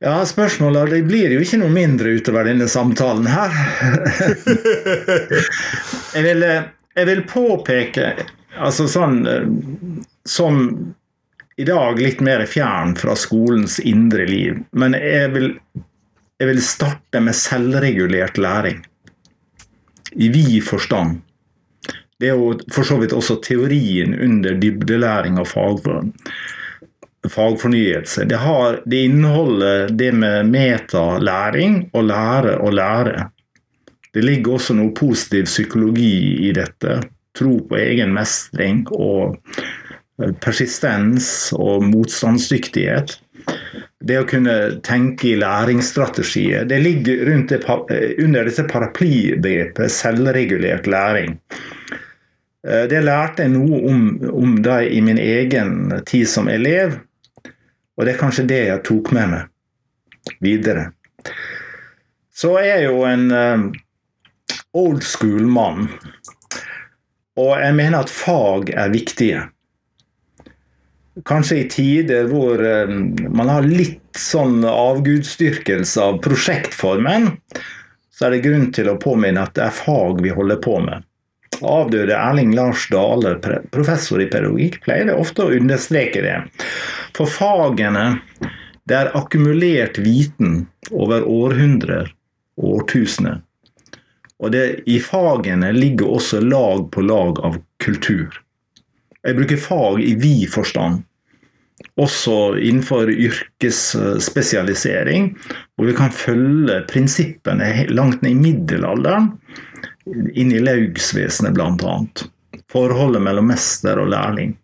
Ja, 0.01 0.15
spørsmålet 0.25 0.95
det 0.95 1.03
blir 1.11 1.35
jo 1.35 1.43
ikke 1.45 1.59
noe 1.61 1.75
mindre 1.75 2.15
utover 2.17 2.49
denne 2.49 2.71
samtalen 2.73 3.29
her. 3.29 3.53
jeg, 6.15 6.23
vil, 6.25 6.47
eh, 6.49 6.71
jeg 6.97 7.11
vil 7.11 7.21
påpeke, 7.29 8.07
altså 8.61 8.87
sånn 8.91 9.23
som 10.29 10.61
i 11.61 11.65
dag 11.65 11.99
litt 12.01 12.21
mer 12.25 12.47
fjern 12.49 12.95
fra 12.97 13.17
skolens 13.19 13.81
indre 13.81 14.25
liv, 14.29 14.63
men 14.73 14.95
jeg 14.97 15.33
vil, 15.35 15.49
jeg 16.41 16.49
vil 16.49 16.63
starte 16.65 17.21
med 17.21 17.37
selvregulert 17.37 18.39
læring. 18.41 18.79
I 20.11 20.29
vid 20.33 20.65
forstand. 20.67 21.21
Det 22.21 22.29
er 22.31 22.37
jo 22.37 22.55
for 22.73 22.85
så 22.85 22.97
vidt 23.01 23.13
også 23.17 23.37
teorien 23.45 24.15
under 24.17 24.57
dybdelæring 24.61 25.39
og 25.41 25.47
fagfornyelse. 27.29 28.25
Det, 28.29 28.39
har, 28.41 28.81
det 28.85 29.05
inneholder 29.11 29.89
det 29.89 30.13
med 30.17 30.51
metalæring 30.51 31.91
og 31.93 32.05
lære 32.09 32.57
å 32.61 32.73
lære. 32.75 33.29
Det 34.13 34.25
ligger 34.25 34.57
også 34.57 34.75
noe 34.77 34.93
positiv 34.97 35.45
psykologi 35.49 36.49
i 36.49 36.53
dette. 36.57 37.01
Tro 37.39 37.61
på 37.69 37.79
egen 37.79 38.13
mestring 38.15 38.83
og 38.97 39.37
eh, 40.21 40.33
persistens 40.43 41.51
og 41.57 41.85
motstandsdyktighet. 41.87 43.17
Det 44.01 44.17
å 44.19 44.27
kunne 44.29 44.55
tenke 44.87 45.31
i 45.31 45.37
læringsstrategier. 45.39 46.65
Det 46.69 46.81
ligger 46.83 47.31
det, 47.51 47.61
eh, 47.69 48.17
under 48.25 48.49
disse 48.49 48.65
paraplybegrepet 48.69 49.95
selvregulert 49.95 50.89
læring. 50.91 51.39
Eh, 52.67 52.87
det 52.91 53.05
lærte 53.07 53.47
jeg 53.47 53.55
noe 53.55 53.83
om, 53.93 54.03
om 54.33 54.59
det 54.65 54.81
i 54.91 55.01
min 55.05 55.21
egen 55.21 56.03
tid 56.07 56.29
som 56.29 56.51
elev, 56.51 56.99
og 57.97 58.07
det 58.07 58.15
er 58.15 58.23
kanskje 58.25 58.49
det 58.49 58.65
jeg 58.67 58.85
tok 58.89 59.13
med 59.15 59.37
meg 59.37 60.35
videre. 60.43 60.91
Så 62.33 62.57
er 62.59 62.71
jeg 62.71 62.85
jo 62.89 63.05
en 63.05 63.27
old 64.73 65.03
school-mann, 65.05 65.89
og 67.41 67.57
jeg 67.59 67.77
mener 67.79 68.05
at 68.05 68.13
fag 68.13 68.71
er 68.75 68.93
viktige. 68.93 69.47
Kanskje 71.27 71.63
i 71.63 71.69
tider 71.73 72.31
hvor 72.31 72.61
uh, 72.61 72.93
man 73.33 73.51
har 73.51 73.67
litt 73.67 73.99
sånn 74.17 74.63
avgudsdyrkelse 74.69 76.01
av 76.05 76.21
prosjektformen, 76.25 77.33
så 78.15 78.29
er 78.29 78.37
det 78.37 78.45
grunn 78.45 78.69
til 78.77 78.91
å 78.93 78.99
påminne 79.01 79.43
at 79.43 79.57
det 79.57 79.67
er 79.67 79.79
fag 79.81 80.21
vi 80.25 80.33
holder 80.35 80.61
på 80.63 80.79
med 80.85 81.07
avdøde 81.61 82.17
Erling 82.17 82.55
Lars 82.55 82.89
Dale, 82.91 83.37
professor 83.73 84.21
i 84.23 84.29
pedagogikk, 84.31 84.81
pleide 84.85 85.17
ofte 85.17 85.45
å 85.45 85.53
understreke 85.57 86.23
det. 86.25 86.39
For 87.17 87.31
fagene 87.31 88.21
det 88.89 88.97
er 88.97 89.13
akkumulert 89.19 90.01
viten 90.03 90.65
over 90.91 91.27
århundrer 91.29 92.11
og 92.61 92.81
årtusener. 92.81 93.41
Og 94.41 94.53
det, 94.55 94.65
i 94.89 94.97
fagene 95.05 95.69
ligger 95.77 96.15
også 96.17 96.41
lag 96.41 96.87
på 96.93 97.01
lag 97.05 97.41
av 97.45 97.59
kultur. 97.83 98.33
Jeg 99.21 99.37
bruker 99.37 99.57
fag 99.61 100.01
i 100.01 100.15
vid 100.17 100.49
forstand. 100.53 101.03
Også 102.01 102.57
innenfor 102.61 103.11
yrkesspesialisering, 103.13 105.39
hvor 105.77 105.87
vi 105.89 105.95
kan 105.97 106.11
følge 106.13 106.85
prinsippene 106.89 107.87
langt 107.93 108.23
ned 108.25 108.31
i 108.33 108.41
middelalderen 108.41 109.31
inn 110.09 110.53
i 110.53 110.61
laugsvesenet, 110.63 111.55
bl.a. 111.57 111.95
Forholdet 112.73 113.23
mellom 113.25 113.47
mester 113.53 113.99
og 114.01 114.09
lærling. 114.13 114.57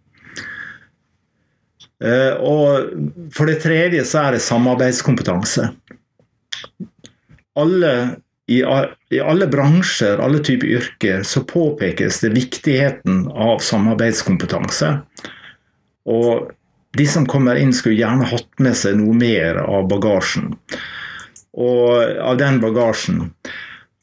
Eh, 2.04 2.34
og 2.44 2.68
for 3.32 3.46
det 3.48 3.62
tredje 3.64 4.04
så 4.08 4.18
er 4.26 4.32
det 4.36 4.42
samarbeidskompetanse. 4.44 5.64
Alle, 7.56 7.92
i, 8.46 8.62
I 9.10 9.20
alle 9.20 9.46
bransjer, 9.50 10.20
alle 10.22 10.38
typer 10.38 10.66
yrker, 10.66 11.22
så 11.22 11.42
påpekes 11.44 12.20
det 12.22 12.30
viktigheten 12.36 13.26
av 13.28 13.58
samarbeidskompetanse. 13.58 14.92
Og 16.06 16.52
de 16.96 17.06
som 17.10 17.26
kommer 17.26 17.58
inn, 17.58 17.74
skulle 17.74 17.98
gjerne 17.98 18.28
hatt 18.30 18.62
med 18.62 18.78
seg 18.78 19.00
noe 19.00 19.16
mer 19.18 19.58
av 19.64 19.88
bagasjen. 19.90 20.54
Og 21.56 22.20
av 22.22 22.38
den 22.38 22.60
bagasjen. 22.62 23.30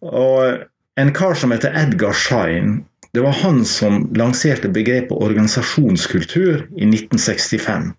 Og 0.04 0.60
en 1.00 1.14
kar 1.16 1.40
som 1.40 1.56
heter 1.56 1.74
Edgar 1.80 2.14
Schein. 2.14 2.82
Det 3.14 3.24
var 3.24 3.40
han 3.46 3.62
som 3.66 4.08
lanserte 4.18 4.70
begrepet 4.74 5.16
organisasjonskultur 5.16 6.66
i 6.76 6.86
1965. 6.90 7.92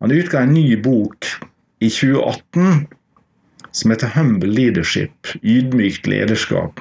Han 0.00 0.12
utga 0.12 0.42
en 0.42 0.54
ny 0.56 0.76
bok 0.82 1.28
i 1.84 1.88
2018 1.92 2.88
som 3.76 3.92
heter 3.92 4.12
'Humble 4.14 4.48
Leadership', 4.48 5.36
ydmykt 5.42 6.08
lederskap. 6.08 6.80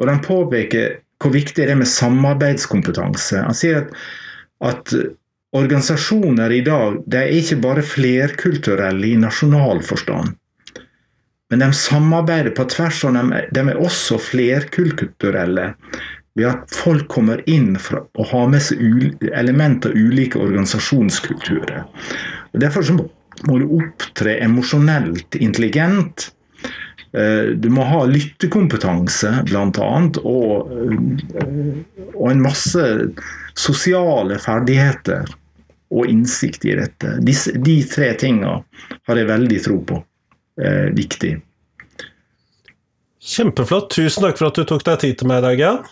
Og 0.00 0.06
Den 0.06 0.20
påpeker 0.24 1.00
hvor 1.20 1.32
viktig 1.34 1.66
det 1.66 1.74
er 1.74 1.80
med 1.80 1.90
samarbeidskompetanse. 1.90 3.42
Han 3.44 3.56
sier 3.56 3.82
at, 3.82 3.90
at 4.64 4.94
organisasjoner 5.52 6.52
i 6.56 6.62
dag 6.64 7.02
det 7.10 7.20
er 7.20 7.34
ikke 7.36 7.58
bare 7.60 7.84
flerkulturelle 7.84 9.10
i 9.10 9.18
nasjonal 9.20 9.82
forstand. 9.84 10.38
Men 11.50 11.64
de 11.64 11.72
samarbeider 11.74 12.54
på 12.54 12.64
tvers, 12.70 13.02
og 13.04 13.18
de, 13.18 13.42
de 13.50 13.66
er 13.68 13.82
også 13.82 14.20
flerkulturelle. 14.22 15.74
ved 16.38 16.46
at 16.46 16.70
folk 16.70 17.08
kommer 17.10 17.40
inn 17.50 17.74
fra 17.82 18.04
å 18.14 18.24
ha 18.30 18.44
med 18.48 18.62
seg 18.62 18.78
elementer 19.34 19.90
av 19.90 19.96
ulike 19.98 20.38
organisasjonskulturer. 20.38 21.82
Og 22.54 22.60
Derfor 22.62 22.86
så 22.86 22.94
må 22.94 23.08
du 23.46 23.66
opptre 23.80 24.36
emosjonelt 24.44 25.38
intelligent. 25.40 26.30
Eh, 27.12 27.52
du 27.56 27.68
må 27.72 27.84
ha 27.88 28.04
lyttekompetanse, 28.06 29.32
bl.a., 29.48 29.90
og, 30.22 30.70
eh, 30.70 32.08
og 32.14 32.26
en 32.30 32.42
masse 32.44 32.86
sosiale 33.58 34.38
ferdigheter 34.42 35.24
og 35.90 36.06
innsikt 36.06 36.64
i 36.70 36.76
dette. 36.78 37.16
De, 37.24 37.34
de 37.58 37.76
tre 37.90 38.12
tinga 38.18 38.60
har 39.08 39.18
jeg 39.18 39.30
veldig 39.30 39.62
tro 39.64 39.78
på. 39.88 40.02
Eh, 40.60 40.90
viktig. 40.94 41.32
Kjempeflott. 43.20 43.90
Tusen 43.96 44.24
takk 44.24 44.38
for 44.38 44.50
at 44.50 44.60
du 44.60 44.68
tok 44.68 44.84
deg 44.86 45.02
tid 45.02 45.18
til 45.20 45.30
meg 45.30 45.42
i 45.42 45.46
dag, 45.48 45.64
Jan. 45.64 45.82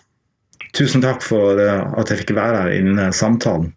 Tusen 0.76 1.02
takk 1.02 1.24
for 1.24 1.58
eh, 1.60 1.82
at 1.98 2.12
jeg 2.12 2.22
fikk 2.22 2.36
være 2.38 2.62
her 2.62 2.76
innen 2.78 3.14
samtalen. 3.16 3.72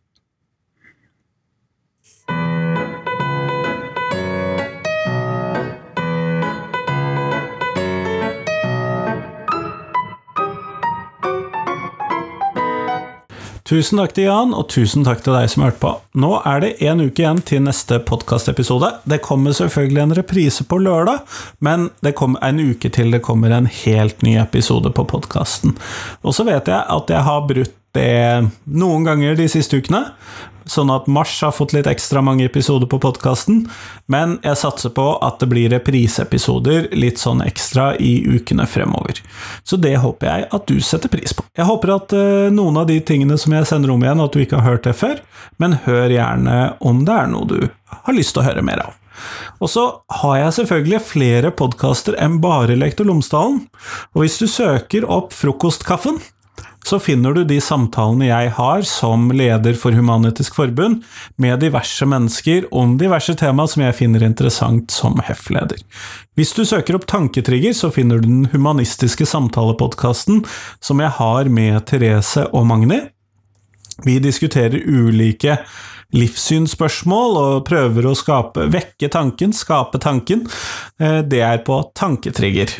Tusen 13.71 14.01
takk 14.01 14.11
til 14.11 14.25
Jan, 14.25 14.49
og 14.51 14.65
tusen 14.67 15.05
takk 15.07 15.21
til 15.23 15.31
deg 15.31 15.45
som 15.47 15.61
hørte 15.63 15.79
på. 15.79 15.91
Nå 16.19 16.31
er 16.43 16.57
det 16.59 16.71
en 16.83 16.99
uke 17.05 17.21
igjen 17.21 17.37
til 17.47 17.61
neste 17.63 18.01
podkastepisode. 18.03 18.89
Det 19.07 19.21
kommer 19.23 19.55
selvfølgelig 19.55 20.01
en 20.01 20.15
reprise 20.17 20.65
på 20.67 20.79
lørdag, 20.83 21.21
men 21.63 21.85
det 22.03 22.11
kommer 22.19 22.43
en 22.43 22.59
uke 22.59 22.91
til 22.91 23.15
det 23.15 23.21
kommer 23.23 23.55
en 23.55 23.69
helt 23.71 24.25
ny 24.27 24.33
episode 24.41 24.91
på 24.91 25.05
podkasten. 25.07 25.77
Og 26.19 26.35
så 26.35 26.43
vet 26.49 26.67
jeg 26.67 26.83
at 26.83 27.15
jeg 27.15 27.23
har 27.29 27.47
brutt 27.47 27.77
det 27.95 28.51
noen 28.67 29.07
ganger 29.07 29.39
de 29.39 29.47
siste 29.51 29.79
ukene, 29.79 30.03
sånn 30.69 30.91
at 30.93 31.07
mars 31.11 31.33
har 31.43 31.53
fått 31.55 31.73
litt 31.75 31.89
ekstra 31.89 32.21
mange 32.25 32.45
episoder 32.47 32.89
på 32.89 32.99
podkasten, 33.01 33.63
men 34.11 34.37
jeg 34.45 34.59
satser 34.61 34.93
på 34.95 35.07
at 35.23 35.39
det 35.41 35.49
blir 35.51 35.71
repriseepisoder 35.73 36.89
litt 36.97 37.21
sånn 37.21 37.43
ekstra 37.45 37.91
i 37.97 38.13
ukene 38.27 38.67
fremover. 38.69 39.21
Så 39.63 39.79
det 39.81 39.97
håper 40.03 40.29
jeg 40.29 40.47
at 40.57 40.67
du 40.69 40.81
setter 40.85 41.11
pris 41.11 41.35
på. 41.37 41.45
Jeg 41.57 41.69
håper 41.69 41.95
at 41.95 42.15
uh, 42.15 42.47
noen 42.53 42.81
av 42.81 42.89
de 42.89 42.99
tingene 43.05 43.37
som 43.41 43.53
jeg 43.55 43.69
sender 43.69 43.93
om 43.93 44.03
igjen, 44.03 44.23
at 44.23 44.33
du 44.33 44.43
ikke 44.43 44.61
har 44.61 44.75
hørt 44.75 44.87
det 44.87 44.97
før, 44.99 45.21
men 45.61 45.79
hør 45.85 46.09
gjerne 46.13 46.57
om 46.79 47.05
det 47.07 47.17
er 47.17 47.31
noe 47.31 47.49
du 47.49 47.59
har 47.91 48.17
lyst 48.17 48.35
til 48.35 48.43
å 48.43 48.49
høre 48.49 48.65
mer 48.65 48.83
av. 48.87 48.97
Og 49.61 49.69
så 49.69 49.85
har 50.21 50.37
jeg 50.39 50.57
selvfølgelig 50.57 51.01
flere 51.05 51.51
podkaster 51.53 52.15
enn 52.21 52.39
bare 52.43 52.77
Lektor 52.79 53.05
Lomsdalen, 53.05 53.65
og 54.15 54.23
hvis 54.23 54.39
du 54.41 54.47
søker 54.49 55.05
opp 55.05 55.35
Frokostkaffen, 55.35 56.21
så 56.87 56.99
finner 56.99 57.35
du 57.35 57.43
de 57.47 57.59
samtalene 57.61 58.29
jeg 58.29 58.51
har 58.57 58.83
som 58.87 59.29
leder 59.35 59.77
for 59.77 59.95
Human-Etisk 59.95 60.57
Forbund, 60.57 61.03
med 61.41 61.61
diverse 61.61 62.07
mennesker 62.09 62.67
om 62.75 62.97
diverse 63.01 63.35
tema 63.37 63.67
som 63.69 63.85
jeg 63.85 63.97
finner 63.99 64.25
interessant 64.25 64.91
som 64.93 65.21
HEF-leder. 65.21 65.79
Hvis 66.39 66.55
du 66.57 66.63
søker 66.65 66.97
opp 66.97 67.07
Tanketrigger, 67.11 67.75
så 67.77 67.91
finner 67.93 68.21
du 68.21 68.27
den 68.29 68.49
humanistiske 68.53 69.27
samtalepodkasten 69.29 70.43
som 70.81 71.03
jeg 71.03 71.13
har 71.21 71.49
med 71.53 71.85
Therese 71.89 72.47
og 72.49 72.67
Magni. 72.69 73.01
Vi 74.05 74.17
diskuterer 74.23 74.81
ulike 74.81 75.59
livssynsspørsmål 76.15 77.37
og 77.39 77.65
prøver 77.67 78.07
å 78.09 78.15
skape, 78.17 78.67
vekke 78.71 79.11
tanken, 79.11 79.53
skape 79.55 80.01
tanken. 80.01 80.47
Eh, 80.99 81.21
det 81.23 81.43
er 81.45 81.61
på 81.67 81.81
Tanketrigger. 81.95 82.73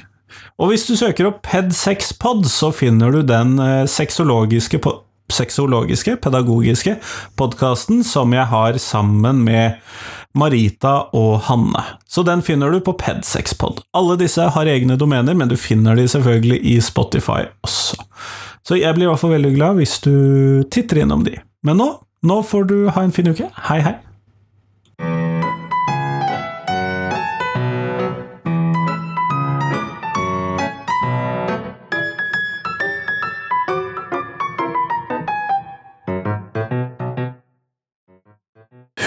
Og 0.62 0.72
hvis 0.72 0.88
du 0.90 0.96
søker 1.00 1.30
opp 1.30 1.42
PED6pod, 1.48 2.46
så 2.52 2.72
finner 2.76 3.14
du 3.14 3.22
den 3.28 3.58
eh, 3.62 3.86
sexologiske, 3.90 4.82
sexologiske 5.32 6.18
pedagogiske 6.24 6.98
podkasten 7.40 8.04
som 8.08 8.36
jeg 8.36 8.48
har 8.52 8.80
sammen 8.82 9.44
med 9.48 9.80
Marita 10.38 10.94
og 11.18 11.42
Hanne. 11.48 11.84
Så 12.08 12.24
den 12.28 12.44
finner 12.46 12.72
du 12.72 12.80
på 12.84 12.96
PED6pod. 13.00 13.82
Alle 13.98 14.20
disse 14.22 14.46
har 14.56 14.70
egne 14.70 14.98
domener, 15.00 15.36
men 15.36 15.52
du 15.52 15.58
finner 15.60 15.98
de 16.00 16.08
selvfølgelig 16.12 16.62
i 16.74 16.78
Spotify 16.84 17.44
også. 17.66 18.00
Så 18.68 18.78
jeg 18.78 18.94
blir 18.96 19.08
i 19.08 19.12
hvert 19.12 19.22
fall 19.24 19.36
veldig 19.36 19.56
glad 19.56 19.82
hvis 19.82 19.98
du 20.06 20.14
titter 20.72 21.02
innom 21.04 21.26
de. 21.28 21.36
Men 21.66 21.82
nå, 21.82 21.90
nå 22.24 22.42
får 22.46 22.70
du 22.70 22.78
ha 22.94 23.04
en 23.04 23.14
fin 23.16 23.32
uke. 23.32 23.50
Hei, 23.68 23.82
hei! 23.82 23.98